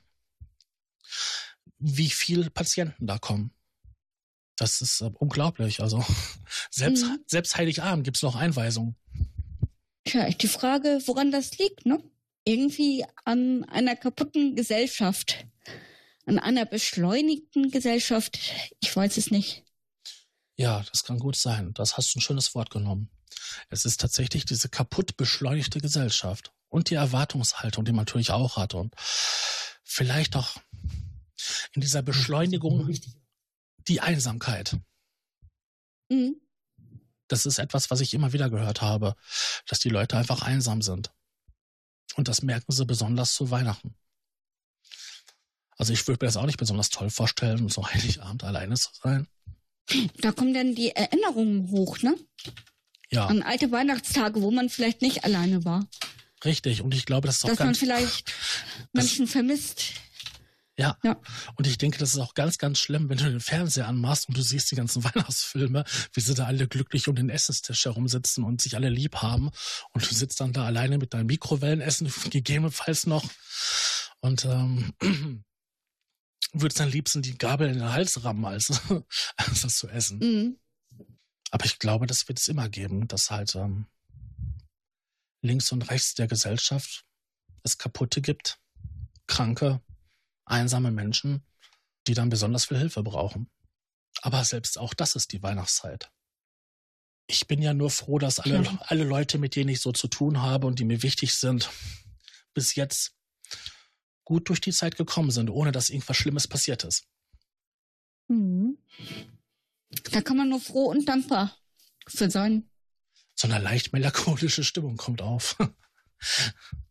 wie 1.77 2.09
viele 2.09 2.49
Patienten 2.49 3.07
da 3.07 3.17
kommen. 3.17 3.51
Das 4.55 4.81
ist 4.81 5.01
äh, 5.01 5.11
unglaublich. 5.19 5.81
Also 5.81 6.03
selbst, 6.71 7.03
Mhm. 7.05 7.19
selbst 7.27 7.55
Heiligabend 7.57 8.03
gibt 8.03 8.17
es 8.17 8.23
noch 8.23 8.35
Einweisungen. 8.35 8.95
Tja, 10.05 10.29
die 10.29 10.47
Frage, 10.47 11.01
woran 11.05 11.31
das 11.31 11.57
liegt, 11.57 11.85
ne? 11.85 12.01
Irgendwie 12.47 13.03
an 13.25 13.63
einer 13.65 13.95
kaputten 13.95 14.55
Gesellschaft. 14.55 15.45
An 16.27 16.37
einer 16.39 16.65
beschleunigten 16.65 17.71
Gesellschaft. 17.71 18.37
Ich 18.81 18.95
weiß 18.95 19.17
es 19.17 19.31
nicht. 19.31 19.63
Ja, 20.57 20.83
das 20.91 21.03
kann 21.03 21.19
gut 21.19 21.35
sein. 21.35 21.73
Das 21.73 21.97
hast 21.97 22.13
du 22.13 22.19
ein 22.19 22.21
schönes 22.21 22.53
Wort 22.55 22.69
genommen. 22.69 23.09
Es 23.69 23.83
ist 23.85 23.99
tatsächlich 23.99 24.45
diese 24.45 24.69
kaputt 24.69 25.17
beschleunigte 25.17 25.79
Gesellschaft 25.81 26.51
und 26.69 26.89
die 26.89 26.95
Erwartungshaltung, 26.95 27.83
die 27.83 27.91
man 27.91 28.05
natürlich 28.05 28.31
auch 28.31 28.57
hat 28.57 28.73
und 28.73 28.93
vielleicht 29.83 30.35
auch 30.35 30.55
in 31.73 31.81
dieser 31.81 32.01
Beschleunigung 32.01 32.87
die 33.87 34.01
Einsamkeit. 34.01 34.77
Mhm. 36.09 36.35
Das 37.27 37.45
ist 37.45 37.57
etwas, 37.57 37.89
was 37.89 38.01
ich 38.01 38.13
immer 38.13 38.33
wieder 38.33 38.49
gehört 38.49 38.81
habe, 38.81 39.15
dass 39.67 39.79
die 39.79 39.89
Leute 39.89 40.17
einfach 40.17 40.43
einsam 40.43 40.81
sind. 40.81 41.11
Und 42.15 42.27
das 42.27 42.41
merken 42.43 42.71
sie 42.71 42.85
besonders 42.85 43.33
zu 43.33 43.49
Weihnachten. 43.49 43.95
Also 45.77 45.91
ich 45.91 46.07
würde 46.07 46.23
mir 46.23 46.27
das 46.27 46.37
auch 46.37 46.45
nicht 46.45 46.59
besonders 46.59 46.89
toll 46.89 47.09
vorstellen, 47.09 47.67
so 47.67 47.85
Heiligabend 47.87 48.43
alleine 48.43 48.75
zu 48.75 48.89
sein. 49.01 49.27
Da 50.19 50.31
kommen 50.31 50.53
dann 50.53 50.73
die 50.75 50.91
Erinnerungen 50.91 51.69
hoch, 51.71 52.01
ne? 52.01 52.15
Ja, 53.09 53.27
An 53.27 53.43
alte 53.43 53.71
Weihnachtstage, 53.71 54.41
wo 54.41 54.49
man 54.51 54.69
vielleicht 54.69 55.01
nicht 55.01 55.23
alleine 55.25 55.63
war. 55.65 55.87
richtig. 56.43 56.81
Und 56.81 56.93
ich 56.93 57.05
glaube, 57.05 57.27
das 57.27 57.37
ist 57.37 57.45
auch 57.45 57.49
Dass 57.49 57.59
man 57.59 57.67
ganz 57.69 57.79
vielleicht 57.79 58.33
Menschen 58.93 59.27
vermisst. 59.27 59.93
Ja. 60.77 60.97
Ja. 61.03 61.19
Und 61.55 61.67
ich 61.67 61.77
denke, 61.77 61.97
das 61.97 62.13
ist 62.13 62.19
auch 62.19 62.33
ganz, 62.33 62.57
ganz 62.57 62.79
schlimm, 62.79 63.09
wenn 63.09 63.17
du 63.17 63.29
den 63.29 63.39
Fernseher 63.39 63.87
anmachst 63.87 64.27
und 64.27 64.37
du 64.37 64.41
siehst 64.41 64.71
die 64.71 64.75
ganzen 64.75 65.03
Weihnachtsfilme, 65.03 65.85
wie 66.13 66.21
sie 66.21 66.33
da 66.33 66.45
alle 66.45 66.67
glücklich 66.67 67.07
um 67.07 67.15
den 67.15 67.29
Essenstisch 67.29 67.85
herumsitzen 67.85 68.43
und 68.43 68.61
sich 68.61 68.75
alle 68.75 68.89
lieb 68.89 69.17
haben. 69.17 69.51
Und 69.93 70.09
du 70.09 70.13
sitzt 70.13 70.41
dann 70.41 70.53
da 70.53 70.65
alleine 70.65 70.97
mit 70.97 71.13
deinem 71.13 71.27
Mikrowellenessen, 71.27 72.11
gegebenenfalls 72.29 73.05
noch. 73.05 73.23
Und 74.19 74.45
ähm, 74.45 74.93
würdest 76.53 76.79
dann 76.79 76.89
liebsten 76.89 77.21
die 77.21 77.37
Gabel 77.37 77.69
in 77.69 77.75
den 77.75 77.93
Hals 77.93 78.23
rammen, 78.23 78.45
als, 78.45 78.81
als 79.37 79.61
das 79.61 79.77
zu 79.77 79.87
essen. 79.87 80.19
Mhm. 80.19 80.59
Aber 81.51 81.65
ich 81.65 81.79
glaube, 81.79 82.05
das 82.05 82.27
wird 82.27 82.39
es 82.39 82.49
immer 82.49 82.67
geben, 82.67 83.07
dass 83.07 83.31
halt 83.31 83.55
ähm, 83.55 83.85
links 85.41 85.71
und 85.71 85.89
rechts 85.89 86.15
der 86.15 86.27
Gesellschaft 86.27 87.05
es 87.63 87.77
Kaputte 87.77 88.21
gibt, 88.21 88.59
Kranke, 89.27 89.81
einsame 90.45 90.91
Menschen, 90.91 91.43
die 92.07 92.13
dann 92.13 92.29
besonders 92.29 92.65
viel 92.65 92.77
Hilfe 92.77 93.03
brauchen. 93.03 93.49
Aber 94.21 94.43
selbst 94.43 94.77
auch 94.77 94.93
das 94.93 95.15
ist 95.15 95.31
die 95.33 95.43
Weihnachtszeit. 95.43 96.11
Ich 97.27 97.47
bin 97.47 97.61
ja 97.61 97.73
nur 97.73 97.89
froh, 97.89 98.19
dass 98.19 98.39
alle, 98.39 98.63
ja. 98.63 98.79
alle 98.87 99.03
Leute, 99.03 99.37
mit 99.37 99.55
denen 99.55 99.69
ich 99.69 99.81
so 99.81 99.91
zu 99.91 100.07
tun 100.07 100.41
habe 100.41 100.67
und 100.67 100.79
die 100.79 100.85
mir 100.85 101.01
wichtig 101.01 101.33
sind, 101.33 101.69
bis 102.53 102.75
jetzt 102.75 103.15
gut 104.23 104.49
durch 104.49 104.61
die 104.61 104.71
Zeit 104.71 104.95
gekommen 104.95 105.31
sind, 105.31 105.49
ohne 105.49 105.71
dass 105.71 105.89
irgendwas 105.89 106.17
Schlimmes 106.17 106.47
passiert 106.47 106.83
ist. 106.83 107.07
Mhm. 108.27 108.77
Da 110.11 110.21
kann 110.21 110.37
man 110.37 110.49
nur 110.49 110.59
froh 110.59 110.85
und 110.85 111.07
dankbar 111.07 111.57
für 112.07 112.29
sein. 112.29 112.69
So 113.35 113.47
eine 113.47 113.59
leicht 113.59 113.93
melancholische 113.93 114.63
Stimmung 114.63 114.97
kommt 114.97 115.21
auf. 115.21 115.57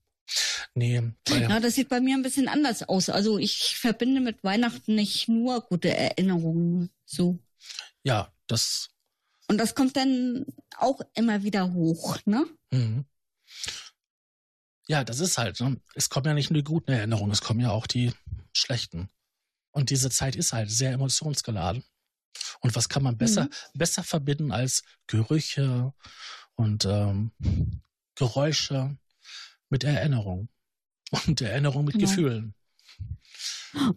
nee. 0.74 1.02
Ja, 1.28 1.60
das 1.60 1.74
sieht 1.74 1.88
bei 1.88 2.00
mir 2.00 2.16
ein 2.16 2.22
bisschen 2.22 2.48
anders 2.48 2.82
aus. 2.82 3.08
Also 3.08 3.38
ich 3.38 3.76
verbinde 3.76 4.20
mit 4.20 4.42
Weihnachten 4.42 4.94
nicht 4.94 5.28
nur 5.28 5.60
gute 5.62 5.94
Erinnerungen. 5.94 6.90
So. 7.04 7.38
Ja, 8.02 8.32
das. 8.46 8.90
Und 9.48 9.58
das 9.58 9.74
kommt 9.74 9.96
dann 9.96 10.46
auch 10.78 11.00
immer 11.14 11.42
wieder 11.42 11.72
hoch, 11.72 12.18
ne? 12.24 12.46
Mhm. 12.70 13.04
Ja, 14.86 15.04
das 15.04 15.20
ist 15.20 15.38
halt, 15.38 15.60
ne? 15.60 15.80
es 15.94 16.10
kommen 16.10 16.26
ja 16.26 16.34
nicht 16.34 16.50
nur 16.50 16.58
die 16.58 16.64
guten 16.64 16.92
Erinnerungen, 16.92 17.32
es 17.32 17.40
kommen 17.40 17.60
ja 17.60 17.70
auch 17.70 17.86
die 17.86 18.12
schlechten. 18.52 19.08
Und 19.70 19.90
diese 19.90 20.10
Zeit 20.10 20.36
ist 20.36 20.52
halt 20.52 20.70
sehr 20.70 20.92
emotionsgeladen. 20.92 21.84
Und 22.60 22.76
was 22.76 22.88
kann 22.88 23.02
man 23.02 23.16
besser, 23.16 23.44
mhm. 23.44 23.78
besser 23.78 24.02
verbinden 24.02 24.52
als 24.52 24.82
Gerüche 25.06 25.92
und 26.54 26.84
ähm, 26.84 27.32
Geräusche 28.14 28.96
mit 29.70 29.84
Erinnerung 29.84 30.48
und 31.26 31.40
Erinnerung 31.40 31.84
mit 31.84 31.94
genau. 31.94 32.08
Gefühlen. 32.08 32.54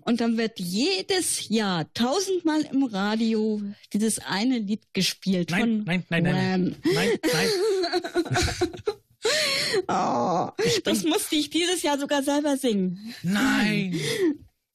Und 0.02 0.22
dann 0.22 0.38
wird 0.38 0.60
jedes 0.60 1.50
Jahr 1.50 1.92
tausendmal 1.94 2.62
im 2.62 2.84
Radio 2.84 3.62
dieses 3.94 4.18
eine 4.20 4.58
Lied 4.58 4.82
gespielt. 4.94 5.52
Nein, 5.52 5.86
von 5.86 5.86
nein, 5.86 6.06
nein, 6.10 6.24
nein, 6.24 6.76
nein, 6.84 6.94
nein, 6.94 7.20
nein. 7.34 7.50
oh, 9.88 10.50
das 10.84 11.04
musste 11.04 11.36
ich 11.36 11.52
dieses 11.52 11.84
Jahr 11.84 12.00
sogar 12.00 12.24
selber 12.24 12.58
singen. 12.58 13.14
Nein. 13.22 14.00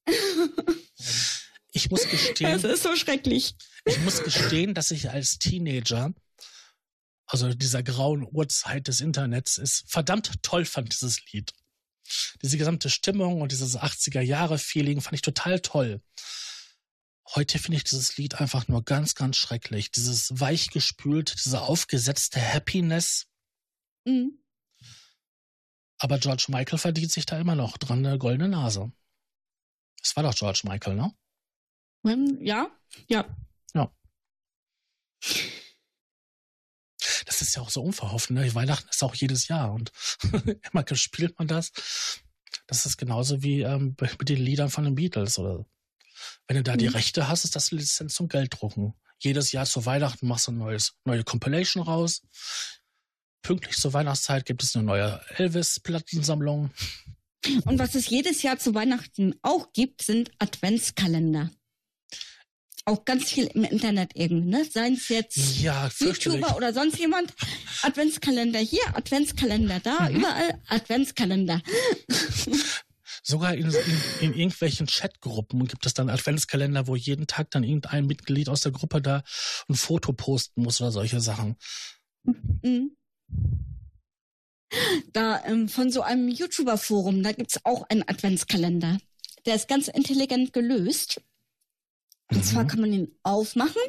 Ich 1.73 1.91
muss 1.91 2.09
gestehen. 2.09 2.53
Das 2.53 2.65
ist 2.65 2.83
so 2.83 2.95
schrecklich. 2.97 3.55
Ich 3.87 3.99
muss 4.01 4.23
gestehen, 4.23 4.75
dass 4.75 4.91
ich 4.91 5.11
als 5.11 5.39
Teenager, 5.39 6.13
also 7.33 7.55
dieser 7.55 7.83
grauen 7.83 8.29
Uhrzeit 8.31 8.89
des 8.89 9.01
Internets, 9.01 9.57
es 9.57 9.85
verdammt 9.87 10.43
toll 10.43 10.67
fand, 10.67 10.93
dieses 10.93 11.33
Lied. 11.33 11.55
Diese 12.43 12.59
gesamte 12.59 12.91
Stimmung 12.91 13.41
und 13.41 13.53
dieses 13.53 13.79
80er-Jahre-Feeling 13.79 15.01
fand 15.01 15.15
ich 15.15 15.23
total 15.23 15.61
toll. 15.61 16.03
Heute 17.35 17.59
finde 17.59 17.79
ich 17.79 17.85
dieses 17.85 18.19
Lied 18.19 18.35
einfach 18.35 18.69
nur 18.69 18.85
ganz, 18.85 19.15
ganz 19.15 19.39
schrecklich. 19.39 19.91
Dieses 19.91 20.39
weichgespült, 20.41 21.43
diese 21.43 21.63
aufgesetzte 21.63 22.39
Happiness. 22.39 23.29
Mhm. 24.05 24.39
Aber 25.97 26.19
George 26.19 26.47
Michael 26.49 26.79
verdient 26.79 27.13
sich 27.13 27.25
da 27.25 27.41
immer 27.41 27.55
noch 27.55 27.79
dran 27.79 28.05
eine 28.05 28.19
goldene 28.19 28.51
Nase. 28.51 28.93
Das 30.03 30.17
war 30.17 30.23
doch 30.23 30.35
George 30.35 30.63
Michael, 30.65 30.97
ne? 30.97 31.15
Hm, 32.05 32.39
ja, 32.43 32.71
ja. 33.07 33.25
Ja. 33.73 33.91
Das 37.27 37.43
ist 37.43 37.55
ja 37.55 37.63
auch 37.63 37.71
so 37.71 37.83
unverhofft, 37.83 38.31
ne? 38.31 38.55
Weihnachten 38.55 38.89
ist 38.89 39.03
auch 39.03 39.15
jedes 39.15 39.49
Jahr 39.49 39.73
und 39.73 39.93
immer 40.73 40.85
spielt 40.95 41.39
man 41.39 41.49
das. 41.49 41.73
Das 42.67 42.87
ist 42.87 42.97
genauso 42.97 43.43
wie 43.43 43.63
ähm, 43.63 43.97
mit 44.01 44.29
den 44.29 44.39
Liedern 44.39 44.71
von 44.71 44.85
den 44.85 44.95
Beatles 44.95 45.39
oder 45.39 45.65
wenn 46.47 46.57
du 46.57 46.63
da 46.63 46.75
mhm. 46.75 46.79
die 46.79 46.87
Rechte 46.87 47.29
hast, 47.29 47.45
ist 47.45 47.57
das 47.57 47.71
Lizenz 47.71 48.15
zum 48.15 48.29
Gelddrucken. 48.29 48.95
Jedes 49.19 49.53
Jahr 49.53 49.67
zu 49.67 49.87
Weihnachten 49.87 50.27
machst 50.27 50.49
du 50.49 50.53
ein 50.53 50.59
neues, 50.59 50.95
neue 51.05 51.25
Compilation 51.25 51.83
raus. 51.83 52.23
Pünktlich 53.43 53.77
zur 53.77 53.93
Weihnachtszeit 53.93 54.45
gibt 54.45 54.63
es 54.63 54.75
eine 54.75 54.85
neue 54.85 55.21
Elvis-Plattensammlung. 55.37 56.71
Und 57.65 57.79
was 57.79 57.95
es 57.95 58.09
jedes 58.09 58.43
Jahr 58.43 58.59
zu 58.59 58.75
Weihnachten 58.75 59.35
auch 59.43 59.73
gibt, 59.73 60.03
sind 60.03 60.31
Adventskalender 60.39 61.51
auch 62.85 63.05
ganz 63.05 63.31
viel 63.31 63.47
im 63.47 63.65
Internet 63.65 64.13
irgendwie, 64.15 64.49
ne? 64.49 64.65
Seien 64.65 64.95
es 64.95 65.09
jetzt 65.09 65.37
ja, 65.61 65.89
YouTuber 65.99 66.57
oder 66.57 66.73
sonst 66.73 66.99
jemand. 66.99 67.33
Adventskalender 67.83 68.59
hier, 68.59 68.83
Adventskalender 68.95 69.81
da, 69.81 70.09
mhm. 70.09 70.17
überall 70.17 70.61
Adventskalender. 70.69 71.63
Sogar 73.23 73.55
in, 73.55 73.71
in, 73.71 74.03
in, 74.21 74.35
irgendwelchen 74.35 74.89
Chatgruppen 74.89 75.69
gibt 75.69 75.87
es 75.87 75.95
dann 75.95 76.11
Adventskalender, 76.11 76.89
wo 76.89 76.97
jeden 76.97 77.29
Tag 77.29 77.53
dann 77.53 77.63
irgendein 77.63 78.07
Mitglied 78.07 78.49
aus 78.49 78.63
der 78.63 78.73
Gruppe 78.73 79.01
da 79.01 79.23
ein 79.69 79.77
Foto 79.77 80.13
posten 80.13 80.63
muss 80.63 80.81
oder 80.81 80.91
solche 80.91 81.21
Sachen. 81.21 81.57
Mhm. 82.25 82.97
Da 85.13 85.45
ähm, 85.45 85.69
von 85.69 85.93
so 85.93 86.03
einem 86.03 86.29
YouTuber-Forum, 86.29 87.23
da 87.23 87.33
gibt's 87.33 87.65
auch 87.65 87.89
einen 87.89 88.09
Adventskalender. 88.09 88.99
Der 89.47 89.55
ist 89.55 89.69
ganz 89.69 89.89
intelligent 89.89 90.53
gelöst. 90.53 91.21
Und 92.33 92.39
mhm. 92.39 92.45
zwar 92.45 92.67
kann 92.67 92.81
man 92.81 92.93
ihn 92.93 93.15
aufmachen. 93.23 93.83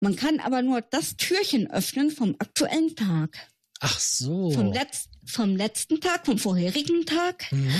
Man 0.00 0.16
kann 0.16 0.40
aber 0.40 0.62
nur 0.62 0.80
das 0.80 1.16
Türchen 1.16 1.70
öffnen 1.70 2.10
vom 2.10 2.36
aktuellen 2.38 2.96
Tag. 2.96 3.36
Ach 3.80 3.98
so. 3.98 4.50
Vom, 4.50 4.72
Letz 4.72 5.08
vom 5.26 5.54
letzten 5.54 6.00
Tag, 6.00 6.24
vom 6.24 6.38
vorherigen 6.38 7.04
Tag. 7.04 7.52
Mhm. 7.52 7.74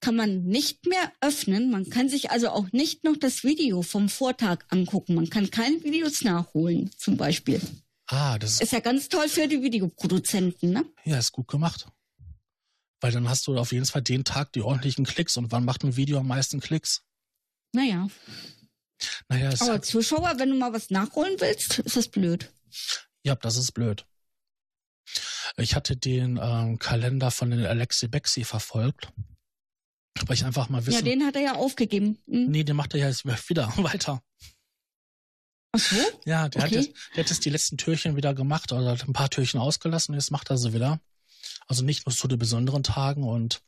Kann 0.00 0.16
man 0.16 0.44
nicht 0.44 0.86
mehr 0.86 1.12
öffnen. 1.20 1.70
Man 1.70 1.90
kann 1.90 2.08
sich 2.08 2.30
also 2.30 2.48
auch 2.48 2.72
nicht 2.72 3.04
noch 3.04 3.16
das 3.16 3.44
Video 3.44 3.82
vom 3.82 4.08
Vortag 4.08 4.64
angucken. 4.70 5.14
Man 5.14 5.28
kann 5.28 5.50
keine 5.50 5.82
Videos 5.84 6.22
nachholen, 6.22 6.90
zum 6.96 7.18
Beispiel. 7.18 7.60
Ah, 8.06 8.38
das 8.38 8.52
ist, 8.52 8.62
ist 8.62 8.72
ja 8.72 8.80
ganz 8.80 9.10
toll 9.10 9.28
für 9.28 9.48
die 9.48 9.60
Videoproduzenten, 9.60 10.70
ne? 10.70 10.86
Ja, 11.04 11.18
ist 11.18 11.32
gut 11.32 11.48
gemacht. 11.48 11.88
Weil 13.02 13.12
dann 13.12 13.28
hast 13.28 13.46
du 13.48 13.58
auf 13.58 13.72
jeden 13.72 13.84
Fall 13.84 14.02
den 14.02 14.24
Tag 14.24 14.52
die 14.54 14.62
ordentlichen 14.62 15.04
Klicks. 15.04 15.36
Und 15.36 15.52
wann 15.52 15.66
macht 15.66 15.84
ein 15.84 15.96
Video 15.96 16.18
am 16.18 16.28
meisten 16.28 16.60
Klicks? 16.60 17.02
Naja. 17.72 18.08
Naja, 19.28 19.50
Aber 19.60 19.74
hat... 19.74 19.84
Zuschauer, 19.84 20.34
wenn 20.38 20.50
du 20.50 20.56
mal 20.56 20.72
was 20.72 20.90
nachholen 20.90 21.40
willst, 21.40 21.78
ist 21.80 21.96
das 21.96 22.08
blöd. 22.08 22.50
Ja, 23.22 23.34
das 23.34 23.56
ist 23.56 23.72
blöd. 23.72 24.06
Ich 25.56 25.74
hatte 25.74 25.96
den 25.96 26.38
ähm, 26.40 26.78
Kalender 26.78 27.30
von 27.30 27.50
den 27.50 27.64
Alexi 27.64 28.08
Bexi 28.08 28.44
verfolgt. 28.44 29.08
Weil 30.26 30.34
ich 30.34 30.44
einfach 30.44 30.68
mal 30.68 30.84
wissen. 30.86 31.06
Ja, 31.06 31.12
den 31.12 31.24
hat 31.24 31.36
er 31.36 31.42
ja 31.42 31.54
aufgegeben. 31.54 32.18
Hm? 32.26 32.50
Nee, 32.50 32.64
den 32.64 32.76
macht 32.76 32.94
er 32.94 33.00
ja 33.00 33.08
jetzt 33.08 33.24
wieder 33.24 33.72
weiter. 33.76 34.22
Ach 35.72 35.78
so? 35.78 35.96
Ja, 36.24 36.48
der, 36.48 36.64
okay. 36.64 36.76
hat 36.76 36.84
jetzt, 36.84 36.96
der 37.14 37.24
hat 37.24 37.30
jetzt 37.30 37.44
die 37.44 37.50
letzten 37.50 37.76
Türchen 37.76 38.16
wieder 38.16 38.34
gemacht 38.34 38.72
oder 38.72 38.92
hat 38.92 39.06
ein 39.06 39.12
paar 39.12 39.30
Türchen 39.30 39.60
ausgelassen 39.60 40.14
und 40.14 40.20
jetzt 40.20 40.30
macht 40.30 40.50
er 40.50 40.58
sie 40.58 40.72
wieder. 40.72 41.00
Also 41.66 41.84
nicht 41.84 42.06
nur 42.06 42.14
zu 42.14 42.26
den 42.28 42.38
besonderen 42.38 42.82
Tagen 42.82 43.22
und 43.22 43.60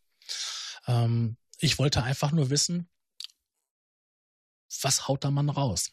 ähm, 0.86 1.36
ich 1.58 1.78
wollte 1.78 2.02
einfach 2.02 2.32
nur 2.32 2.50
wissen, 2.50 2.88
was 4.82 5.08
haut 5.08 5.24
da 5.24 5.30
man 5.30 5.48
raus? 5.48 5.90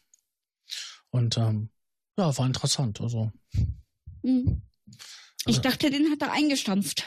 Und 1.10 1.36
ähm, 1.36 1.70
ja, 2.16 2.36
war 2.36 2.46
interessant. 2.46 3.00
Also. 3.00 3.32
Mhm. 4.22 4.62
Ich 5.46 5.58
also, 5.58 5.60
dachte, 5.62 5.90
den 5.90 6.10
hat 6.10 6.20
er 6.20 6.32
eingestampft. 6.32 7.04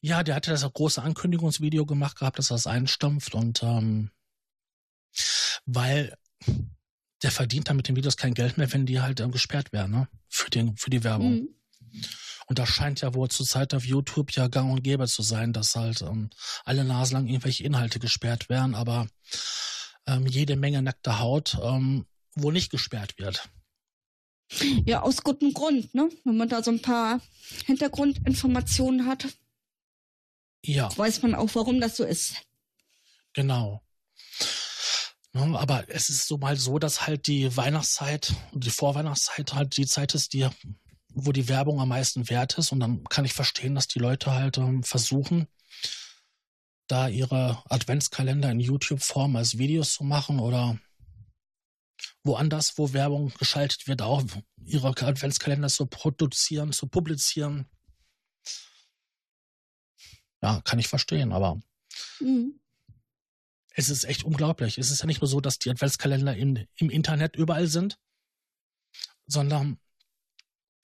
Ja, 0.00 0.22
der 0.22 0.34
hatte 0.34 0.50
das 0.50 0.62
große 0.62 1.02
Ankündigungsvideo 1.02 1.86
gemacht 1.86 2.18
gehabt, 2.18 2.38
dass 2.38 2.50
er 2.50 2.54
das 2.54 2.66
einstampft 2.66 3.34
und 3.34 3.62
ähm, 3.62 4.10
weil 5.66 6.16
der 7.22 7.30
verdient 7.30 7.68
dann 7.68 7.76
mit 7.76 7.88
den 7.88 7.96
Videos 7.96 8.16
kein 8.16 8.34
Geld 8.34 8.58
mehr, 8.58 8.72
wenn 8.72 8.86
die 8.86 9.00
halt 9.00 9.20
ähm, 9.20 9.32
gesperrt 9.32 9.72
werden, 9.72 9.90
ne? 9.90 10.08
Für, 10.28 10.50
den, 10.50 10.76
für 10.76 10.90
die 10.90 11.04
Werbung. 11.04 11.32
Mhm. 11.32 11.48
Und 12.46 12.58
das 12.58 12.68
scheint 12.68 13.00
ja 13.02 13.12
wohl 13.14 13.28
zur 13.28 13.44
Zeit 13.44 13.74
auf 13.74 13.84
YouTube 13.84 14.32
ja 14.32 14.48
gang 14.48 14.72
und 14.72 14.82
gäbe 14.82 15.06
zu 15.06 15.22
sein, 15.22 15.52
dass 15.52 15.74
halt 15.74 16.00
ähm, 16.02 16.30
alle 16.64 16.84
Nasen 16.84 17.14
lang 17.14 17.26
irgendwelche 17.26 17.64
Inhalte 17.64 17.98
gesperrt 17.98 18.48
werden, 18.48 18.74
aber 18.74 19.06
ähm, 20.08 20.26
jede 20.26 20.56
Menge 20.56 20.82
nackte 20.82 21.20
Haut, 21.20 21.58
ähm, 21.62 22.06
wo 22.34 22.50
nicht 22.50 22.70
gesperrt 22.70 23.14
wird. 23.18 23.48
Ja, 24.86 25.02
aus 25.02 25.22
gutem 25.22 25.52
Grund, 25.52 25.94
ne? 25.94 26.08
Wenn 26.24 26.38
man 26.38 26.48
da 26.48 26.62
so 26.62 26.70
ein 26.70 26.80
paar 26.80 27.20
Hintergrundinformationen 27.66 29.06
hat. 29.06 29.26
Ja. 30.64 30.96
Weiß 30.96 31.22
man 31.22 31.34
auch, 31.34 31.54
warum 31.54 31.80
das 31.80 31.96
so 31.96 32.04
ist. 32.04 32.36
Genau. 33.34 33.82
Ne, 35.34 35.58
aber 35.58 35.84
es 35.88 36.08
ist 36.08 36.26
so 36.26 36.38
mal 36.38 36.56
so, 36.56 36.78
dass 36.78 37.06
halt 37.06 37.26
die 37.26 37.54
Weihnachtszeit 37.56 38.32
und 38.52 38.64
die 38.64 38.70
Vorweihnachtszeit 38.70 39.52
halt 39.52 39.76
die 39.76 39.86
Zeit 39.86 40.14
ist, 40.14 40.32
die, 40.32 40.48
wo 41.12 41.32
die 41.32 41.48
Werbung 41.48 41.80
am 41.80 41.90
meisten 41.90 42.30
wert 42.30 42.56
ist. 42.56 42.72
Und 42.72 42.80
dann 42.80 43.04
kann 43.04 43.26
ich 43.26 43.34
verstehen, 43.34 43.74
dass 43.74 43.86
die 43.86 43.98
Leute 43.98 44.32
halt 44.32 44.56
ähm, 44.56 44.82
versuchen, 44.82 45.46
da 46.88 47.08
ihre 47.08 47.62
Adventskalender 47.70 48.50
in 48.50 48.60
YouTube-Form 48.60 49.36
als 49.36 49.58
Videos 49.58 49.92
zu 49.92 50.04
machen 50.04 50.40
oder 50.40 50.78
woanders, 52.24 52.76
wo 52.76 52.92
Werbung 52.92 53.32
geschaltet 53.38 53.86
wird, 53.86 54.02
auch 54.02 54.22
ihre 54.64 54.88
Adventskalender 54.88 55.68
zu 55.68 55.86
produzieren, 55.86 56.72
zu 56.72 56.86
publizieren. 56.86 57.66
Ja, 60.42 60.60
kann 60.62 60.78
ich 60.78 60.88
verstehen, 60.88 61.32
aber 61.32 61.60
mhm. 62.20 62.60
Es 63.78 63.90
ist 63.90 64.02
echt 64.02 64.24
unglaublich. 64.24 64.76
Es 64.76 64.90
ist 64.90 65.00
ja 65.00 65.06
nicht 65.06 65.20
nur 65.20 65.28
so, 65.28 65.40
dass 65.40 65.60
die 65.60 65.70
Adventskalender 65.70 66.34
in, 66.34 66.66
im 66.74 66.90
Internet 66.90 67.36
überall 67.36 67.68
sind, 67.68 67.96
sondern 69.26 69.78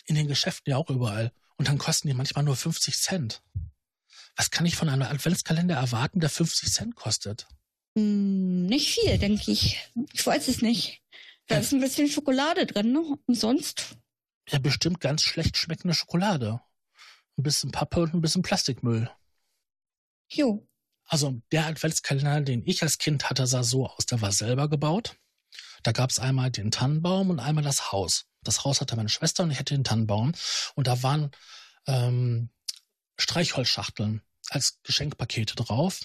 in 0.07 0.15
den 0.15 0.29
Geschäften 0.29 0.71
ja 0.71 0.77
auch 0.77 0.91
überall. 0.91 1.33
Und 1.57 1.67
dann 1.67 1.79
kosten 1.79 2.07
die 2.07 2.15
manchmal 2.15 2.45
nur 2.45 2.55
50 2.55 2.97
Cent. 2.97 3.43
Was 4.37 4.51
kann 4.51 4.67
ich 4.67 4.77
von 4.77 4.89
einem 4.89 5.03
Adventskalender 5.03 5.77
erwarten, 5.77 6.21
der 6.21 6.31
50 6.31 6.73
Cent 6.73 6.97
kostet? 6.97 7.47
Hm, 7.97 8.67
nicht 8.67 8.95
viel, 8.95 9.19
denke 9.19 9.51
ich. 9.53 9.89
Ich 10.13 10.27
weiß 10.27 10.49
es 10.49 10.61
nicht. 10.63 11.01
Da 11.47 11.57
Ja. 11.57 11.61
ist 11.61 11.73
ein 11.73 11.81
bisschen 11.81 12.09
Schokolade 12.09 12.67
drin, 12.67 12.93
ne? 12.93 13.01
Und 13.27 13.35
sonst? 13.35 13.97
Ja, 14.49 14.59
bestimmt 14.59 15.01
ganz 15.01 15.23
schlecht 15.23 15.57
schmeckende 15.57 15.95
Schokolade. 15.95 16.61
Ein 17.37 17.43
bisschen 17.43 17.71
Pappe 17.71 18.01
und 18.01 18.15
ein 18.15 18.21
bisschen 18.21 18.43
Plastikmüll. 18.43 19.11
Jo. 20.31 20.67
Also 21.07 21.41
der 21.53 21.67
Adventskalender, 21.67 22.41
den 22.41 22.63
ich 22.67 22.83
als 22.83 22.99
Kind 22.99 23.29
hatte, 23.29 23.47
sah 23.47 23.63
so 23.63 23.87
aus. 23.87 24.07
Der 24.07 24.21
war 24.21 24.33
selber 24.33 24.69
gebaut. 24.69 25.17
Da 25.83 25.93
gab 25.93 26.11
es 26.11 26.19
einmal 26.19 26.51
den 26.51 26.71
Tannenbaum 26.71 27.31
und 27.31 27.41
einmal 27.41 27.63
das 27.65 27.93
Haus. 27.93 28.25
Das 28.43 28.65
Haus 28.65 28.81
hatte 28.81 28.97
meine 28.97 29.09
Schwester 29.11 29.43
und 29.43 29.51
ich 29.51 29.59
hatte 29.59 29.75
den 29.75 29.85
Tannenbaum. 29.85 30.33
Und 30.75 30.87
da 30.87 31.03
waren 31.03 31.31
ähm, 31.87 32.51
Streichholzschachteln 33.19 34.23
als 34.49 34.81
Geschenkpakete 34.83 35.55
drauf. 35.55 36.01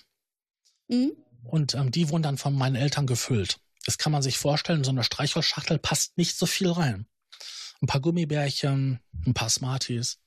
Hm? 0.89 1.12
Und 1.43 1.74
ähm, 1.74 1.91
die 1.91 2.10
wurden 2.10 2.24
dann 2.24 2.38
von 2.38 2.53
meinen 2.53 2.76
Eltern 2.76 3.07
gefüllt. 3.07 3.60
Das 3.86 3.97
kann 3.97 4.12
man 4.12 4.22
sich 4.22 4.38
vorstellen, 4.38 4.84
so 4.84 4.91
eine 4.91 5.03
Streichholzschachtel 5.03 5.80
passt 5.80 6.18
nicht 6.18 6.38
so 6.38 6.45
viel 6.45 6.70
rein. 6.70 7.07
Ein 7.82 7.88
paar 7.88 8.01
Gummibärchen, 8.01 8.99
ein 9.26 9.34
paar 9.34 9.49
Smarties. 9.49 10.20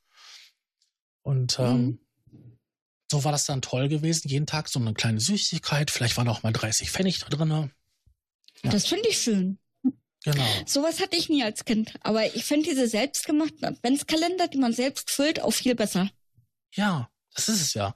Und 1.22 1.58
ähm, 1.58 2.00
so 3.10 3.24
war 3.24 3.32
das 3.32 3.44
dann 3.44 3.62
toll 3.62 3.88
gewesen. 3.88 4.28
Jeden 4.28 4.46
Tag 4.46 4.68
so 4.68 4.80
eine 4.80 4.94
kleine 4.94 5.20
Süßigkeit. 5.20 5.90
Vielleicht 5.90 6.16
waren 6.16 6.28
auch 6.28 6.42
mal 6.42 6.52
30 6.52 6.90
Pfennig 6.90 7.18
da 7.18 7.28
drin. 7.28 7.50
Ja. 7.50 8.70
Das 8.70 8.86
finde 8.86 9.08
ich 9.08 9.18
schön. 9.18 9.58
Genau. 10.24 10.46
Sowas 10.66 11.00
hatte 11.00 11.16
ich 11.16 11.28
nie 11.28 11.42
als 11.42 11.64
Kind. 11.64 11.94
Aber 12.00 12.34
ich 12.34 12.44
finde 12.44 12.70
diese 12.70 12.88
selbstgemachten 12.88 13.64
Adventskalender, 13.64 14.48
die 14.48 14.58
man 14.58 14.72
selbst 14.72 15.10
füllt, 15.10 15.42
auch 15.42 15.50
viel 15.50 15.74
besser. 15.74 16.10
Ja, 16.74 17.10
das 17.34 17.48
ist 17.48 17.60
es 17.60 17.74
ja. 17.74 17.94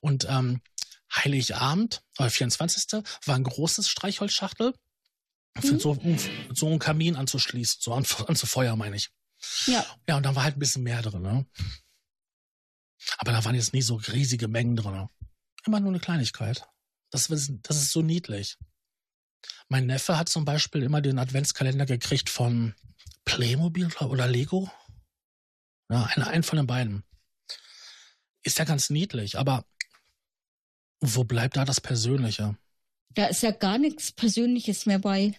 Und 0.00 0.26
ähm, 0.28 0.60
Heiligabend, 1.14 2.02
äh, 2.18 2.28
24. 2.28 3.02
war 3.24 3.34
ein 3.36 3.44
großes 3.44 3.88
Streichholzschachtel. 3.88 4.74
Für 5.60 5.72
Mhm. 5.74 5.80
so, 5.80 5.90
um 5.92 6.18
so 6.54 6.66
einen 6.68 6.78
Kamin 6.78 7.16
anzuschließen, 7.16 7.78
so 7.80 7.94
an, 7.94 8.04
anzufeuern, 8.28 8.78
meine 8.78 8.96
ich. 8.96 9.10
Ja. 9.66 9.84
Ja, 10.08 10.16
und 10.16 10.24
da 10.24 10.34
war 10.34 10.44
halt 10.44 10.56
ein 10.56 10.60
bisschen 10.60 10.82
mehr 10.82 11.00
drin, 11.02 11.22
ne? 11.22 11.46
Aber 13.18 13.32
da 13.32 13.44
waren 13.44 13.54
jetzt 13.54 13.72
nie 13.72 13.82
so 13.82 13.96
riesige 13.96 14.48
Mengen 14.48 14.76
drin. 14.76 15.08
Immer 15.66 15.80
nur 15.80 15.90
eine 15.90 16.00
Kleinigkeit. 16.00 16.66
Das, 17.10 17.28
ist- 17.30 17.52
das 17.62 17.76
ist 17.76 17.90
so 17.92 18.02
niedlich. 18.02 18.56
Mein 19.68 19.86
Neffe 19.86 20.18
hat 20.18 20.28
zum 20.28 20.44
Beispiel 20.44 20.82
immer 20.82 21.00
den 21.00 21.18
Adventskalender 21.18 21.86
gekriegt 21.86 22.28
von 22.28 22.74
Playmobil 23.24 23.88
oder 24.00 24.26
Lego. 24.26 24.70
Ja, 25.90 26.04
einen, 26.04 26.26
einen 26.26 26.42
von 26.42 26.56
den 26.58 26.66
beiden. 26.66 27.04
Ist 28.42 28.58
ja 28.58 28.64
ganz 28.64 28.90
niedlich, 28.90 29.38
aber 29.38 29.64
wo 31.00 31.24
bleibt 31.24 31.56
da 31.56 31.64
das 31.64 31.80
Persönliche? 31.80 32.56
Da 33.10 33.26
ist 33.26 33.42
ja 33.42 33.50
gar 33.50 33.78
nichts 33.78 34.12
Persönliches 34.12 34.86
mehr 34.86 34.98
bei. 34.98 35.38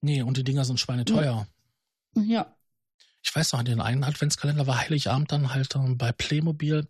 Nee, 0.00 0.22
und 0.22 0.36
die 0.36 0.44
Dinger 0.44 0.64
sind 0.64 0.80
schweineteuer. 0.80 1.46
Ja. 2.14 2.56
Ich 3.22 3.34
weiß 3.34 3.52
noch, 3.52 3.62
den 3.62 3.80
einen 3.80 4.04
Adventskalender 4.04 4.66
war 4.66 4.78
Heiligabend 4.78 5.32
dann 5.32 5.52
halt 5.52 5.74
ähm, 5.74 5.98
bei 5.98 6.12
Playmobil 6.12 6.88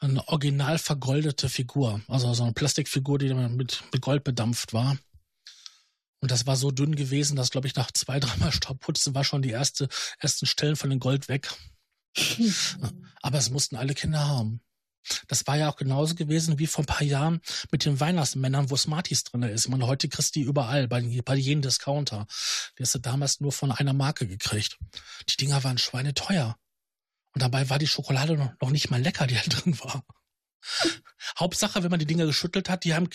eine 0.00 0.26
original 0.28 0.78
vergoldete 0.78 1.48
Figur. 1.48 2.00
Also 2.08 2.32
so 2.34 2.44
eine 2.44 2.52
Plastikfigur, 2.52 3.18
die 3.18 3.32
mit 3.34 3.82
Gold 4.00 4.24
bedampft 4.24 4.72
war. 4.72 4.96
Und 6.20 6.30
das 6.30 6.46
war 6.46 6.56
so 6.56 6.70
dünn 6.70 6.96
gewesen, 6.96 7.36
dass, 7.36 7.50
glaube 7.50 7.68
ich, 7.68 7.76
nach 7.76 7.92
zwei, 7.92 8.18
dreimal 8.20 8.52
Staubputzen 8.52 9.14
war 9.14 9.24
schon 9.24 9.42
die 9.42 9.50
erste, 9.50 9.88
ersten 10.18 10.46
Stellen 10.46 10.76
von 10.76 10.90
dem 10.90 10.98
Gold 10.98 11.28
weg. 11.28 11.52
Aber 13.22 13.38
es 13.38 13.50
mussten 13.50 13.76
alle 13.76 13.94
Kinder 13.94 14.26
haben. 14.26 14.60
Das 15.26 15.46
war 15.46 15.56
ja 15.56 15.70
auch 15.70 15.76
genauso 15.76 16.14
gewesen 16.14 16.58
wie 16.58 16.66
vor 16.66 16.84
ein 16.84 16.86
paar 16.86 17.02
Jahren 17.02 17.40
mit 17.70 17.84
den 17.84 17.98
Weihnachtsmännern, 17.98 18.70
wo 18.70 18.76
Smarties 18.76 19.24
drin 19.24 19.42
ist. 19.42 19.68
Meine, 19.68 19.86
heute 19.86 20.08
kriegst 20.08 20.34
du 20.34 20.40
die 20.40 20.46
überall, 20.46 20.88
bei, 20.88 21.00
bei 21.24 21.34
jedem 21.34 21.62
Discounter. 21.62 22.26
Die 22.78 22.82
hast 22.82 22.94
du 22.94 22.98
damals 22.98 23.40
nur 23.40 23.52
von 23.52 23.72
einer 23.72 23.92
Marke 23.92 24.26
gekriegt. 24.26 24.78
Die 25.28 25.36
Dinger 25.36 25.64
waren 25.64 25.78
schweineteuer. 25.78 26.56
Und 27.34 27.42
dabei 27.42 27.70
war 27.70 27.78
die 27.78 27.86
Schokolade 27.86 28.36
noch, 28.36 28.52
noch 28.60 28.70
nicht 28.70 28.90
mal 28.90 29.00
lecker, 29.00 29.26
die 29.26 29.34
da 29.34 29.42
drin 29.42 29.78
war. 29.80 30.04
Hauptsache, 31.38 31.82
wenn 31.82 31.90
man 31.90 32.00
die 32.00 32.06
Dinger 32.06 32.26
geschüttelt 32.26 32.68
hat, 32.68 32.84
die 32.84 32.94
haben 32.94 33.08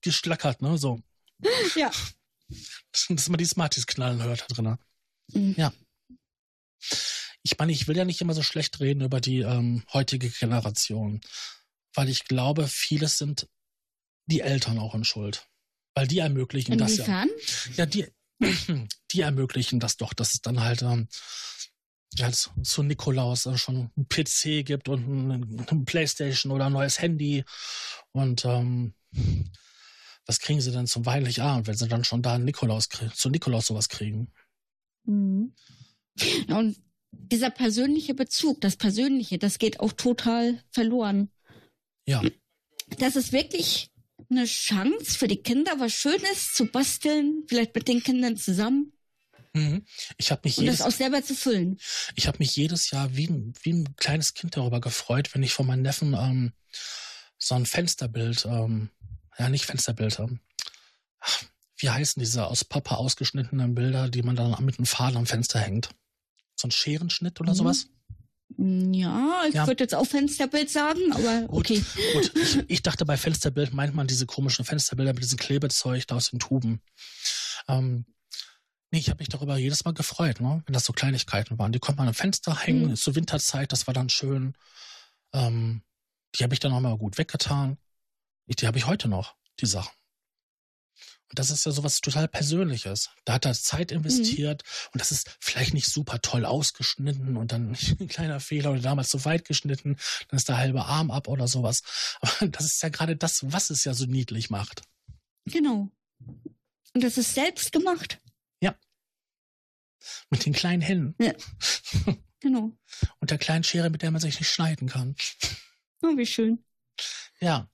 geschlackert, 0.00 0.62
ne? 0.62 0.78
So. 0.78 1.00
Ja. 1.76 1.90
Dass 3.08 3.28
man 3.28 3.38
die 3.38 3.44
Smarties 3.44 3.86
knallen 3.86 4.22
hört 4.22 4.42
da 4.42 4.46
drin. 4.54 4.76
Mhm. 5.32 5.54
Ja. 5.56 5.72
Ich 7.42 7.58
meine, 7.58 7.72
ich 7.72 7.88
will 7.88 7.96
ja 7.96 8.04
nicht 8.04 8.20
immer 8.20 8.34
so 8.34 8.42
schlecht 8.42 8.80
reden 8.80 9.02
über 9.02 9.20
die 9.20 9.40
ähm, 9.40 9.84
heutige 9.92 10.28
Generation, 10.28 11.20
weil 11.94 12.08
ich 12.08 12.24
glaube, 12.24 12.68
vieles 12.68 13.18
sind 13.18 13.48
die 14.26 14.40
Eltern 14.40 14.78
auch 14.78 14.94
in 14.94 15.04
Schuld. 15.04 15.46
Weil 15.94 16.06
die 16.06 16.18
ermöglichen 16.18 16.78
das 16.78 16.98
ja. 16.98 17.22
Inwiefern? 17.22 17.28
Ja, 17.76 17.86
die, 17.86 18.06
die 19.10 19.20
ermöglichen 19.20 19.80
das 19.80 19.96
doch, 19.96 20.14
dass 20.14 20.34
es 20.34 20.40
dann 20.40 20.60
halt 20.60 20.82
ähm, 20.82 21.08
ja, 22.14 22.30
zu, 22.30 22.82
Nikolaus 22.82 23.46
äh, 23.46 23.56
schon 23.56 23.90
ein 23.96 24.08
PC 24.08 24.64
gibt 24.64 24.88
und 24.88 25.06
ein, 25.08 25.66
ein 25.68 25.84
Playstation 25.84 26.52
oder 26.52 26.66
ein 26.66 26.72
neues 26.72 27.00
Handy. 27.00 27.44
Und 28.12 28.44
ähm, 28.44 28.94
was 30.26 30.40
kriegen 30.40 30.60
sie 30.60 30.72
denn 30.72 30.86
zum 30.86 31.06
Weihnachtsabend, 31.06 31.66
wenn 31.66 31.76
sie 31.76 31.88
dann 31.88 32.04
schon 32.04 32.22
da 32.22 32.38
Nikolaus 32.38 32.88
zu 33.14 33.30
Nikolaus 33.30 33.66
sowas 33.66 33.88
kriegen? 33.88 34.32
Mhm. 35.04 35.54
Und 36.48 36.76
dieser 37.12 37.50
persönliche 37.50 38.14
Bezug, 38.14 38.60
das 38.60 38.76
Persönliche, 38.76 39.38
das 39.38 39.58
geht 39.58 39.80
auch 39.80 39.92
total 39.92 40.62
verloren. 40.70 41.30
Ja, 42.06 42.22
Das 42.98 43.16
ist 43.16 43.32
wirklich 43.32 43.90
eine 44.30 44.44
Chance 44.44 45.18
für 45.18 45.28
die 45.28 45.42
Kinder, 45.42 45.78
was 45.78 45.92
Schönes 45.92 46.52
zu 46.54 46.66
basteln, 46.66 47.44
vielleicht 47.48 47.74
mit 47.74 47.88
den 47.88 48.02
Kindern 48.02 48.36
zusammen 48.36 48.92
mhm. 49.52 49.84
ich 50.16 50.30
habe 50.30 50.42
mich 50.44 50.58
und 50.58 50.64
jedes, 50.64 50.78
das 50.78 50.86
auch 50.86 50.96
selber 50.96 51.22
zu 51.22 51.34
füllen. 51.34 51.78
ich 52.14 52.26
habe 52.26 52.38
mich 52.38 52.54
jedes 52.56 52.90
Jahr 52.90 53.16
wie 53.16 53.28
ein, 53.28 53.54
wie 53.62 53.72
ein 53.72 53.96
kleines 53.96 54.34
Kind 54.34 54.56
darüber 54.56 54.80
gefreut, 54.80 55.34
wenn 55.34 55.42
ich 55.42 55.52
von 55.52 55.66
meinem 55.66 55.82
Neffen 55.82 56.14
ähm, 56.14 56.52
so 57.38 57.54
ein 57.54 57.66
Fensterbild, 57.66 58.44
ähm, 58.46 58.90
ja 59.38 59.48
nicht 59.48 59.66
Fensterbild, 59.66 60.18
ähm, 60.18 60.40
ach, 61.20 61.42
wie 61.78 61.90
heißen 61.90 62.20
diese 62.20 62.46
aus 62.46 62.64
Pappe 62.64 62.96
ausgeschnittenen 62.96 63.74
Bilder, 63.74 64.08
die 64.08 64.22
man 64.22 64.36
dann 64.36 64.64
mit 64.64 64.78
einem 64.78 64.86
Faden 64.86 65.16
am 65.16 65.26
Fenster 65.26 65.58
hängt? 65.58 65.90
So 66.60 66.68
ein 66.68 66.70
Scherenschnitt 66.70 67.40
oder 67.40 67.52
Mhm. 67.52 67.56
sowas? 67.56 67.86
Ja, 68.58 69.44
ich 69.48 69.54
Ja. 69.54 69.66
würde 69.66 69.84
jetzt 69.84 69.94
auch 69.94 70.04
Fensterbild 70.04 70.68
sagen, 70.70 71.12
aber 71.12 71.42
Gut, 71.46 71.70
okay. 71.70 71.82
gut. 72.12 72.32
Ich, 72.34 72.58
ich 72.68 72.82
dachte 72.82 73.04
bei 73.06 73.16
Fensterbild 73.16 73.72
meint 73.72 73.94
man 73.94 74.06
diese 74.06 74.26
komischen 74.26 74.64
Fensterbilder 74.64 75.14
mit 75.14 75.22
diesem 75.22 75.38
Klebezeug 75.38 76.06
da 76.06 76.16
aus 76.16 76.30
den 76.30 76.40
Tuben. 76.40 76.82
Ähm, 77.68 78.04
nee, 78.90 78.98
ich 78.98 79.08
habe 79.08 79.20
mich 79.20 79.28
darüber 79.28 79.56
jedes 79.56 79.84
Mal 79.84 79.94
gefreut, 79.94 80.40
ne? 80.40 80.62
wenn 80.66 80.72
das 80.72 80.84
so 80.84 80.92
Kleinigkeiten 80.92 81.58
waren. 81.58 81.72
Die 81.72 81.78
konnte 81.78 81.98
man 82.00 82.08
am 82.08 82.14
Fenster 82.14 82.54
hängen, 82.58 82.86
Mhm. 82.86 82.92
ist 82.92 83.04
zur 83.04 83.14
Winterzeit, 83.14 83.72
das 83.72 83.86
war 83.86 83.94
dann 83.94 84.08
schön. 84.08 84.54
Ähm, 85.32 85.82
die 86.34 86.42
habe 86.42 86.52
ich 86.52 86.60
dann 86.60 86.72
auch 86.72 86.80
mal 86.80 86.98
gut 86.98 87.16
weggetan. 87.18 87.78
Ich, 88.46 88.56
die 88.56 88.66
habe 88.66 88.78
ich 88.78 88.86
heute 88.86 89.08
noch, 89.08 89.36
die 89.60 89.66
Sachen. 89.66 89.92
Und 91.30 91.38
das 91.38 91.50
ist 91.50 91.64
ja 91.64 91.72
sowas 91.72 92.00
total 92.00 92.28
Persönliches. 92.28 93.10
Da 93.24 93.34
hat 93.34 93.44
er 93.46 93.54
Zeit 93.54 93.92
investiert 93.92 94.62
und 94.92 95.00
das 95.00 95.12
ist 95.12 95.36
vielleicht 95.40 95.74
nicht 95.74 95.86
super 95.88 96.20
toll 96.20 96.44
ausgeschnitten 96.44 97.36
und 97.36 97.52
dann 97.52 97.76
ein 98.00 98.08
kleiner 98.08 98.40
Fehler 98.40 98.72
oder 98.72 98.80
damals 98.80 99.08
zu 99.08 99.24
weit 99.24 99.44
geschnitten, 99.44 99.96
dann 100.28 100.36
ist 100.36 100.48
der 100.48 100.58
halbe 100.58 100.84
Arm 100.84 101.10
ab 101.10 101.28
oder 101.28 101.48
sowas. 101.48 101.82
Aber 102.20 102.48
das 102.48 102.66
ist 102.66 102.82
ja 102.82 102.88
gerade 102.88 103.16
das, 103.16 103.52
was 103.52 103.70
es 103.70 103.84
ja 103.84 103.94
so 103.94 104.06
niedlich 104.06 104.50
macht. 104.50 104.82
Genau. 105.46 105.90
Und 106.18 107.04
das 107.04 107.16
ist 107.16 107.34
selbst 107.34 107.72
gemacht. 107.72 108.20
Mit 110.30 110.46
den 110.46 110.52
kleinen 110.52 110.82
Händen 110.82 111.14
Genau. 112.40 112.72
und 113.18 113.30
der 113.30 113.38
kleinen 113.38 113.64
Schere, 113.64 113.90
mit 113.90 114.00
der 114.00 114.10
man 114.10 114.20
sich 114.20 114.38
nicht 114.38 114.48
schneiden 114.50 114.88
kann. 114.88 115.14
Oh, 116.02 116.16
wie 116.16 116.24
schön. 116.24 116.64
Ja. 117.38 117.68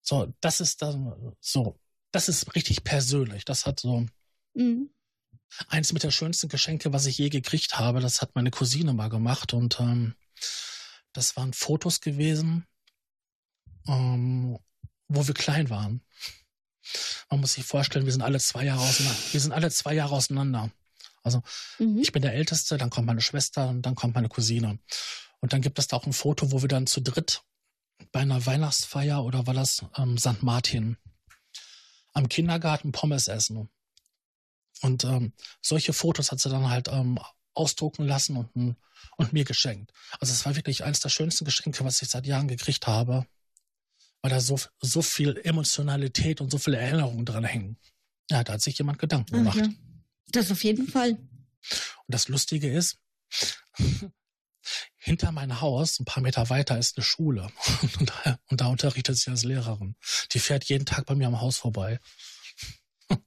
So, 0.00 0.32
das 0.40 0.60
ist 0.60 0.80
dann 0.82 1.36
so. 1.40 1.78
Das 2.12 2.28
ist 2.28 2.54
richtig 2.54 2.84
persönlich. 2.84 3.44
Das 3.44 3.66
hat 3.66 3.80
so 3.80 4.06
Mhm. 4.54 4.90
eins 5.68 5.92
mit 5.92 6.02
der 6.02 6.10
schönsten 6.10 6.48
Geschenke, 6.48 6.92
was 6.92 7.06
ich 7.06 7.18
je 7.18 7.28
gekriegt 7.28 7.78
habe. 7.78 8.00
Das 8.00 8.20
hat 8.20 8.34
meine 8.34 8.50
Cousine 8.50 8.92
mal 8.92 9.08
gemacht 9.08 9.52
und 9.54 9.78
ähm, 9.80 10.14
das 11.12 11.36
waren 11.36 11.52
Fotos 11.52 12.00
gewesen, 12.00 12.66
ähm, 13.86 14.58
wo 15.08 15.26
wir 15.26 15.34
klein 15.34 15.70
waren. 15.70 16.02
Man 17.30 17.40
muss 17.40 17.54
sich 17.54 17.64
vorstellen, 17.64 18.06
wir 18.06 18.12
sind 18.12 18.22
alle 18.22 18.40
zwei 18.40 18.64
Jahre 18.64 18.80
auseinander. 18.80 19.18
Wir 19.32 19.40
sind 19.40 19.52
alle 19.52 19.70
zwei 19.70 19.94
Jahre 19.94 20.14
auseinander. 20.14 20.70
Also 21.22 21.42
Mhm. 21.78 21.98
ich 21.98 22.12
bin 22.12 22.22
der 22.22 22.34
Älteste, 22.34 22.76
dann 22.78 22.90
kommt 22.90 23.06
meine 23.06 23.20
Schwester 23.20 23.68
und 23.68 23.82
dann 23.82 23.94
kommt 23.94 24.14
meine 24.14 24.28
Cousine. 24.28 24.78
Und 25.40 25.52
dann 25.52 25.62
gibt 25.62 25.78
es 25.78 25.86
da 25.88 25.96
auch 25.96 26.06
ein 26.06 26.12
Foto, 26.12 26.50
wo 26.52 26.60
wir 26.62 26.68
dann 26.68 26.86
zu 26.86 27.00
dritt 27.00 27.42
bei 28.12 28.20
einer 28.20 28.44
Weihnachtsfeier 28.46 29.22
oder 29.24 29.46
war 29.46 29.54
das 29.54 29.84
ähm, 29.96 30.16
St. 30.18 30.42
Martin, 30.42 30.96
am 32.12 32.28
Kindergarten 32.28 32.92
Pommes 32.92 33.28
essen. 33.28 33.68
Und 34.82 35.04
ähm, 35.04 35.32
solche 35.60 35.92
Fotos 35.92 36.32
hat 36.32 36.40
sie 36.40 36.48
dann 36.48 36.70
halt 36.70 36.88
ähm, 36.88 37.18
ausdrucken 37.54 38.06
lassen 38.06 38.36
und, 38.36 38.76
und 39.16 39.32
mir 39.32 39.44
geschenkt. 39.44 39.92
Also 40.18 40.32
es 40.32 40.44
war 40.46 40.56
wirklich 40.56 40.84
eines 40.84 41.00
der 41.00 41.08
schönsten 41.10 41.44
Geschenke, 41.44 41.84
was 41.84 42.00
ich 42.02 42.08
seit 42.08 42.26
Jahren 42.26 42.48
gekriegt 42.48 42.86
habe, 42.86 43.26
weil 44.22 44.30
da 44.30 44.40
so, 44.40 44.58
so 44.80 45.02
viel 45.02 45.40
Emotionalität 45.44 46.40
und 46.40 46.50
so 46.50 46.58
viele 46.58 46.78
Erinnerungen 46.78 47.26
dran 47.26 47.44
hängen. 47.44 47.78
Ja, 48.30 48.44
da 48.44 48.54
hat 48.54 48.62
sich 48.62 48.78
jemand 48.78 48.98
Gedanken 48.98 49.32
gemacht. 49.32 49.58
Ja, 49.58 49.68
das 50.28 50.50
auf 50.50 50.62
jeden 50.64 50.88
Fall. 50.88 51.10
Und 51.10 52.06
das 52.06 52.28
Lustige 52.28 52.72
ist, 52.72 52.98
hinter 55.10 55.32
meinem 55.32 55.60
Haus, 55.60 55.98
ein 55.98 56.04
paar 56.04 56.22
Meter 56.22 56.50
weiter, 56.50 56.78
ist 56.78 56.96
eine 56.96 57.02
Schule. 57.04 57.50
Und 57.98 58.10
da, 58.10 58.38
und 58.48 58.60
da 58.60 58.66
unterrichtet 58.66 59.16
sie 59.16 59.28
als 59.30 59.42
Lehrerin. 59.42 59.96
Die 60.32 60.38
fährt 60.38 60.64
jeden 60.64 60.86
Tag 60.86 61.06
bei 61.06 61.16
mir 61.16 61.26
am 61.26 61.40
Haus 61.40 61.56
vorbei. 61.56 61.98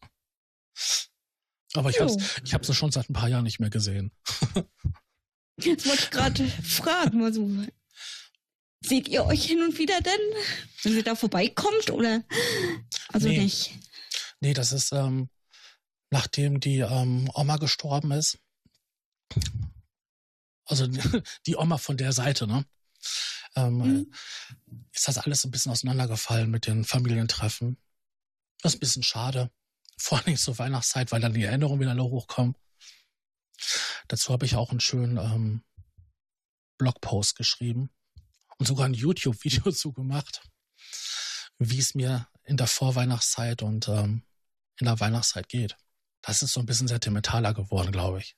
Aber 1.73 1.89
ich 1.89 1.99
habe 1.99 2.15
ich 2.45 2.53
hab 2.53 2.65
sie 2.65 2.73
schon 2.73 2.93
seit 2.93 3.09
ein 3.09 3.13
paar 3.13 3.27
Jahren 3.27 3.43
nicht 3.43 3.59
mehr 3.59 3.69
gesehen. 3.69 4.13
Jetzt 5.59 5.85
wollte 5.85 6.03
ich 6.03 6.09
gerade 6.09 6.47
fragen, 6.47 7.21
also, 7.23 7.49
seht 8.81 9.09
ihr 9.09 9.25
euch 9.25 9.43
hin 9.43 9.61
und 9.61 9.77
wieder 9.77 9.99
denn, 9.99 10.21
wenn 10.83 10.93
sie 10.93 11.03
da 11.03 11.15
vorbeikommt 11.15 11.89
oder? 11.89 12.23
Also 13.09 13.27
nee. 13.27 13.39
nicht. 13.39 13.73
Nee, 14.39 14.53
das 14.53 14.71
ist, 14.71 14.93
ähm, 14.93 15.29
nachdem 16.11 16.61
die 16.61 16.79
ähm, 16.79 17.29
Oma 17.33 17.57
gestorben 17.57 18.11
ist. 18.11 18.37
Also 20.65 20.87
die 21.45 21.55
Oma 21.55 21.77
von 21.77 21.97
der 21.97 22.13
Seite, 22.13 22.47
ne? 22.47 22.65
Ähm, 23.55 23.77
mhm. 23.77 24.13
Ist 24.93 25.07
das 25.07 25.17
alles 25.17 25.43
ein 25.43 25.51
bisschen 25.51 25.71
auseinandergefallen 25.71 26.49
mit 26.49 26.67
den 26.67 26.85
Familientreffen. 26.85 27.77
Das 28.61 28.73
ist 28.73 28.77
ein 28.77 28.79
bisschen 28.79 29.03
schade. 29.03 29.51
Vor 29.97 30.19
allem 30.19 30.37
zur 30.37 30.57
Weihnachtszeit, 30.57 31.11
weil 31.11 31.21
dann 31.21 31.33
die 31.33 31.43
Erinnerungen 31.43 31.81
wieder 31.81 31.91
alle 31.91 32.03
hochkommen. 32.03 32.55
Dazu 34.07 34.33
habe 34.33 34.45
ich 34.45 34.55
auch 34.55 34.71
einen 34.71 34.79
schönen 34.79 35.17
ähm, 35.17 35.63
Blogpost 36.77 37.35
geschrieben 37.35 37.89
und 38.57 38.65
sogar 38.65 38.85
ein 38.85 38.93
YouTube-Video 38.93 39.71
zugemacht, 39.71 40.41
wie 41.59 41.79
es 41.79 41.95
mir 41.95 42.27
in 42.43 42.57
der 42.57 42.67
Vorweihnachtszeit 42.67 43.61
und 43.61 43.87
ähm, 43.87 44.23
in 44.79 44.85
der 44.85 44.99
Weihnachtszeit 44.99 45.47
geht. 45.47 45.77
Das 46.21 46.41
ist 46.41 46.53
so 46.53 46.59
ein 46.59 46.65
bisschen 46.65 46.87
sentimentaler 46.87 47.53
geworden, 47.53 47.91
glaube 47.91 48.19
ich. 48.19 48.35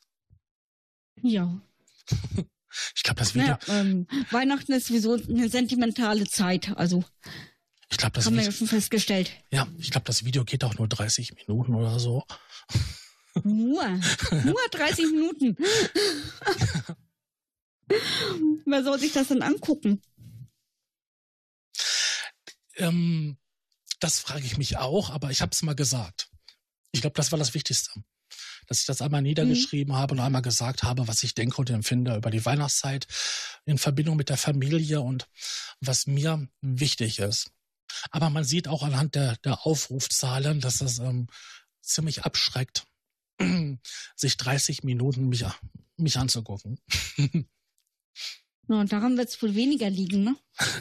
Ja. 1.21 1.61
Ich 2.95 3.03
glaube, 3.03 3.19
das 3.19 3.35
Video. 3.35 3.57
Naja, 3.67 3.79
ähm, 3.79 4.07
Weihnachten 4.31 4.71
ist 4.73 4.87
sowieso 4.87 5.13
eine 5.13 5.49
sentimentale 5.49 6.25
Zeit, 6.25 6.75
also. 6.77 7.03
Ich 7.89 7.97
glaube, 7.97 8.13
das 8.13 8.25
haben 8.25 8.35
wir 8.35 8.43
ja 8.43 8.51
schon 8.51 8.67
festgestellt. 8.67 9.31
Ja, 9.51 9.67
ich 9.77 9.91
glaube, 9.91 10.05
das 10.05 10.25
Video 10.25 10.43
geht 10.43 10.63
auch 10.63 10.75
nur 10.75 10.87
30 10.87 11.35
Minuten 11.35 11.75
oder 11.75 11.99
so. 11.99 12.23
Nur, 13.43 13.87
nur 14.43 14.59
30 14.71 15.05
Minuten. 15.11 15.57
Wer 18.65 18.83
soll 18.83 18.99
sich 18.99 19.13
das 19.13 19.27
denn 19.27 19.43
angucken? 19.43 20.01
Ähm, 22.77 23.37
das 23.99 24.19
frage 24.19 24.45
ich 24.45 24.57
mich 24.57 24.77
auch, 24.77 25.09
aber 25.09 25.31
ich 25.31 25.41
habe 25.41 25.51
es 25.53 25.61
mal 25.61 25.75
gesagt. 25.75 26.29
Ich 26.91 27.01
glaube, 27.01 27.15
das 27.15 27.31
war 27.31 27.39
das 27.39 27.53
Wichtigste. 27.53 27.91
Dass 28.67 28.79
ich 28.79 28.85
das 28.85 29.01
einmal 29.01 29.21
niedergeschrieben 29.21 29.93
mhm. 29.93 29.97
habe 29.97 30.13
und 30.13 30.19
einmal 30.19 30.41
gesagt 30.41 30.83
habe, 30.83 31.07
was 31.07 31.23
ich 31.23 31.35
denke 31.35 31.57
und 31.57 31.69
empfinde 31.69 32.15
über 32.15 32.31
die 32.31 32.45
Weihnachtszeit 32.45 33.07
in 33.65 33.77
Verbindung 33.77 34.17
mit 34.17 34.29
der 34.29 34.37
Familie 34.37 35.01
und 35.01 35.27
was 35.79 36.07
mir 36.07 36.47
wichtig 36.61 37.19
ist. 37.19 37.51
Aber 38.11 38.29
man 38.29 38.43
sieht 38.43 38.67
auch 38.67 38.83
anhand 38.83 39.15
der, 39.15 39.37
der 39.37 39.65
Aufrufzahlen, 39.65 40.59
dass 40.59 40.79
das 40.79 40.99
ähm, 40.99 41.27
ziemlich 41.81 42.23
abschreckt, 42.23 42.85
sich 44.15 44.37
30 44.37 44.83
Minuten 44.83 45.29
mich, 45.29 45.45
mich 45.97 46.17
anzugucken. 46.17 46.79
No, 48.67 48.83
daran 48.83 49.15
wird 49.15 49.29
es 49.29 49.39
wohl 49.43 49.53
weniger 49.53 49.89
liegen, 49.91 50.23
ne? 50.23 50.35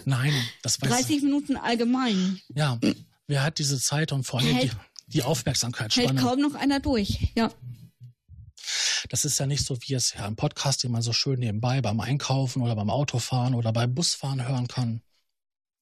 Nein, 0.06 0.32
das 0.62 0.80
weiß 0.80 0.88
30 0.88 1.22
Minuten 1.22 1.56
allgemein. 1.56 2.40
Ja, 2.54 2.80
wer 3.26 3.42
hat 3.42 3.58
diese 3.58 3.78
Zeit 3.78 4.10
und 4.12 4.24
vor 4.24 4.40
allem 4.40 4.58
die, 4.60 4.70
die 5.06 5.22
Aufmerksamkeit 5.22 5.94
Hält 5.96 6.16
kaum 6.16 6.40
noch 6.40 6.54
einer 6.54 6.80
durch, 6.80 7.32
ja. 7.34 7.52
Das 9.10 9.24
ist 9.24 9.38
ja 9.38 9.46
nicht 9.46 9.64
so, 9.64 9.76
wie 9.82 9.94
es 9.94 10.14
ja 10.14 10.26
im 10.26 10.36
Podcast 10.36 10.84
immer 10.84 11.02
so 11.02 11.12
schön 11.12 11.38
nebenbei 11.38 11.80
beim 11.80 12.00
Einkaufen 12.00 12.62
oder 12.62 12.74
beim 12.74 12.90
Autofahren 12.90 13.54
oder 13.54 13.72
beim 13.72 13.94
Busfahren 13.94 14.46
hören 14.46 14.68
kann. 14.68 15.02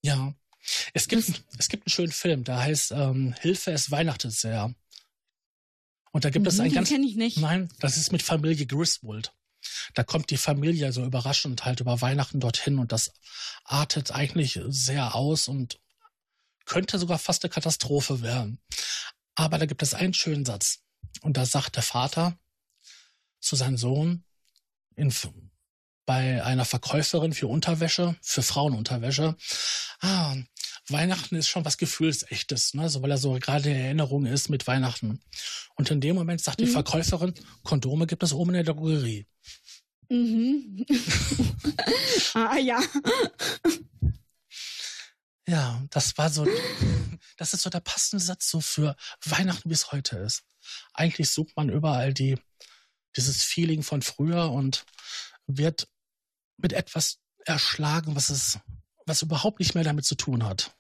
Ja, 0.03 0.35
es 0.93 1.09
gibt, 1.09 1.43
es 1.59 1.69
gibt 1.69 1.87
einen 1.87 1.93
schönen 1.93 2.13
Film, 2.13 2.45
der 2.45 2.59
heißt 2.59 2.93
ähm, 2.93 3.35
Hilfe, 3.41 3.73
es 3.73 3.91
weihnachtet 3.91 4.33
sehr. 4.33 4.75
Und 6.13 6.25
da 6.25 6.31
gibt 6.31 6.47
es 6.47 6.57
mhm, 6.57 6.65
ein 6.65 6.73
ganz. 6.73 6.89
Kenn 6.89 7.05
ich 7.05 7.17
nicht. 7.17 7.39
Nein, 7.39 7.69
das 7.81 7.97
ist 7.97 8.13
mit 8.13 8.23
Familie 8.23 8.67
Griswold. 8.67 9.33
Da 9.95 10.03
kommt 10.03 10.31
die 10.31 10.37
Familie 10.37 10.93
so 10.93 11.05
überraschend 11.05 11.65
halt 11.65 11.81
über 11.81 12.01
Weihnachten 12.01 12.41
dorthin 12.41 12.79
und 12.79 12.93
das 12.93 13.13
artet 13.65 14.11
eigentlich 14.11 14.61
sehr 14.67 15.15
aus 15.15 15.47
und 15.49 15.79
könnte 16.67 16.99
sogar 16.99 17.19
fast 17.19 17.45
eine 17.45 17.51
Katastrophe 17.51 18.23
werden. 18.23 18.59
Aber 19.35 19.59
da 19.59 19.67
gibt 19.67 19.83
es 19.83 19.95
einen 19.95 20.15
schönen 20.15 20.45
Satz. 20.45 20.81
Und 21.23 21.37
da 21.37 21.47
sagt 21.47 21.77
der 21.77 21.83
Vater 21.83 22.39
zu 23.41 23.57
seinem 23.57 23.77
Sohn 23.77 24.25
in, 24.97 25.13
bei 26.07 26.43
einer 26.45 26.65
Verkäuferin 26.65 27.33
für 27.33 27.47
Unterwäsche, 27.49 28.17
für 28.23 28.43
Frauenunterwäsche, 28.43 29.37
ah, 30.01 30.37
Weihnachten 30.89 31.37
ist 31.37 31.49
schon 31.49 31.65
was 31.65 31.79
Gefühlsechtes, 31.79 32.75
ne? 32.75 32.89
so 32.89 33.03
weil 33.03 33.13
er 33.13 33.19
so 33.19 33.33
gerade 33.35 33.71
in 33.71 33.77
Erinnerung 33.77 34.27
ist 34.27 34.49
mit 34.49 34.67
Weihnachten. 34.67 35.21
Und 35.77 35.91
in 35.91 36.01
dem 36.01 36.17
Moment 36.17 36.41
sagt 36.41 36.61
mhm. 36.61 36.65
die 36.65 36.71
Verkäuferin, 36.71 37.35
Kondome 37.63 38.07
gibt 38.07 38.23
es 38.23 38.33
oben 38.33 38.51
in 38.51 38.65
der 38.65 38.75
Drogerie. 38.75 39.27
Mhm. 40.09 40.85
ah 42.35 42.59
ja. 42.59 42.81
Ja, 45.53 45.87
das 45.91 46.17
war 46.17 46.31
so, 46.31 46.47
das 47.37 47.53
ist 47.53 47.61
so 47.61 47.69
der 47.69 47.81
passende 47.81 48.25
Satz 48.25 48.49
so 48.49 48.63
für 48.63 48.97
Weihnachten, 49.27 49.69
wie 49.69 49.75
es 49.75 49.93
heute 49.93 50.17
ist. 50.17 50.45
Eigentlich 50.95 51.29
sucht 51.29 51.55
man 51.57 51.69
überall 51.69 52.15
die, 52.15 52.39
dieses 53.17 53.43
Feeling 53.43 53.83
von 53.83 54.01
früher 54.01 54.51
und 54.51 54.87
wird 55.47 55.91
mit 56.57 56.73
etwas 56.73 57.19
erschlagen, 57.45 58.17
was 58.17 58.31
es 58.31 58.61
was 59.05 59.21
überhaupt 59.21 59.59
nicht 59.59 59.75
mehr 59.75 59.85
damit 59.85 60.07
zu 60.07 60.15
tun 60.15 60.43
hat. 60.43 60.75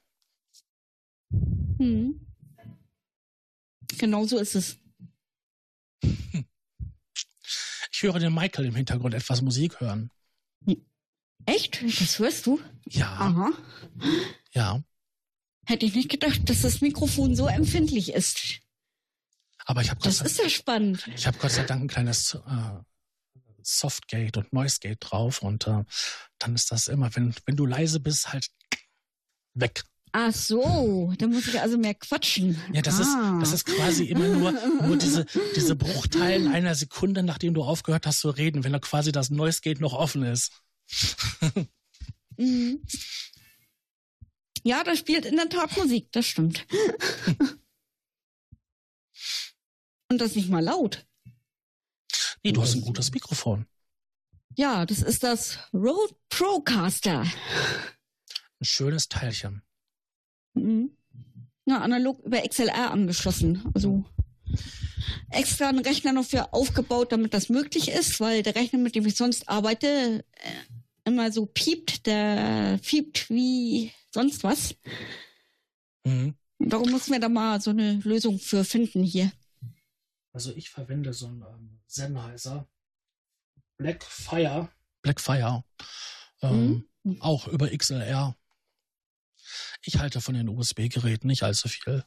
Hm. 1.31 2.25
Genau 3.99 4.25
so 4.25 4.39
ist 4.39 4.55
es. 4.55 4.79
Ich 7.93 8.03
höre 8.03 8.19
den 8.21 8.33
Michael 8.33 8.65
im 8.65 8.75
Hintergrund 8.75 9.13
etwas 9.13 9.43
Musik 9.43 9.81
hören. 9.81 10.11
Echt? 11.45 11.83
Das 12.01 12.19
hörst 12.19 12.47
du? 12.47 12.59
Ja. 12.89 13.13
Aha. 13.19 13.51
Ja. 14.55 14.83
Hätte 15.67 15.87
ich 15.87 15.95
nicht 15.95 16.11
gedacht, 16.11 16.49
dass 16.49 16.63
das 16.63 16.81
Mikrofon 16.81 17.37
so 17.37 17.47
empfindlich 17.47 18.13
ist. 18.13 18.61
Aber 19.65 19.81
ich 19.81 19.91
habe 19.91 20.01
Das 20.03 20.21
ist 20.21 20.39
ja 20.39 20.49
spannend. 20.49 21.09
Ich 21.15 21.27
habe 21.27 21.39
Gott 21.39 21.53
sei 21.53 21.65
Dank 21.65 21.83
ein 21.83 21.89
kleines 21.89 22.35
äh, 22.35 22.81
Softgate 23.63 24.37
und 24.37 24.53
Noisegate 24.53 24.97
drauf 24.97 25.43
und 25.43 25.67
äh, 25.67 25.85
dann 26.39 26.55
ist 26.55 26.73
das 26.73 26.89
immer, 26.89 27.15
wenn, 27.15 27.35
wenn 27.47 27.57
du 27.57 27.67
leise 27.67 28.01
bist, 28.01 28.33
halt 28.33 28.49
weg. 29.55 29.85
Ach 30.15 30.33
so, 30.33 31.15
da 31.17 31.27
muss 31.27 31.49
ich 31.49 31.59
also 31.59 31.79
mehr 31.79 31.95
quatschen. 31.95 32.61
Ja, 32.73 32.83
das 32.83 33.01
ah. 33.01 33.39
ist 33.41 33.43
das 33.43 33.53
ist 33.55 33.65
quasi 33.65 34.05
immer 34.05 34.29
nur 34.29 34.53
nur 34.53 34.99
diese 34.99 35.25
diese 35.57 35.75
Bruchteilen 35.75 36.49
einer 36.49 36.75
Sekunde, 36.75 37.23
nachdem 37.23 37.55
du 37.55 37.63
aufgehört 37.63 38.07
hast 38.07 38.21
zu 38.21 38.29
reden, 38.29 38.63
wenn 38.63 38.75
da 38.75 38.79
quasi 38.79 39.11
das 39.11 39.31
Noisegate 39.31 39.81
noch 39.81 39.95
offen 39.95 40.23
ist. 40.23 40.53
mhm. 42.37 42.83
Ja, 44.63 44.85
das 44.85 44.99
spielt 44.99 45.27
in 45.27 45.37
der 45.37 45.49
Tat 45.49 45.77
Musik, 45.77 46.11
das 46.13 46.27
stimmt. 46.27 46.67
Und 50.09 50.21
das 50.21 50.37
nicht 50.37 50.51
mal 50.51 50.63
laut. 50.63 51.07
Nee, 52.43 52.53
du 52.53 52.61
hast 52.63 52.75
ein 52.75 52.83
gutes 52.83 53.13
Mikrofon. 53.13 53.67
Ja, 54.57 54.85
das 54.85 55.01
ist 55.03 55.23
das 55.23 55.59
Rode 55.73 56.15
Procaster. 56.29 57.23
Ein 57.23 58.65
schönes 58.65 59.09
Teilchen. 59.09 59.63
Mhm. 60.55 60.97
Ja, 61.65 61.79
analog 61.79 62.21
über 62.25 62.43
XLR 62.43 62.91
angeschlossen. 62.91 63.71
Also 63.75 64.05
extra 65.31 65.69
einen 65.69 65.79
Rechner 65.79 66.13
noch 66.13 66.27
für 66.27 66.53
aufgebaut, 66.53 67.13
damit 67.13 67.33
das 67.33 67.49
möglich 67.49 67.89
ist, 67.89 68.21
weil 68.21 68.43
der 68.43 68.55
Rechner, 68.55 68.79
mit 68.79 68.95
dem 68.95 69.07
ich 69.07 69.17
sonst 69.17 69.49
arbeite, 69.49 69.87
äh, 70.33 70.51
immer 71.05 71.33
so 71.33 71.47
piept. 71.47 72.07
Der 72.07 72.79
piept 72.83 73.31
wie 73.31 73.93
sonst 74.13 74.45
was. 74.45 74.75
Mhm. 76.05 76.35
Darum 76.59 76.91
muss 76.91 77.11
wir 77.11 77.19
da 77.19 77.29
mal 77.29 77.61
so 77.61 77.71
eine 77.71 77.95
Lösung 78.05 78.39
für 78.39 78.65
finden 78.65 79.03
hier. 79.03 79.33
Also 80.33 80.55
ich 80.55 80.71
verwende 80.71 81.13
so 81.13 81.27
einen 81.27 81.43
ähm, 81.43 81.81
Sennheiser 81.87 82.69
Blackfire. 83.77 84.71
Blackfire. 85.03 85.65
Ähm, 86.41 86.89
mhm. 87.03 87.21
Auch 87.21 87.49
über 87.49 87.69
XLR. 87.69 88.37
Ich 89.85 89.99
halte 89.99 90.21
von 90.21 90.35
den 90.35 90.49
USB-Geräten 90.49 91.27
nicht 91.27 91.43
allzu 91.43 91.69
viel. 91.69 92.05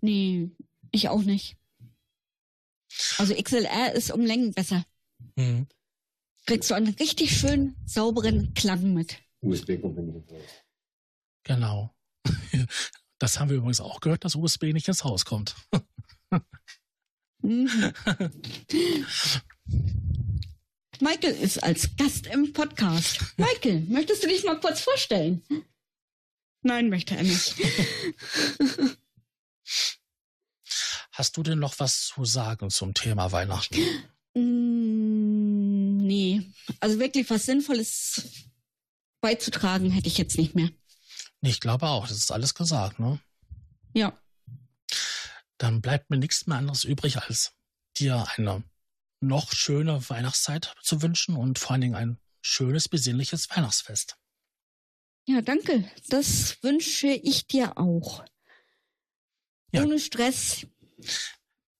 Nee, 0.00 0.50
ich 0.92 1.08
auch 1.08 1.22
nicht. 1.22 1.56
Also 3.18 3.34
XLR 3.34 3.92
ist 3.92 4.12
um 4.12 4.22
Längen 4.22 4.52
besser. 4.52 4.84
Mhm. 5.36 5.66
Kriegst 6.46 6.70
du 6.70 6.74
einen 6.74 6.94
richtig 6.94 7.36
schön 7.36 7.74
sauberen 7.84 8.54
Klang 8.54 8.94
mit. 8.94 9.18
USB 9.40 9.80
kommt 9.80 9.98
nicht. 9.98 10.63
Genau. 11.44 11.94
Das 13.20 13.38
haben 13.38 13.48
wir 13.48 13.56
übrigens 13.56 13.80
auch 13.80 14.00
gehört, 14.00 14.24
dass 14.24 14.34
USB 14.34 14.64
nicht 14.64 14.88
ins 14.88 15.04
Haus 15.04 15.24
kommt. 15.24 15.54
Michael 21.00 21.34
ist 21.40 21.62
als 21.62 21.96
Gast 21.96 22.26
im 22.26 22.52
Podcast. 22.52 23.20
Michael, 23.36 23.82
möchtest 23.88 24.24
du 24.24 24.28
dich 24.28 24.44
mal 24.44 24.58
kurz 24.58 24.80
vorstellen? 24.80 25.42
Nein, 26.62 26.88
möchte 26.88 27.16
er 27.16 27.22
nicht. 27.22 27.54
Hast 31.12 31.36
du 31.36 31.42
denn 31.42 31.60
noch 31.60 31.78
was 31.78 32.08
zu 32.08 32.24
sagen 32.24 32.70
zum 32.70 32.94
Thema 32.94 33.30
Weihnachten? 33.30 33.78
Mm, 34.34 35.98
nee, 35.98 36.42
also 36.80 36.98
wirklich 36.98 37.30
was 37.30 37.46
Sinnvolles 37.46 38.50
beizutragen 39.20 39.90
hätte 39.90 40.08
ich 40.08 40.18
jetzt 40.18 40.36
nicht 40.36 40.54
mehr. 40.54 40.70
Ich 41.46 41.60
glaube 41.60 41.86
auch, 41.86 42.08
das 42.08 42.16
ist 42.16 42.32
alles 42.32 42.54
gesagt, 42.54 42.98
ne? 42.98 43.20
Ja, 43.92 44.18
Dann 45.58 45.80
bleibt 45.80 46.10
mir 46.10 46.16
nichts 46.16 46.46
mehr 46.46 46.58
anderes 46.58 46.84
übrig, 46.84 47.18
als 47.18 47.52
dir 47.96 48.26
eine 48.36 48.64
noch 49.20 49.52
schöne 49.52 50.08
Weihnachtszeit 50.08 50.74
zu 50.82 51.00
wünschen 51.02 51.36
und 51.36 51.58
vor 51.58 51.72
allen 51.72 51.80
Dingen 51.82 51.94
ein 51.94 52.18
schönes, 52.40 52.88
besinnliches 52.88 53.48
Weihnachtsfest. 53.50 54.16
ja, 55.26 55.40
danke. 55.40 55.90
Das 56.08 56.62
wünsche 56.62 57.08
ich 57.08 57.46
dir 57.46 57.78
auch. 57.78 58.24
Ja. 59.72 59.82
Ohne 59.82 59.98
Stress. 59.98 60.66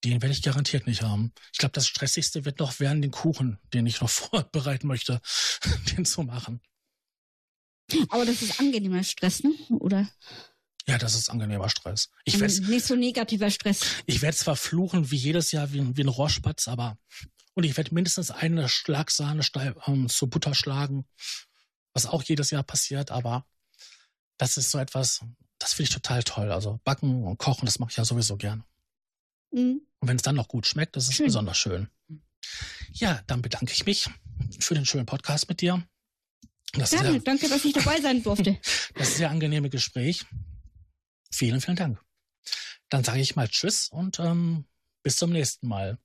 Den 0.04 0.20
werde 0.22 0.32
ich 0.32 0.42
garantiert 0.42 0.86
nicht 0.86 1.02
haben. 1.02 1.32
Ich 1.52 1.58
glaube, 1.58 1.72
das 1.72 1.86
Stressigste 1.86 2.44
wird 2.44 2.58
noch 2.58 2.80
werden, 2.80 3.02
den 3.02 3.10
Kuchen, 3.10 3.58
den 3.72 3.86
ich 3.86 4.00
noch 4.00 4.10
vorbereiten 4.10 4.86
möchte, 4.86 5.20
den 5.96 6.04
zu 6.04 6.22
machen. 6.22 6.60
Aber 8.08 8.24
das 8.24 8.42
ist 8.42 8.58
angenehmer 8.60 9.02
Stress, 9.04 9.42
ne? 9.42 9.52
Oder 9.80 10.08
Ja, 10.86 10.98
das 10.98 11.14
ist 11.14 11.28
angenehmer 11.30 11.68
Stress. 11.68 12.10
Ich 12.24 12.38
werde 12.40 12.60
nicht 12.70 12.86
so 12.86 12.94
negativer 12.94 13.50
Stress. 13.50 13.80
ich 14.06 14.22
werd 14.22 14.34
zwar 14.36 14.56
fluchen 14.56 15.10
wie 15.10 15.16
jedes 15.16 15.52
Jahr 15.52 15.72
wie, 15.72 15.80
ein- 15.80 15.96
wie 15.96 16.02
ein 16.02 16.08
Rohrspatz, 16.08 16.68
aber 16.68 16.98
und 17.54 17.64
ich 17.64 17.76
werde 17.76 17.94
mindestens 17.94 18.30
eine 18.30 18.68
Schlagsahne 18.68 19.42
steil, 19.42 19.76
ähm, 19.86 20.08
zu 20.08 20.26
Butter 20.28 20.54
schlagen, 20.54 21.04
was 21.92 22.06
auch 22.06 22.22
jedes 22.24 22.50
Jahr 22.50 22.64
passiert, 22.64 23.10
aber 23.12 23.46
das 24.38 24.56
ist 24.56 24.70
so 24.72 24.78
etwas, 24.78 25.20
das 25.58 25.74
finde 25.74 25.88
ich 25.90 25.94
total 25.94 26.22
toll. 26.24 26.50
Also 26.50 26.80
backen 26.84 27.22
und 27.22 27.38
kochen, 27.38 27.66
das 27.66 27.78
mache 27.78 27.90
ich 27.92 27.96
ja 27.96 28.04
sowieso 28.04 28.36
gern. 28.36 28.64
Mhm. 29.52 29.82
Und 30.00 30.08
wenn 30.08 30.16
es 30.16 30.22
dann 30.22 30.34
noch 30.34 30.48
gut 30.48 30.66
schmeckt, 30.66 30.96
das 30.96 31.08
ist 31.08 31.14
Schön. 31.14 31.26
besonders 31.26 31.56
schön. 31.56 31.88
Ja, 32.92 33.22
dann 33.28 33.40
bedanke 33.40 33.72
ich 33.72 33.86
mich 33.86 34.08
für 34.58 34.74
den 34.74 34.84
schönen 34.84 35.06
Podcast 35.06 35.48
mit 35.48 35.60
dir. 35.60 35.86
Das, 36.76 36.90
Gerne, 36.90 37.12
sehr, 37.12 37.20
danke, 37.20 37.48
dass 37.48 37.64
ich 37.64 37.72
dabei 37.72 38.00
sein 38.00 38.22
durfte. 38.22 38.58
das 38.94 39.16
sehr 39.16 39.30
angenehme 39.30 39.70
Gespräch. 39.70 40.24
Vielen, 41.30 41.60
vielen 41.60 41.76
Dank. 41.76 42.00
Dann 42.88 43.04
sage 43.04 43.20
ich 43.20 43.36
mal 43.36 43.48
Tschüss 43.48 43.88
und 43.88 44.18
ähm, 44.20 44.66
bis 45.02 45.16
zum 45.16 45.30
nächsten 45.30 45.66
Mal. 45.68 45.98